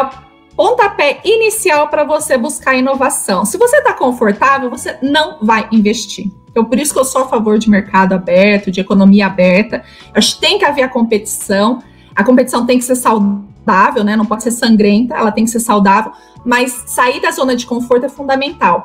pontapé 0.58 1.22
inicial 1.24 1.88
para 1.88 2.04
você 2.04 2.36
buscar 2.36 2.76
inovação. 2.76 3.46
Se 3.46 3.60
você 3.60 3.78
está 3.78 3.94
confortável, 3.94 4.72
você 4.72 4.98
não 5.04 5.38
vai 5.40 5.70
investir. 5.72 6.32
Então, 6.50 6.66
por 6.66 6.80
isso 6.80 6.92
que 6.92 7.00
eu 7.00 7.06
sou 7.06 7.22
a 7.22 7.28
favor 7.28 7.60
de 7.60 7.70
mercado 7.70 8.14
aberto, 8.14 8.72
de 8.72 8.82
economia 8.82 9.28
aberta. 9.28 9.84
Acho 10.16 10.34
que 10.34 10.42
tem 10.42 10.58
que 10.58 10.66
haver 10.66 10.82
a 10.82 10.90
competição. 10.90 11.84
A 12.16 12.24
competição 12.24 12.66
tem 12.66 12.80
que 12.80 12.84
ser 12.84 12.96
saudável, 12.96 14.04
né? 14.04 14.16
Não 14.16 14.26
pode 14.26 14.42
ser 14.42 14.50
sangrenta, 14.50 15.14
ela 15.14 15.32
tem 15.32 15.46
que 15.46 15.52
ser 15.52 15.60
saudável. 15.60 16.12
Mas 16.44 16.72
sair 16.88 17.22
da 17.22 17.30
zona 17.30 17.56
de 17.56 17.68
conforto 17.68 18.08
é 18.08 18.10
fundamental. 18.10 18.84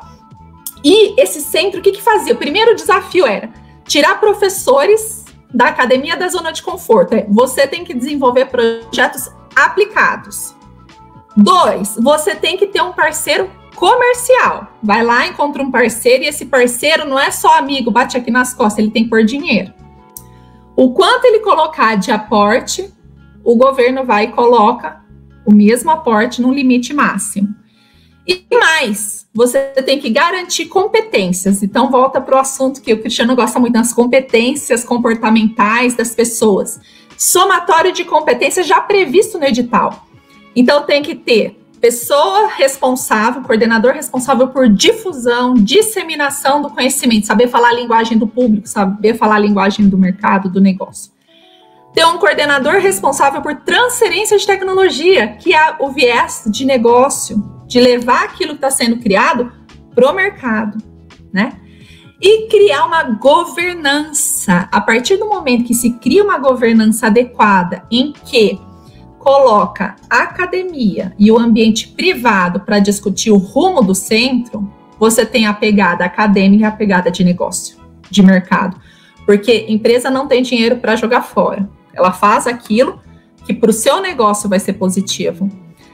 E 0.83 1.19
esse 1.19 1.41
centro, 1.41 1.79
o 1.79 1.83
que, 1.83 1.93
que 1.93 2.01
fazia? 2.01 2.35
O 2.35 2.37
primeiro 2.37 2.75
desafio 2.75 3.25
era 3.25 3.49
tirar 3.85 4.19
professores 4.19 5.25
da 5.51 5.65
academia 5.65 6.15
da 6.15 6.27
zona 6.27 6.51
de 6.51 6.61
conforto. 6.61 7.13
É, 7.15 7.25
você 7.27 7.65
tem 7.65 7.83
que 7.83 7.95
desenvolver 7.95 8.45
projetos 8.45 9.31
aplicados. 9.55 10.53
Dois, 11.35 11.97
você 11.99 12.35
tem 12.35 12.57
que 12.57 12.67
ter 12.67 12.81
um 12.81 12.93
parceiro 12.93 13.49
comercial. 13.75 14.67
Vai 14.81 15.03
lá, 15.03 15.27
encontra 15.27 15.63
um 15.63 15.71
parceiro 15.71 16.23
e 16.23 16.27
esse 16.27 16.45
parceiro 16.45 17.07
não 17.07 17.19
é 17.19 17.31
só 17.31 17.57
amigo, 17.57 17.91
bate 17.91 18.15
aqui 18.15 18.29
nas 18.29 18.53
costas, 18.53 18.79
ele 18.79 18.91
tem 18.91 19.03
que 19.03 19.09
pôr 19.09 19.23
dinheiro. 19.23 19.73
O 20.75 20.93
quanto 20.93 21.25
ele 21.25 21.39
colocar 21.39 21.95
de 21.95 22.11
aporte, 22.11 22.91
o 23.43 23.55
governo 23.55 24.05
vai 24.05 24.25
e 24.25 24.31
coloca 24.31 25.01
o 25.45 25.53
mesmo 25.53 25.91
aporte 25.91 26.41
no 26.41 26.53
limite 26.53 26.93
máximo. 26.93 27.53
E 28.25 28.45
mais, 28.51 29.27
você 29.33 29.59
tem 29.85 29.99
que 29.99 30.09
garantir 30.09 30.67
competências. 30.67 31.61
Então, 31.61 31.91
volta 31.91 32.21
para 32.21 32.37
o 32.37 32.39
assunto 32.39 32.81
que 32.81 32.93
o 32.93 33.01
Cristiano 33.01 33.35
gosta 33.35 33.59
muito 33.59 33.73
das 33.73 33.91
competências 33.91 34.83
comportamentais 34.83 35.95
das 35.95 36.15
pessoas. 36.15 36.79
Somatório 37.17 37.91
de 37.91 38.05
competências 38.05 38.65
já 38.65 38.79
previsto 38.79 39.37
no 39.37 39.45
edital. 39.45 40.07
Então 40.55 40.83
tem 40.83 41.01
que 41.01 41.15
ter 41.15 41.59
pessoa 41.83 42.47
responsável, 42.47 43.41
coordenador 43.41 43.91
responsável 43.91 44.47
por 44.47 44.69
difusão, 44.69 45.53
disseminação 45.53 46.61
do 46.61 46.69
conhecimento, 46.69 47.27
saber 47.27 47.49
falar 47.49 47.71
a 47.71 47.73
linguagem 47.73 48.17
do 48.17 48.25
público, 48.25 48.69
saber 48.69 49.15
falar 49.17 49.35
a 49.35 49.39
linguagem 49.39 49.89
do 49.89 49.97
mercado, 49.97 50.49
do 50.49 50.61
negócio. 50.61 51.11
Ter 51.93 52.05
um 52.05 52.17
coordenador 52.17 52.75
responsável 52.75 53.41
por 53.41 53.55
transferência 53.57 54.37
de 54.37 54.47
tecnologia, 54.47 55.35
que 55.35 55.53
é 55.53 55.75
o 55.77 55.89
viés 55.89 56.45
de 56.47 56.65
negócio, 56.65 57.43
de 57.67 57.81
levar 57.81 58.23
aquilo 58.23 58.51
que 58.51 58.65
está 58.65 58.71
sendo 58.71 58.97
criado 58.97 59.51
para 59.93 60.09
o 60.09 60.15
mercado, 60.15 60.77
né? 61.33 61.51
E 62.21 62.47
criar 62.47 62.85
uma 62.85 63.03
governança. 63.03 64.69
A 64.71 64.79
partir 64.79 65.17
do 65.17 65.27
momento 65.27 65.65
que 65.65 65.73
se 65.73 65.91
cria 65.99 66.23
uma 66.23 66.37
governança 66.37 67.07
adequada, 67.07 67.83
em 67.91 68.13
que 68.13 68.57
coloca 69.23 69.95
a 70.09 70.23
academia 70.23 71.13
e 71.17 71.31
o 71.31 71.39
ambiente 71.39 71.87
privado 71.87 72.59
para 72.59 72.79
discutir 72.79 73.31
o 73.31 73.37
rumo 73.37 73.81
do 73.81 73.95
centro, 73.95 74.69
você 74.99 75.25
tem 75.25 75.47
a 75.47 75.53
pegada 75.53 76.03
acadêmica 76.03 76.63
e 76.63 76.65
a 76.65 76.71
pegada 76.71 77.09
de 77.09 77.23
negócio, 77.23 77.77
de 78.11 78.21
mercado. 78.21 78.77
Porque 79.25 79.65
empresa 79.69 80.09
não 80.09 80.27
tem 80.27 80.43
dinheiro 80.43 80.75
para 80.75 80.97
jogar 80.97 81.21
fora. 81.21 81.69
Ela 81.93 82.11
faz 82.11 82.47
aquilo 82.47 82.99
que 83.45 83.53
para 83.53 83.69
o 83.69 83.73
seu 83.73 84.01
negócio 84.01 84.49
vai 84.49 84.59
ser 84.59 84.73
positivo. 84.73 85.49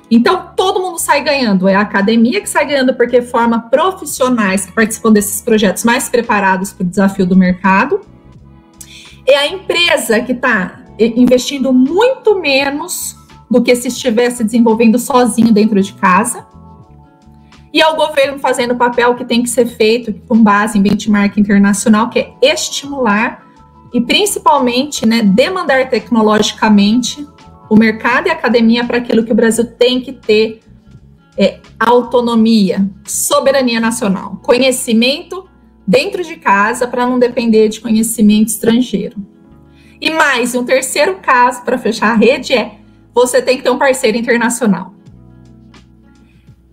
Então, 0.10 0.50
todo 0.56 0.80
mundo 0.80 0.98
sai 0.98 1.24
ganhando. 1.24 1.68
É 1.68 1.76
a 1.76 1.82
academia 1.82 2.42
que 2.42 2.50
sai 2.50 2.66
ganhando 2.66 2.96
porque 2.96 3.22
forma 3.22 3.60
profissionais 3.70 4.66
que 4.66 4.72
participam 4.72 5.12
desses 5.12 5.40
projetos 5.40 5.84
mais 5.84 6.10
preparados 6.10 6.74
para 6.74 6.84
o 6.84 6.90
desafio 6.90 7.28
do 7.28 7.36
mercado. 7.36 8.02
É 9.28 9.38
a 9.38 9.48
empresa 9.48 10.20
que 10.22 10.32
está 10.32 10.80
investindo 10.98 11.72
muito 11.72 12.40
menos 12.40 13.19
do 13.50 13.62
que 13.62 13.76
se 13.76 13.88
estivesse 13.88 14.44
desenvolvendo 14.44 15.00
sozinho 15.00 15.52
dentro 15.52 15.82
de 15.82 15.94
casa. 15.94 16.46
E 17.72 17.82
ao 17.82 17.96
governo 17.96 18.40
fazendo 18.40 18.74
o 18.74 18.78
papel 18.78 19.16
que 19.16 19.26
tem 19.26 19.44
que 19.44 19.50
ser 19.50 19.66
feito 19.66 20.14
com 20.28 20.42
base 20.42 20.78
em 20.78 20.82
benchmark 20.82 21.38
internacional, 21.38 22.10
que 22.10 22.20
é 22.20 22.34
estimular 22.42 23.46
e 23.94 24.02
principalmente 24.02 25.06
né, 25.06 25.22
demandar 25.22 25.90
tecnologicamente 25.90 27.28
o 27.70 27.76
mercado 27.76 28.28
e 28.28 28.30
a 28.30 28.34
academia 28.34 28.84
para 28.84 28.98
aquilo 28.98 29.24
que 29.24 29.32
o 29.32 29.36
Brasil 29.36 29.66
tem 29.66 30.02
que 30.02 30.12
ter 30.12 30.62
é, 31.38 31.60
autonomia, 31.80 32.90
soberania 33.06 33.80
nacional, 33.80 34.40
conhecimento 34.44 35.48
dentro 35.88 36.24
de 36.24 36.36
casa 36.36 36.88
para 36.88 37.06
não 37.06 37.18
depender 37.18 37.70
de 37.70 37.80
conhecimento 37.80 38.50
estrangeiro. 38.50 39.16
E 40.02 40.12
mais, 40.12 40.56
um 40.56 40.64
terceiro 40.64 41.16
caso 41.16 41.64
para 41.64 41.78
fechar 41.78 42.12
a 42.12 42.16
rede 42.16 42.54
é 42.54 42.79
você 43.20 43.42
tem 43.42 43.58
que 43.58 43.64
ter 43.64 43.70
um 43.70 43.78
parceiro 43.78 44.18
internacional. 44.18 44.94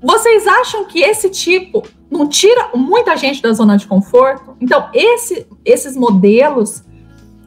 Vocês 0.02 0.46
acham 0.46 0.84
que 0.84 1.00
esse 1.00 1.28
tipo 1.30 1.82
não 2.10 2.28
tira 2.28 2.70
muita 2.74 3.16
gente 3.16 3.42
da 3.42 3.52
zona 3.52 3.76
de 3.76 3.86
conforto? 3.86 4.56
Então, 4.60 4.88
esse, 4.92 5.46
esses 5.64 5.96
modelos, 5.96 6.84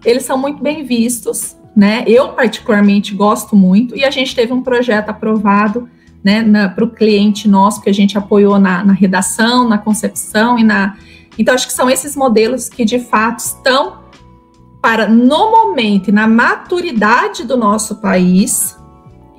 eles 0.04 0.26
são 0.26 0.38
muito 0.38 0.62
bem 0.62 0.84
vistos, 0.84 1.56
né? 1.76 2.04
Eu, 2.06 2.34
particularmente, 2.34 3.16
gosto 3.16 3.56
muito, 3.56 3.96
e 3.96 4.04
a 4.04 4.12
gente 4.12 4.36
teve 4.36 4.52
um 4.52 4.62
projeto 4.62 5.10
aprovado 5.10 5.88
né, 6.24 6.68
para 6.68 6.84
o 6.84 6.90
cliente 6.90 7.48
nosso, 7.48 7.82
que 7.82 7.90
a 7.90 7.94
gente 7.94 8.18
apoiou 8.18 8.60
na, 8.60 8.84
na 8.84 8.94
redação, 8.94 9.68
na 9.68 9.78
concepção 9.78 10.60
e 10.60 10.64
na. 10.64 10.98
Então, 11.38 11.56
acho 11.56 11.68
que 11.68 11.74
são 11.74 11.90
esses 11.90 12.16
modelos 12.16 12.68
que, 12.68 12.84
de 12.84 13.00
fato, 13.00 13.40
estão 13.40 14.00
para, 14.82 15.08
no 15.08 15.52
momento 15.52 16.10
e 16.10 16.12
na 16.12 16.28
maturidade 16.28 17.46
do 17.46 17.56
nosso 17.56 18.02
país, 18.02 18.79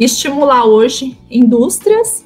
estimular 0.01 0.65
hoje 0.65 1.19
indústrias 1.31 2.25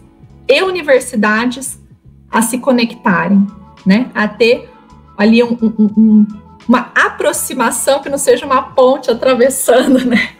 e 0.48 0.62
universidades 0.62 1.82
a 2.30 2.40
se 2.40 2.58
conectarem, 2.58 3.44
né? 3.84 4.10
A 4.14 4.28
ter 4.28 4.70
ali 5.18 5.42
um, 5.42 5.58
um, 5.60 5.90
um, 5.96 6.26
uma 6.68 6.92
aproximação 6.94 8.00
que 8.00 8.08
não 8.08 8.18
seja 8.18 8.46
uma 8.46 8.62
ponte 8.62 9.10
atravessando, 9.10 10.04
né? 10.06 10.30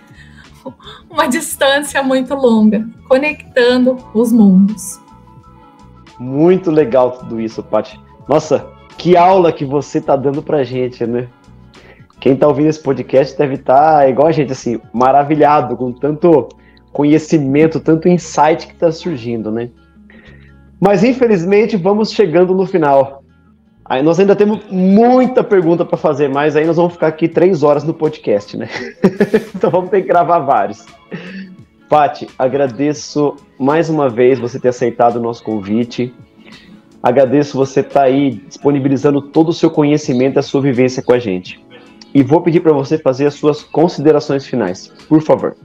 Uma 1.10 1.26
distância 1.26 2.02
muito 2.02 2.34
longa, 2.34 2.88
conectando 3.06 3.98
os 4.14 4.32
mundos. 4.32 4.98
Muito 6.18 6.70
legal 6.70 7.12
tudo 7.12 7.38
isso, 7.38 7.62
Paty. 7.62 8.00
Nossa, 8.26 8.66
que 8.96 9.14
aula 9.14 9.52
que 9.52 9.64
você 9.64 9.98
está 9.98 10.16
dando 10.16 10.42
pra 10.42 10.64
gente, 10.64 11.06
né? 11.06 11.28
Quem 12.18 12.32
está 12.32 12.48
ouvindo 12.48 12.70
esse 12.70 12.82
podcast 12.82 13.36
deve 13.36 13.56
estar, 13.56 13.98
tá, 13.98 14.08
igual 14.08 14.26
a 14.26 14.32
gente, 14.32 14.52
assim, 14.52 14.80
maravilhado 14.92 15.76
com 15.76 15.92
tanto 15.92 16.48
conhecimento, 16.94 17.80
tanto 17.80 18.08
insight 18.08 18.68
que 18.68 18.72
está 18.72 18.90
surgindo, 18.92 19.50
né? 19.50 19.68
Mas 20.80 21.02
infelizmente 21.02 21.76
vamos 21.76 22.12
chegando 22.12 22.54
no 22.54 22.64
final. 22.64 23.24
Aí 23.84 24.00
nós 24.00 24.18
ainda 24.20 24.36
temos 24.36 24.60
muita 24.70 25.42
pergunta 25.42 25.84
para 25.84 25.98
fazer, 25.98 26.28
mas 26.28 26.54
aí 26.54 26.64
nós 26.64 26.76
vamos 26.76 26.92
ficar 26.92 27.08
aqui 27.08 27.28
três 27.28 27.64
horas 27.64 27.82
no 27.82 27.92
podcast, 27.92 28.56
né? 28.56 28.68
então 29.54 29.70
vamos 29.70 29.90
ter 29.90 30.02
que 30.02 30.08
gravar 30.08 30.38
vários. 30.38 30.86
Pati, 31.88 32.28
agradeço 32.38 33.34
mais 33.58 33.90
uma 33.90 34.08
vez 34.08 34.38
você 34.38 34.60
ter 34.60 34.68
aceitado 34.68 35.16
o 35.16 35.20
nosso 35.20 35.42
convite. 35.42 36.14
Agradeço 37.02 37.58
você 37.58 37.80
estar 37.80 38.00
tá 38.00 38.06
aí 38.06 38.30
disponibilizando 38.30 39.20
todo 39.20 39.48
o 39.48 39.52
seu 39.52 39.68
conhecimento 39.68 40.36
e 40.36 40.38
a 40.38 40.42
sua 40.42 40.62
vivência 40.62 41.02
com 41.02 41.12
a 41.12 41.18
gente. 41.18 41.60
E 42.14 42.22
vou 42.22 42.40
pedir 42.40 42.60
para 42.60 42.72
você 42.72 42.96
fazer 42.96 43.26
as 43.26 43.34
suas 43.34 43.64
considerações 43.64 44.46
finais, 44.46 44.92
por 45.08 45.20
favor. 45.20 45.56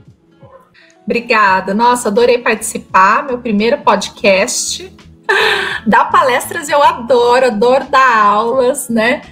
Obrigada. 1.04 1.74
Nossa, 1.74 2.08
adorei 2.08 2.38
participar. 2.38 3.24
Meu 3.24 3.38
primeiro 3.38 3.78
podcast. 3.78 4.92
Dar 5.86 6.06
palestras 6.06 6.68
eu 6.68 6.82
adoro, 6.82 7.46
adoro 7.46 7.86
dar 7.88 8.24
aulas, 8.24 8.88
né? 8.88 9.22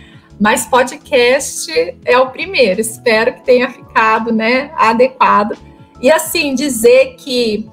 Mas 0.41 0.66
podcast 0.66 1.71
é 2.05 2.19
o 2.19 2.31
primeiro. 2.31 2.81
Espero 2.81 3.35
que 3.35 3.45
tenha 3.45 3.69
ficado, 3.69 4.33
né, 4.33 4.71
adequado. 4.77 5.57
E 6.01 6.11
assim 6.11 6.55
dizer 6.55 7.16
que 7.16 7.69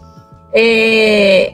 é, 0.51 1.53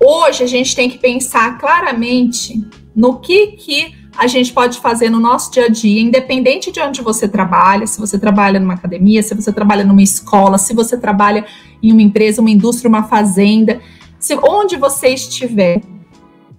hoje 0.00 0.44
a 0.44 0.46
gente 0.46 0.74
tem 0.74 0.88
que 0.88 0.98
pensar 0.98 1.58
claramente 1.58 2.66
no 2.96 3.18
que 3.18 3.48
que 3.48 3.94
a 4.16 4.26
gente 4.26 4.52
pode 4.52 4.80
fazer 4.80 5.10
no 5.10 5.20
nosso 5.20 5.52
dia 5.52 5.66
a 5.66 5.68
dia, 5.68 6.00
independente 6.00 6.72
de 6.72 6.80
onde 6.80 7.02
você 7.02 7.28
trabalha, 7.28 7.86
se 7.86 8.00
você 8.00 8.18
trabalha 8.18 8.58
numa 8.58 8.74
academia, 8.74 9.22
se 9.22 9.32
você 9.34 9.52
trabalha 9.52 9.84
numa 9.84 10.02
escola, 10.02 10.58
se 10.58 10.74
você 10.74 10.96
trabalha 10.96 11.46
em 11.82 11.92
uma 11.92 12.02
empresa, 12.02 12.40
uma 12.40 12.50
indústria, 12.50 12.88
uma 12.88 13.04
fazenda, 13.04 13.80
se, 14.18 14.34
onde 14.36 14.76
você 14.76 15.08
estiver 15.08 15.80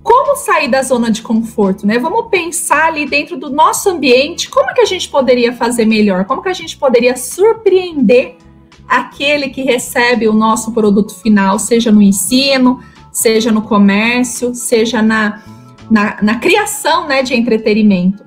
como 0.01 0.35
sair 0.35 0.69
da 0.69 0.81
zona 0.81 1.11
de 1.11 1.21
conforto, 1.21 1.85
né? 1.85 1.99
Vamos 1.99 2.29
pensar 2.29 2.87
ali 2.87 3.05
dentro 3.05 3.37
do 3.37 3.49
nosso 3.49 3.89
ambiente, 3.89 4.49
como 4.49 4.73
que 4.73 4.81
a 4.81 4.85
gente 4.85 5.09
poderia 5.09 5.53
fazer 5.53 5.85
melhor? 5.85 6.25
Como 6.25 6.41
que 6.41 6.49
a 6.49 6.53
gente 6.53 6.77
poderia 6.77 7.15
surpreender 7.17 8.37
aquele 8.87 9.49
que 9.49 9.61
recebe 9.61 10.27
o 10.27 10.33
nosso 10.33 10.71
produto 10.71 11.13
final, 11.13 11.59
seja 11.59 11.91
no 11.91 12.01
ensino, 12.01 12.79
seja 13.11 13.51
no 13.51 13.61
comércio, 13.61 14.55
seja 14.55 15.01
na, 15.01 15.43
na, 15.91 16.17
na 16.21 16.39
criação 16.39 17.07
né, 17.07 17.21
de 17.21 17.35
entretenimento. 17.35 18.23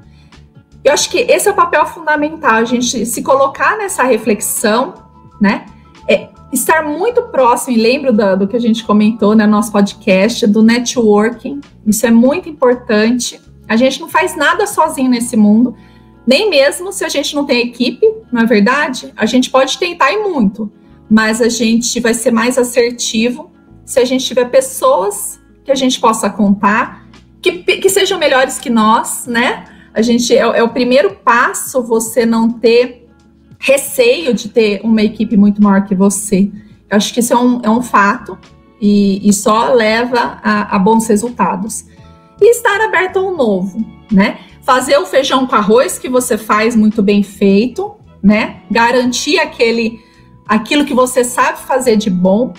Eu 0.85 0.93
acho 0.93 1.11
que 1.11 1.19
esse 1.19 1.49
é 1.49 1.53
o 1.53 1.55
papel 1.55 1.87
fundamental, 1.87 2.55
a 2.55 2.65
gente 2.65 3.07
se 3.07 3.23
colocar 3.23 3.77
nessa 3.77 4.03
reflexão, 4.03 4.95
né? 5.41 5.67
É, 6.09 6.29
estar 6.53 6.85
muito 6.85 7.23
próximo, 7.23 7.77
e 7.77 7.81
lembro 7.81 8.13
do, 8.13 8.37
do 8.37 8.49
que 8.49 8.57
a 8.57 8.61
gente 8.61 8.85
comentou 8.85 9.35
no 9.35 9.47
nosso 9.47 9.73
podcast, 9.73 10.47
do 10.47 10.63
networking, 10.63 11.61
isso 11.87 12.07
é 12.07 12.11
muito 12.11 12.49
importante. 12.49 13.41
A 13.69 13.77
gente 13.77 14.01
não 14.01 14.09
faz 14.09 14.37
nada 14.37 14.67
sozinho 14.67 15.11
nesse 15.11 15.37
mundo, 15.37 15.75
nem 16.27 16.51
mesmo 16.51 16.93
se 16.93 17.05
a 17.05 17.09
gente 17.09 17.35
não 17.35 17.45
tem 17.45 17.67
equipe, 17.69 18.07
não 18.31 18.43
é 18.43 18.47
verdade? 18.47 19.13
A 19.17 19.27
gente 19.27 19.51
pode 19.51 19.79
tentar 19.79 20.13
e 20.13 20.19
muito, 20.19 20.71
mas 21.11 21.41
a 21.41 21.49
gente 21.49 21.99
vai 22.01 22.15
ser 22.15 22.31
mais 22.31 22.59
assertivo 22.59 23.51
se 23.85 23.99
a 23.99 24.05
gente 24.05 24.25
tiver 24.25 24.45
pessoas 24.47 25.41
que 25.65 25.73
a 25.73 25.75
gente 25.75 26.01
possa 26.01 26.31
contar, 26.31 27.07
que, 27.41 27.53
que 27.63 27.89
sejam 27.89 28.19
melhores 28.19 28.59
que 28.59 28.71
nós, 28.71 29.27
né? 29.27 29.65
A 29.93 30.01
gente 30.01 30.35
é, 30.35 30.41
é 30.41 30.63
o 30.63 30.69
primeiro 30.69 31.17
passo 31.17 31.83
você 31.83 32.25
não 32.25 32.49
ter 32.49 33.02
receio 33.63 34.35
de 34.35 34.49
ter 34.49 34.81
uma 34.83 35.03
equipe 35.03 35.37
muito 35.37 35.63
maior 35.63 35.85
que 35.85 35.95
você. 35.95 36.51
Eu 36.91 36.97
acho 36.97 37.15
que 37.15 37.21
isso 37.21 37.33
é 37.33 37.39
um, 37.39 37.61
é 37.63 37.71
um 37.71 37.81
fato 37.81 38.37
e, 38.81 39.27
e 39.27 39.33
só 39.33 39.73
leva 39.73 40.41
a, 40.43 40.77
a, 40.77 40.79
bons 40.79 41.07
resultados. 41.07 41.85
E 42.41 42.51
estar 42.51 42.81
aberto 42.81 43.19
ao 43.21 43.37
novo, 43.37 43.79
né? 44.11 44.39
Fazer 44.63 44.97
o 44.99 45.07
feijão 45.07 45.47
com 45.47 45.55
arroz 45.55 45.97
que 45.97 46.09
você 46.09 46.37
faz 46.37 46.75
muito 46.75 47.03
bem 47.03 47.23
feito, 47.23 47.95
né? 48.21 48.63
Garantir 48.69 49.39
aquele, 49.39 50.01
aquilo 50.47 50.85
que 50.85 50.93
você 50.93 51.23
sabe 51.23 51.61
fazer 51.61 51.97
de 51.97 52.11
bom, 52.11 52.53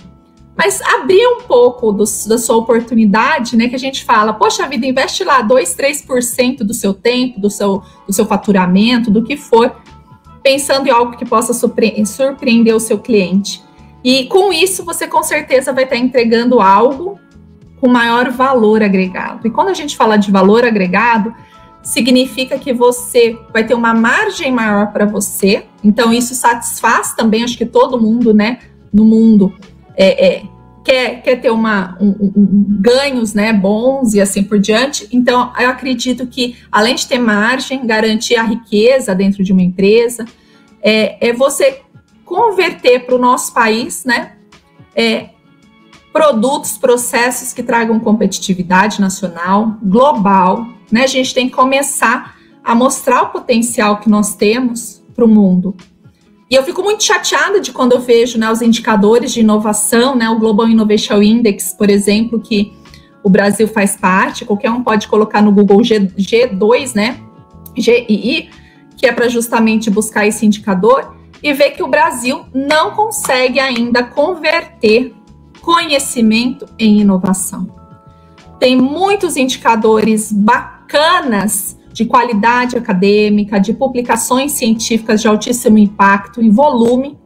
mas 0.57 0.81
abrir 0.81 1.27
um 1.27 1.41
pouco 1.41 1.91
do, 1.91 2.05
da 2.27 2.37
sua 2.37 2.55
oportunidade, 2.55 3.57
né? 3.57 3.67
Que 3.67 3.75
a 3.75 3.79
gente 3.79 4.05
fala, 4.05 4.31
poxa 4.31 4.65
vida, 4.69 4.85
investe 4.85 5.25
lá 5.25 5.41
2, 5.41 5.75
3% 5.75 6.59
do 6.59 6.73
seu 6.73 6.93
tempo, 6.93 7.41
do 7.41 7.49
seu, 7.49 7.83
do 8.07 8.13
seu 8.13 8.25
faturamento, 8.25 9.11
do 9.11 9.21
que 9.21 9.35
for, 9.35 9.75
pensando 10.43 10.87
em 10.87 10.91
algo 10.91 11.17
que 11.17 11.25
possa 11.25 11.53
surpreender 11.53 12.75
o 12.75 12.79
seu 12.79 12.99
cliente. 12.99 13.63
E 14.03 14.25
com 14.25 14.51
isso, 14.51 14.83
você 14.83 15.07
com 15.07 15.23
certeza 15.23 15.71
vai 15.71 15.85
estar 15.85 15.95
entregando 15.95 16.59
algo 16.59 17.17
com 17.79 17.87
maior 17.87 18.29
valor 18.31 18.83
agregado. 18.83 19.47
E 19.47 19.49
quando 19.49 19.69
a 19.69 19.73
gente 19.73 19.95
fala 19.95 20.17
de 20.17 20.29
valor 20.29 20.65
agregado, 20.65 21.33
significa 21.81 22.57
que 22.57 22.73
você 22.73 23.37
vai 23.51 23.65
ter 23.65 23.73
uma 23.73 23.93
margem 23.93 24.51
maior 24.51 24.91
para 24.91 25.05
você. 25.05 25.65
Então, 25.83 26.13
isso 26.13 26.35
satisfaz 26.35 27.13
também, 27.13 27.43
acho 27.43 27.57
que 27.57 27.65
todo 27.65 28.01
mundo, 28.01 28.33
né, 28.33 28.59
no 28.91 29.05
mundo, 29.05 29.53
é, 29.95 30.27
é, 30.27 30.43
quer, 30.83 31.21
quer 31.21 31.37
ter 31.37 31.51
uma, 31.51 31.97
um, 31.99 32.09
um, 32.09 32.65
ganhos 32.79 33.33
né, 33.33 33.53
bons 33.53 34.13
e 34.13 34.21
assim 34.21 34.43
por 34.43 34.59
diante. 34.59 35.07
Então, 35.11 35.51
eu 35.57 35.69
acredito 35.69 36.27
que, 36.27 36.57
além 36.71 36.95
de 36.95 37.07
ter 37.07 37.19
margem, 37.19 37.85
garantir 37.85 38.35
a 38.35 38.43
riqueza 38.43 39.15
dentro 39.15 39.43
de 39.43 39.53
uma 39.53 39.61
empresa, 39.61 40.25
é, 40.81 41.29
é 41.29 41.33
você 41.33 41.81
converter 42.25 43.05
para 43.05 43.15
o 43.15 43.19
nosso 43.19 43.53
país 43.53 44.03
né, 44.03 44.33
é, 44.95 45.29
produtos, 46.11 46.77
processos 46.77 47.53
que 47.53 47.63
tragam 47.63 47.99
competitividade 47.99 48.99
nacional, 48.99 49.77
global. 49.81 50.67
Né? 50.91 51.03
A 51.03 51.07
gente 51.07 51.33
tem 51.33 51.49
que 51.49 51.55
começar 51.55 52.35
a 52.63 52.75
mostrar 52.75 53.23
o 53.23 53.29
potencial 53.29 53.99
que 53.99 54.09
nós 54.09 54.35
temos 54.35 55.03
para 55.15 55.25
o 55.25 55.27
mundo. 55.27 55.75
E 56.53 56.55
eu 56.55 56.61
fico 56.61 56.83
muito 56.83 57.03
chateada 57.03 57.59
de 57.59 57.71
quando 57.71 57.93
eu 57.93 57.99
vejo 57.99 58.37
né, 58.37 58.51
os 58.51 58.61
indicadores 58.61 59.33
de 59.33 59.39
inovação, 59.39 60.15
né, 60.15 60.29
o 60.29 60.37
Global 60.37 60.67
Innovation 60.67 61.19
Index, 61.19 61.73
por 61.73 61.89
exemplo, 61.89 62.39
que 62.39 62.71
o 63.23 63.29
Brasil 63.29 63.67
faz 63.67 63.95
parte, 63.95 64.45
qualquer 64.45 64.69
um 64.69 64.83
pode 64.83 65.07
colocar 65.07 65.41
no 65.41 65.51
Google 65.51 65.83
G, 65.83 66.01
G2, 66.01 66.93
né, 66.93 67.19
GII, 67.75 68.51
que 68.95 69.07
é 69.07 69.11
para 69.11 69.27
justamente 69.29 69.89
buscar 69.89 70.27
esse 70.27 70.45
indicador, 70.45 71.15
e 71.41 71.51
ver 71.53 71.71
que 71.71 71.81
o 71.81 71.87
Brasil 71.87 72.45
não 72.53 72.91
consegue 72.91 73.59
ainda 73.59 74.03
converter 74.03 75.11
conhecimento 75.59 76.67
em 76.77 76.99
inovação. 77.01 77.67
Tem 78.59 78.79
muitos 78.79 79.37
indicadores 79.37 80.31
bacanas 80.31 81.79
de 81.93 82.05
qualidade 82.05 82.75
acadêmica, 82.75 83.59
de 83.59 83.71
publicações 83.71 84.53
científicas 84.53 85.21
de 85.21 85.27
altíssimo 85.27 85.77
impacto 85.77 86.41
em 86.41 86.49
volume, 86.49 87.17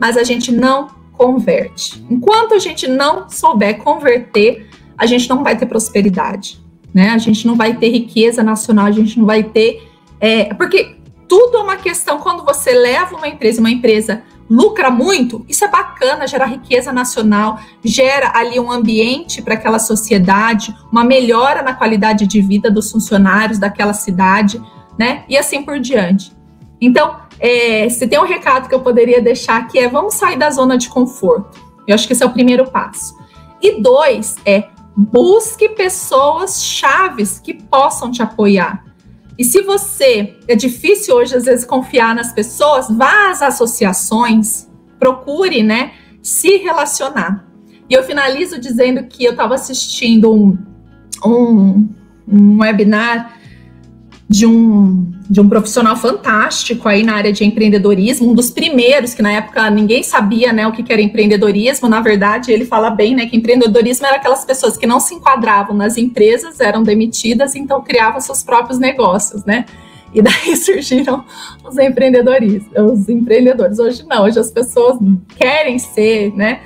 mas 0.00 0.16
a 0.16 0.22
gente 0.22 0.52
não 0.52 0.88
converte. 1.12 2.04
Enquanto 2.08 2.54
a 2.54 2.58
gente 2.58 2.86
não 2.86 3.28
souber 3.28 3.78
converter, 3.78 4.68
a 4.96 5.04
gente 5.06 5.28
não 5.28 5.42
vai 5.42 5.56
ter 5.56 5.66
prosperidade, 5.66 6.64
né? 6.92 7.10
A 7.10 7.18
gente 7.18 7.46
não 7.46 7.56
vai 7.56 7.76
ter 7.76 7.90
riqueza 7.90 8.42
nacional, 8.42 8.86
a 8.86 8.92
gente 8.92 9.18
não 9.18 9.26
vai 9.26 9.42
ter. 9.42 9.82
É, 10.20 10.54
porque 10.54 10.96
tudo 11.28 11.56
é 11.56 11.60
uma 11.60 11.76
questão 11.76 12.18
quando 12.18 12.44
você 12.44 12.72
leva 12.72 13.16
uma 13.16 13.28
empresa, 13.28 13.60
uma 13.60 13.70
empresa 13.70 14.22
lucra 14.48 14.90
muito, 14.90 15.44
isso 15.48 15.64
é 15.64 15.68
bacana, 15.68 16.26
gera 16.26 16.44
riqueza 16.44 16.92
nacional, 16.92 17.58
gera 17.82 18.32
ali 18.34 18.60
um 18.60 18.70
ambiente 18.70 19.40
para 19.40 19.54
aquela 19.54 19.78
sociedade, 19.78 20.74
uma 20.92 21.04
melhora 21.04 21.62
na 21.62 21.74
qualidade 21.74 22.26
de 22.26 22.40
vida 22.40 22.70
dos 22.70 22.90
funcionários 22.90 23.58
daquela 23.58 23.92
cidade, 23.92 24.60
né? 24.98 25.24
E 25.28 25.36
assim 25.36 25.62
por 25.62 25.78
diante. 25.78 26.32
Então, 26.80 27.16
é, 27.40 27.88
se 27.88 28.06
tem 28.06 28.18
um 28.18 28.26
recado 28.26 28.68
que 28.68 28.74
eu 28.74 28.80
poderia 28.80 29.20
deixar 29.20 29.56
aqui 29.56 29.78
é 29.78 29.88
vamos 29.88 30.14
sair 30.14 30.36
da 30.36 30.50
zona 30.50 30.76
de 30.76 30.88
conforto. 30.88 31.58
Eu 31.86 31.94
acho 31.94 32.06
que 32.06 32.12
esse 32.12 32.22
é 32.22 32.26
o 32.26 32.32
primeiro 32.32 32.70
passo. 32.70 33.16
E 33.60 33.80
dois 33.80 34.36
é 34.44 34.68
busque 34.96 35.68
pessoas 35.70 36.62
chaves 36.62 37.38
que 37.38 37.54
possam 37.54 38.10
te 38.10 38.22
apoiar. 38.22 38.84
E 39.38 39.44
se 39.44 39.62
você 39.62 40.36
é 40.46 40.54
difícil 40.54 41.16
hoje 41.16 41.36
às 41.36 41.44
vezes 41.44 41.64
confiar 41.64 42.14
nas 42.14 42.32
pessoas, 42.32 42.88
vá 42.88 43.30
às 43.30 43.42
associações, 43.42 44.68
procure, 44.98 45.62
né, 45.62 45.92
se 46.22 46.56
relacionar. 46.58 47.46
E 47.88 47.94
eu 47.94 48.02
finalizo 48.04 48.58
dizendo 48.58 49.04
que 49.04 49.24
eu 49.24 49.32
estava 49.32 49.54
assistindo 49.54 50.32
um, 50.32 50.56
um, 51.24 51.88
um 52.26 52.58
webinar 52.60 53.38
de 54.28 54.46
um, 54.46 55.12
de 55.28 55.40
um 55.40 55.48
profissional 55.48 55.96
fantástico 55.96 56.88
aí 56.88 57.02
na 57.02 57.14
área 57.14 57.32
de 57.32 57.44
empreendedorismo, 57.44 58.30
um 58.30 58.34
dos 58.34 58.50
primeiros, 58.50 59.14
que 59.14 59.22
na 59.22 59.32
época 59.32 59.70
ninguém 59.70 60.02
sabia 60.02 60.52
né, 60.52 60.66
o 60.66 60.72
que 60.72 60.92
era 60.92 61.00
empreendedorismo. 61.00 61.88
Na 61.88 62.00
verdade, 62.00 62.52
ele 62.52 62.66
fala 62.66 62.90
bem 62.90 63.14
né, 63.14 63.26
que 63.26 63.36
empreendedorismo 63.36 64.06
era 64.06 64.16
aquelas 64.16 64.44
pessoas 64.44 64.76
que 64.76 64.86
não 64.86 65.00
se 65.00 65.14
enquadravam 65.14 65.74
nas 65.74 65.96
empresas, 65.96 66.60
eram 66.60 66.82
demitidas, 66.82 67.54
então 67.54 67.82
criavam 67.82 68.20
seus 68.20 68.42
próprios 68.42 68.78
negócios, 68.78 69.44
né? 69.44 69.64
E 70.12 70.20
daí 70.20 70.56
surgiram 70.56 71.24
os 71.64 71.78
empreendedores, 71.78 72.62
os 72.76 73.08
empreendedores. 73.08 73.78
Hoje 73.78 74.04
não, 74.06 74.24
hoje 74.24 74.38
as 74.38 74.50
pessoas 74.50 74.98
querem 75.36 75.78
ser, 75.78 76.34
né? 76.36 76.60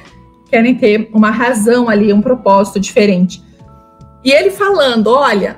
Querem 0.50 0.74
ter 0.74 1.08
uma 1.12 1.30
razão 1.30 1.88
ali, 1.88 2.12
um 2.12 2.20
propósito 2.20 2.80
diferente. 2.80 3.42
E 4.24 4.32
ele 4.32 4.50
falando, 4.50 5.08
olha, 5.08 5.56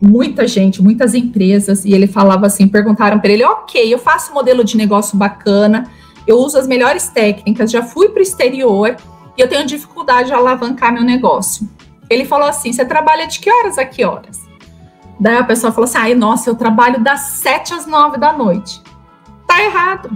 muita 0.00 0.46
gente, 0.46 0.82
muitas 0.82 1.14
empresas, 1.14 1.84
e 1.84 1.92
ele 1.92 2.06
falava 2.06 2.46
assim, 2.46 2.68
perguntaram 2.68 3.18
para 3.18 3.32
ele, 3.32 3.44
ok, 3.44 3.92
eu 3.92 3.98
faço 3.98 4.32
modelo 4.32 4.62
de 4.62 4.76
negócio 4.76 5.16
bacana, 5.16 5.90
eu 6.26 6.38
uso 6.38 6.58
as 6.58 6.66
melhores 6.66 7.08
técnicas, 7.08 7.70
já 7.70 7.82
fui 7.82 8.08
para 8.08 8.20
o 8.20 8.22
exterior 8.22 8.96
e 9.36 9.40
eu 9.40 9.48
tenho 9.48 9.66
dificuldade 9.66 10.28
de 10.28 10.34
alavancar 10.34 10.92
meu 10.92 11.04
negócio. 11.04 11.68
Ele 12.10 12.24
falou 12.24 12.48
assim, 12.48 12.72
você 12.72 12.84
trabalha 12.84 13.26
de 13.26 13.40
que 13.40 13.50
horas 13.50 13.78
a 13.78 13.84
que 13.84 14.04
horas? 14.04 14.46
Daí 15.18 15.36
a 15.36 15.44
pessoa 15.44 15.72
falou 15.72 15.84
assim, 15.84 15.98
ai, 15.98 16.14
nossa, 16.14 16.50
eu 16.50 16.54
trabalho 16.54 17.02
das 17.02 17.20
7 17.20 17.74
às 17.74 17.86
9 17.86 18.18
da 18.18 18.32
noite. 18.32 18.82
Tá 19.46 19.62
errado. 19.62 20.10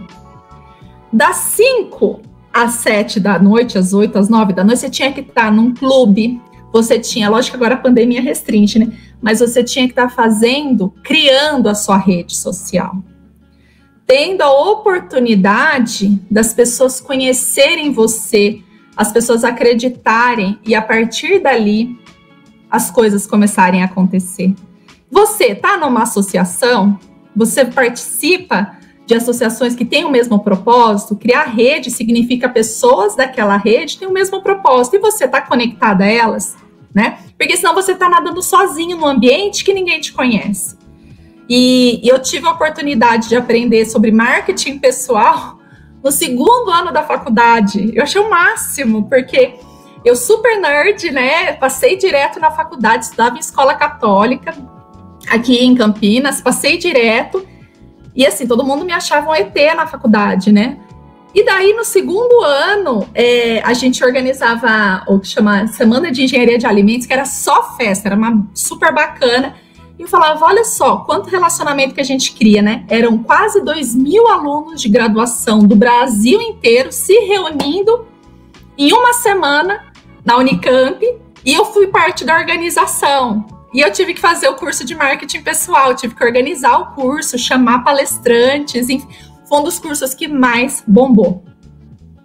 Das 1.13 1.37
5 1.37 2.21
às 2.53 2.73
7 2.75 3.19
da 3.19 3.39
noite, 3.39 3.79
às 3.79 3.93
8, 3.93 4.19
às 4.19 4.29
9 4.29 4.53
da 4.53 4.63
noite, 4.63 4.81
você 4.81 4.91
tinha 4.91 5.13
que 5.13 5.21
estar 5.21 5.51
num 5.51 5.73
clube, 5.73 6.41
você 6.73 6.99
tinha, 6.99 7.29
lógico 7.29 7.57
que 7.57 7.63
agora 7.63 7.75
a 7.75 7.83
pandemia 7.83 8.21
restringe, 8.21 8.79
né? 8.79 8.93
Mas 9.21 9.41
você 9.41 9.63
tinha 9.63 9.87
que 9.87 9.93
estar 9.93 10.09
fazendo, 10.09 10.95
criando 11.03 11.69
a 11.69 11.75
sua 11.75 11.97
rede 11.97 12.37
social. 12.37 12.97
Tendo 14.07 14.43
a 14.43 14.71
oportunidade 14.71 16.21
das 16.31 16.55
pessoas 16.55 17.01
conhecerem 17.01 17.93
você, 17.93 18.61
as 18.97 19.13
pessoas 19.13 19.45
acreditarem 19.45 20.59
e 20.65 20.75
a 20.75 20.83
partir 20.83 21.41
dali 21.41 21.99
as 22.71 22.91
coisas 22.91 23.27
começarem 23.27 23.83
a 23.83 23.87
acontecer. 23.87 24.55
Você 25.11 25.47
está 25.47 25.77
numa 25.77 26.03
associação, 26.03 26.99
você 27.35 27.65
participa 27.65 28.79
de 29.07 29.15
associações 29.15 29.75
que 29.75 29.85
têm 29.85 30.05
o 30.05 30.11
mesmo 30.11 30.39
propósito, 30.39 31.17
criar 31.17 31.45
rede 31.45 31.91
significa 31.91 32.49
pessoas 32.49 33.17
daquela 33.17 33.57
rede 33.57 33.99
têm 33.99 34.07
o 34.07 34.13
mesmo 34.13 34.41
propósito 34.41 34.95
e 34.95 35.01
você 35.01 35.25
está 35.25 35.41
conectada 35.41 36.05
a 36.05 36.07
elas, 36.07 36.57
né? 36.95 37.19
Porque 37.39 37.57
senão 37.57 37.75
você 37.75 37.93
está 37.93 38.09
nadando 38.09 38.43
sozinho 38.43 38.97
no 38.97 39.07
ambiente 39.07 39.65
que 39.65 39.73
ninguém 39.73 40.01
te 40.01 40.13
conhece. 40.13 40.77
E, 41.49 42.01
e 42.03 42.09
eu 42.09 42.21
tive 42.21 42.47
a 42.47 42.53
oportunidade 42.53 43.29
de 43.29 43.37
aprender 43.37 43.85
sobre 43.85 44.13
marketing 44.13 44.79
pessoal 44.79 45.59
no 46.03 46.11
segundo 46.11 46.71
ano 46.71 46.93
da 46.93 47.03
faculdade. 47.03 47.93
Eu 47.95 48.03
achei 48.03 48.21
o 48.21 48.31
máximo, 48.31 49.09
porque 49.09 49.55
eu 50.05 50.17
super 50.17 50.61
nerd, 50.61 51.11
né? 51.11 51.53
Passei 51.53 51.97
direto 51.97 52.41
na 52.41 52.51
faculdade, 52.51 53.05
estudava 53.05 53.37
em 53.37 53.41
escola 53.41 53.75
católica, 53.75 54.55
aqui 55.29 55.59
em 55.59 55.75
Campinas, 55.75 56.41
passei 56.41 56.79
direto 56.79 57.47
e 58.15 58.27
assim, 58.27 58.47
todo 58.47 58.65
mundo 58.65 58.85
me 58.85 58.93
achava 58.93 59.31
um 59.31 59.35
ET 59.35 59.55
na 59.77 59.87
faculdade, 59.87 60.53
né? 60.53 60.79
E 61.33 61.45
daí, 61.45 61.73
no 61.75 61.85
segundo 61.85 62.43
ano, 62.43 63.09
é, 63.15 63.61
a 63.63 63.73
gente 63.73 64.05
organizava 64.05 65.05
o 65.07 65.21
que 65.21 65.29
chama 65.29 65.69
Semana 65.69 66.11
de 66.11 66.25
Engenharia 66.25 66.59
de 66.59 66.67
Alimentos, 66.67 67.07
que 67.07 67.13
era 67.13 67.25
só 67.25 67.77
festa, 67.77 68.09
era 68.09 68.17
uma 68.17 68.45
super 68.53 68.93
bacana. 68.93 69.55
E 69.97 70.03
eu 70.03 70.09
falava, 70.09 70.45
olha 70.45 70.65
só, 70.65 70.99
quanto 70.99 71.31
relacionamento 71.31 71.95
que 71.95 72.01
a 72.01 72.05
gente 72.05 72.33
cria, 72.33 72.63
né? 72.63 72.85
Eram 72.89 73.19
quase 73.19 73.63
2 73.63 73.95
mil 73.95 74.27
alunos 74.27 74.81
de 74.81 74.89
graduação 74.89 75.61
do 75.61 75.77
Brasil 75.77 76.41
inteiro 76.41 76.91
se 76.91 77.13
reunindo 77.21 78.07
em 78.77 78.93
uma 78.93 79.13
semana 79.13 79.93
na 80.25 80.37
Unicamp, 80.37 81.05
e 81.45 81.55
eu 81.55 81.65
fui 81.67 81.87
parte 81.87 82.25
da 82.25 82.37
organização. 82.37 83.47
E 83.73 83.81
eu 83.81 83.93
tive 83.93 84.15
que 84.15 84.21
fazer 84.21 84.49
o 84.49 84.55
curso 84.55 84.85
de 84.85 84.95
marketing 84.95 85.43
pessoal, 85.43 85.95
tive 85.95 86.15
que 86.15 86.25
organizar 86.25 86.77
o 86.79 86.87
curso, 86.95 87.39
chamar 87.39 87.85
palestrantes, 87.85 88.89
enfim, 88.89 89.07
foi 89.51 89.59
um 89.59 89.65
dos 89.65 89.81
cursos 89.81 90.15
que 90.15 90.29
mais 90.29 90.85
bombou. 90.87 91.43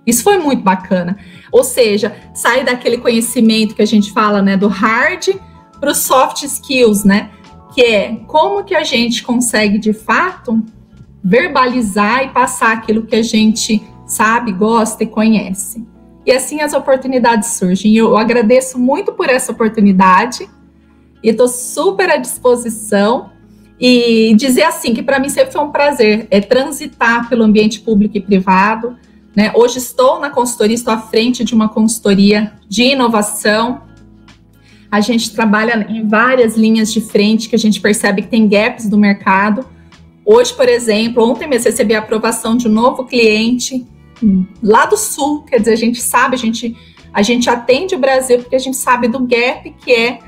Isso 0.06 0.22
foi 0.22 0.38
muito 0.38 0.62
bacana. 0.62 1.18
Ou 1.52 1.64
seja, 1.64 2.16
sai 2.36 2.64
daquele 2.64 3.00
conhecimento 3.00 3.74
que 3.74 3.82
a 3.82 3.88
gente 3.88 4.14
fala, 4.14 4.44
né, 4.44 4.56
do 4.56 4.68
hard 4.68 5.30
para 5.80 5.90
os 5.90 5.98
soft 5.98 6.44
skills, 6.44 7.04
né? 7.04 7.32
Que 7.74 7.82
é 7.82 8.16
como 8.28 8.64
que 8.64 8.76
a 8.76 8.84
gente 8.84 9.24
consegue 9.24 9.80
de 9.80 9.92
fato 9.92 10.64
verbalizar 11.24 12.24
e 12.24 12.30
passar 12.30 12.74
aquilo 12.74 13.08
que 13.08 13.16
a 13.16 13.24
gente 13.24 13.82
sabe, 14.06 14.52
gosta 14.52 15.04
e 15.04 15.08
conhece. 15.08 15.84
E 16.24 16.32
assim 16.32 16.62
as 16.62 16.74
oportunidades 16.74 17.50
surgem. 17.50 17.96
Eu 17.96 18.16
agradeço 18.16 18.78
muito 18.78 19.12
por 19.14 19.30
essa 19.30 19.52
oportunidade 19.52 20.48
e 21.24 21.30
estou 21.30 21.48
super 21.48 22.12
à 22.12 22.18
disposição. 22.18 23.32
E 23.80 24.34
dizer 24.36 24.64
assim 24.64 24.94
que 24.94 25.04
para 25.04 25.20
mim 25.20 25.30
sempre 25.30 25.52
foi 25.52 25.62
um 25.62 25.72
prazer 25.72 26.28
é 26.32 26.40
transitar 26.40 27.28
pelo 27.28 27.44
ambiente 27.44 27.82
público 27.82 28.18
e 28.18 28.22
privado. 28.22 28.96
Né? 29.36 29.52
Hoje 29.54 29.80
estou 29.80 30.20
na 30.20 30.30
consultoria, 30.30 30.76
estou 30.76 30.94
à 30.94 30.98
frente 30.98 31.44
de 31.44 31.54
uma 31.54 31.68
consultoria 31.68 32.54
de 32.70 32.84
inovação. 32.84 33.82
A 34.90 35.02
gente 35.02 35.34
trabalha 35.34 35.86
em 35.90 36.08
várias 36.08 36.56
linhas 36.56 36.94
de 36.94 37.02
frente 37.02 37.50
que 37.50 37.56
a 37.56 37.60
gente 37.60 37.82
percebe 37.82 38.22
que 38.22 38.30
tem 38.30 38.48
gaps 38.48 38.88
do 38.88 38.98
mercado. 38.98 39.66
Hoje, 40.26 40.54
por 40.54 40.70
exemplo, 40.70 41.30
ontem 41.30 41.48
mesmo 41.48 41.70
recebi 41.70 41.94
a 41.94 42.00
aprovação 42.00 42.56
de 42.56 42.68
um 42.68 42.72
novo 42.72 43.04
cliente 43.04 43.86
lá 44.64 44.86
do 44.86 44.98
sul, 44.98 45.44
quer 45.44 45.60
dizer, 45.60 45.74
a 45.74 45.78
gente 45.78 46.02
sabe, 46.02 46.36
a 46.36 46.38
gente, 46.38 46.76
a 47.14 47.22
gente 47.22 47.50
atende 47.50 47.96
o 47.96 48.00
Brasil 48.00 48.40
porque 48.40 48.56
a 48.56 48.60
gente 48.60 48.78
sabe 48.78 49.08
do 49.08 49.20
gap 49.20 49.70
que 49.84 49.92
é 49.92 50.20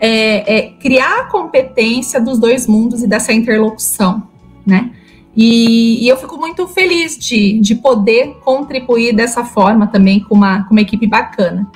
é, 0.00 0.56
é 0.56 0.70
criar 0.72 1.20
a 1.20 1.24
competência 1.24 2.20
dos 2.20 2.38
dois 2.38 2.66
mundos 2.66 3.02
e 3.02 3.06
dessa 3.06 3.32
interlocução, 3.32 4.22
né? 4.66 4.92
E, 5.36 6.04
e, 6.04 6.08
eu 6.08 6.16
fico 6.16 6.36
muito 6.36 6.66
feliz 6.66 7.16
de, 7.16 7.60
de 7.60 7.76
poder 7.76 8.34
contribuir 8.44 9.14
dessa 9.14 9.44
forma 9.44 9.86
também 9.86 10.20
com 10.20 10.34
uma, 10.34 10.64
com 10.64 10.72
uma 10.72 10.80
equipe 10.80 11.06
bacana. 11.06 11.70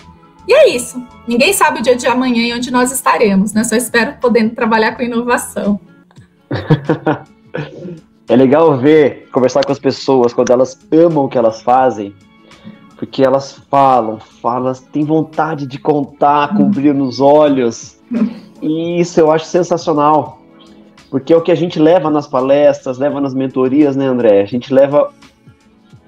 E 0.49 0.53
é 0.53 0.75
isso. 0.75 1.01
Ninguém 1.29 1.53
sabe 1.53 1.79
o 1.79 1.83
dia 1.83 1.95
de 1.95 2.07
amanhã 2.09 2.45
e 2.45 2.53
onde 2.53 2.73
nós 2.73 2.91
estaremos, 2.91 3.53
né? 3.53 3.63
Só 3.63 3.77
espero 3.77 4.15
podendo 4.21 4.55
trabalhar 4.55 4.97
com 4.97 5.03
inovação. 5.03 5.79
é 8.29 8.35
legal 8.35 8.77
ver, 8.79 9.29
conversar 9.31 9.65
com 9.65 9.71
as 9.71 9.79
pessoas 9.79 10.33
quando 10.33 10.51
elas 10.51 10.77
amam 10.91 11.27
o 11.27 11.29
que 11.29 11.39
elas 11.39 11.63
fazem 11.63 12.13
porque 13.03 13.25
elas 13.25 13.61
falam, 13.69 14.21
falam, 14.21 14.73
têm 14.93 15.05
vontade 15.05 15.67
de 15.67 15.77
contar 15.77 16.57
com 16.57 16.71
brilho 16.71 16.95
nos 16.95 17.19
olhos. 17.19 18.01
E 18.61 19.01
isso 19.01 19.19
eu 19.19 19.31
acho 19.31 19.47
sensacional, 19.47 20.41
porque 21.11 21.33
é 21.33 21.37
o 21.37 21.43
que 21.43 21.51
a 21.51 21.55
gente 21.55 21.79
leva 21.79 22.11
nas 22.11 22.27
palestras, 22.27 22.99
leva 22.99 23.21
nas 23.21 23.35
mentorias, 23.35 23.97
né, 23.97 24.07
André? 24.07 24.41
A 24.41 24.47
gente 24.47 24.73
leva 24.73 25.13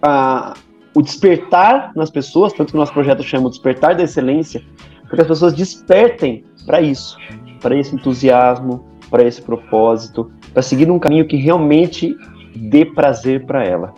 a, 0.00 0.54
o 0.94 1.02
despertar 1.02 1.92
nas 1.96 2.10
pessoas, 2.10 2.52
tanto 2.52 2.70
que 2.70 2.76
o 2.76 2.80
nosso 2.80 2.92
projeto 2.92 3.22
chama 3.22 3.50
Despertar 3.50 3.96
da 3.96 4.04
Excelência, 4.04 4.62
para 5.06 5.16
que 5.16 5.22
as 5.22 5.28
pessoas 5.28 5.52
despertem 5.52 6.44
para 6.64 6.80
isso, 6.80 7.18
para 7.60 7.76
esse 7.76 7.94
entusiasmo, 7.94 8.84
para 9.10 9.24
esse 9.24 9.42
propósito, 9.42 10.30
para 10.52 10.62
seguir 10.62 10.90
um 10.90 10.98
caminho 10.98 11.26
que 11.26 11.36
realmente 11.36 12.16
dê 12.54 12.84
prazer 12.84 13.44
para 13.46 13.64
ela. 13.64 13.92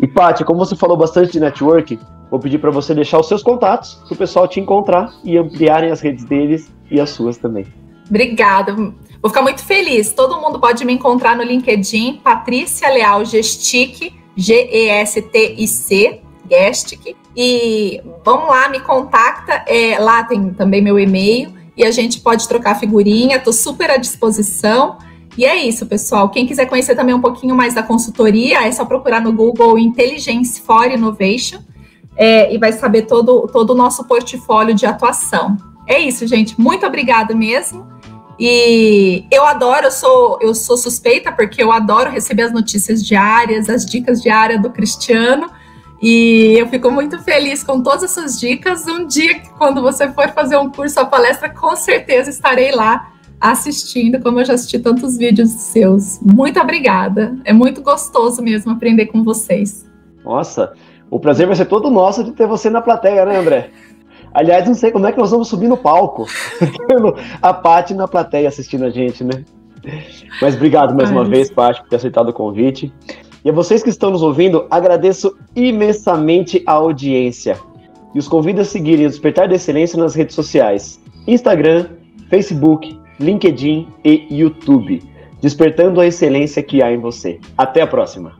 E 0.00 0.06
Paty, 0.06 0.44
como 0.44 0.58
você 0.58 0.76
falou 0.76 0.96
bastante 0.96 1.32
de 1.32 1.40
network, 1.40 1.98
vou 2.30 2.38
pedir 2.38 2.58
para 2.58 2.70
você 2.70 2.94
deixar 2.94 3.18
os 3.18 3.28
seus 3.28 3.42
contatos 3.42 3.94
para 4.06 4.14
o 4.14 4.16
pessoal 4.16 4.46
te 4.46 4.60
encontrar 4.60 5.12
e 5.24 5.36
ampliarem 5.36 5.90
as 5.90 6.00
redes 6.00 6.24
deles 6.24 6.72
e 6.90 7.00
as 7.00 7.10
suas 7.10 7.36
também. 7.36 7.66
Obrigada. 8.08 8.74
Vou 8.74 9.28
ficar 9.28 9.42
muito 9.42 9.64
feliz. 9.64 10.12
Todo 10.12 10.40
mundo 10.40 10.58
pode 10.58 10.84
me 10.84 10.92
encontrar 10.92 11.36
no 11.36 11.42
LinkedIn, 11.42 12.20
Patrícia 12.22 12.88
Leal 12.88 13.24
Gestique, 13.24 14.14
G-E-S-T-I-C, 14.36 16.20
Gestic. 16.50 17.16
E 17.36 18.00
vamos 18.24 18.48
lá, 18.48 18.68
me 18.68 18.80
contacta. 18.80 19.64
É, 19.66 19.98
lá 19.98 20.24
tem 20.24 20.50
também 20.50 20.80
meu 20.80 20.98
e-mail 20.98 21.52
e 21.76 21.84
a 21.84 21.90
gente 21.90 22.20
pode 22.20 22.48
trocar 22.48 22.76
figurinha. 22.76 23.36
Estou 23.36 23.52
super 23.52 23.90
à 23.90 23.96
disposição. 23.96 24.98
E 25.36 25.44
é 25.44 25.56
isso, 25.56 25.86
pessoal. 25.86 26.28
Quem 26.30 26.46
quiser 26.46 26.66
conhecer 26.66 26.96
também 26.96 27.14
um 27.14 27.20
pouquinho 27.20 27.54
mais 27.54 27.74
da 27.74 27.82
consultoria, 27.82 28.66
é 28.66 28.72
só 28.72 28.84
procurar 28.84 29.20
no 29.20 29.32
Google 29.32 29.78
Intelligence 29.78 30.60
for 30.60 30.90
Innovation 30.90 31.60
é, 32.16 32.52
e 32.52 32.58
vai 32.58 32.72
saber 32.72 33.02
todo, 33.02 33.46
todo 33.52 33.70
o 33.70 33.74
nosso 33.76 34.04
portfólio 34.04 34.74
de 34.74 34.84
atuação. 34.84 35.56
É 35.88 35.98
isso, 35.98 36.26
gente. 36.26 36.60
Muito 36.60 36.86
obrigada 36.86 37.34
mesmo. 37.34 37.88
E 38.38 39.24
eu 39.32 39.44
adoro, 39.44 39.86
eu 39.86 39.90
sou, 39.90 40.38
eu 40.40 40.54
sou 40.54 40.76
suspeita 40.76 41.32
porque 41.32 41.60
eu 41.60 41.72
adoro 41.72 42.10
receber 42.10 42.42
as 42.42 42.52
notícias 42.52 43.04
diárias, 43.04 43.68
as 43.68 43.84
dicas 43.84 44.22
diárias 44.22 44.62
do 44.62 44.70
Cristiano. 44.70 45.50
E 46.00 46.54
eu 46.56 46.68
fico 46.68 46.90
muito 46.90 47.18
feliz 47.20 47.64
com 47.64 47.82
todas 47.82 48.04
essas 48.04 48.38
dicas. 48.38 48.86
Um 48.86 49.06
dia, 49.06 49.40
quando 49.56 49.82
você 49.82 50.08
for 50.12 50.28
fazer 50.28 50.56
um 50.56 50.70
curso, 50.70 51.00
a 51.00 51.04
palestra, 51.04 51.48
com 51.48 51.74
certeza 51.74 52.30
estarei 52.30 52.70
lá 52.70 53.10
assistindo, 53.40 54.20
como 54.20 54.40
eu 54.40 54.44
já 54.44 54.54
assisti 54.54 54.78
tantos 54.78 55.16
vídeos 55.16 55.50
seus. 55.50 56.20
Muito 56.20 56.60
obrigada. 56.60 57.36
É 57.44 57.52
muito 57.52 57.80
gostoso 57.82 58.42
mesmo 58.42 58.72
aprender 58.72 59.06
com 59.06 59.24
vocês. 59.24 59.88
Nossa, 60.24 60.72
o 61.10 61.18
prazer 61.18 61.46
vai 61.46 61.56
ser 61.56 61.64
todo 61.64 61.90
nosso 61.90 62.22
de 62.22 62.32
ter 62.32 62.46
você 62.46 62.68
na 62.68 62.82
plateia, 62.82 63.24
né, 63.24 63.38
André? 63.38 63.70
Aliás, 64.32 64.66
não 64.66 64.74
sei 64.74 64.90
como 64.90 65.06
é 65.06 65.12
que 65.12 65.18
nós 65.18 65.30
vamos 65.30 65.48
subir 65.48 65.68
no 65.68 65.76
palco. 65.76 66.26
a 67.40 67.52
Paty 67.52 67.94
na 67.94 68.06
plateia 68.06 68.48
assistindo 68.48 68.84
a 68.84 68.90
gente, 68.90 69.24
né? 69.24 69.44
Mas 70.40 70.54
obrigado 70.54 70.94
mais 70.94 71.08
Ai, 71.10 71.14
uma 71.14 71.24
vez, 71.24 71.50
Paty, 71.50 71.80
por 71.82 71.88
ter 71.88 71.96
aceitado 71.96 72.28
o 72.28 72.32
convite. 72.32 72.92
E 73.44 73.50
a 73.50 73.52
vocês 73.52 73.82
que 73.82 73.88
estão 73.88 74.10
nos 74.10 74.22
ouvindo, 74.22 74.66
agradeço 74.70 75.36
imensamente 75.54 76.62
a 76.66 76.72
audiência. 76.72 77.56
E 78.14 78.18
os 78.18 78.26
convido 78.26 78.60
a 78.60 78.64
seguirem 78.64 79.06
o 79.06 79.08
Despertar 79.08 79.48
da 79.48 79.54
Excelência 79.54 79.98
nas 79.98 80.14
redes 80.14 80.34
sociais: 80.34 81.00
Instagram, 81.26 81.86
Facebook, 82.28 82.98
LinkedIn 83.20 83.88
e 84.04 84.26
YouTube. 84.30 85.02
Despertando 85.40 86.00
a 86.00 86.06
excelência 86.06 86.62
que 86.62 86.82
há 86.82 86.90
em 86.90 86.98
você. 86.98 87.38
Até 87.56 87.80
a 87.80 87.86
próxima! 87.86 88.32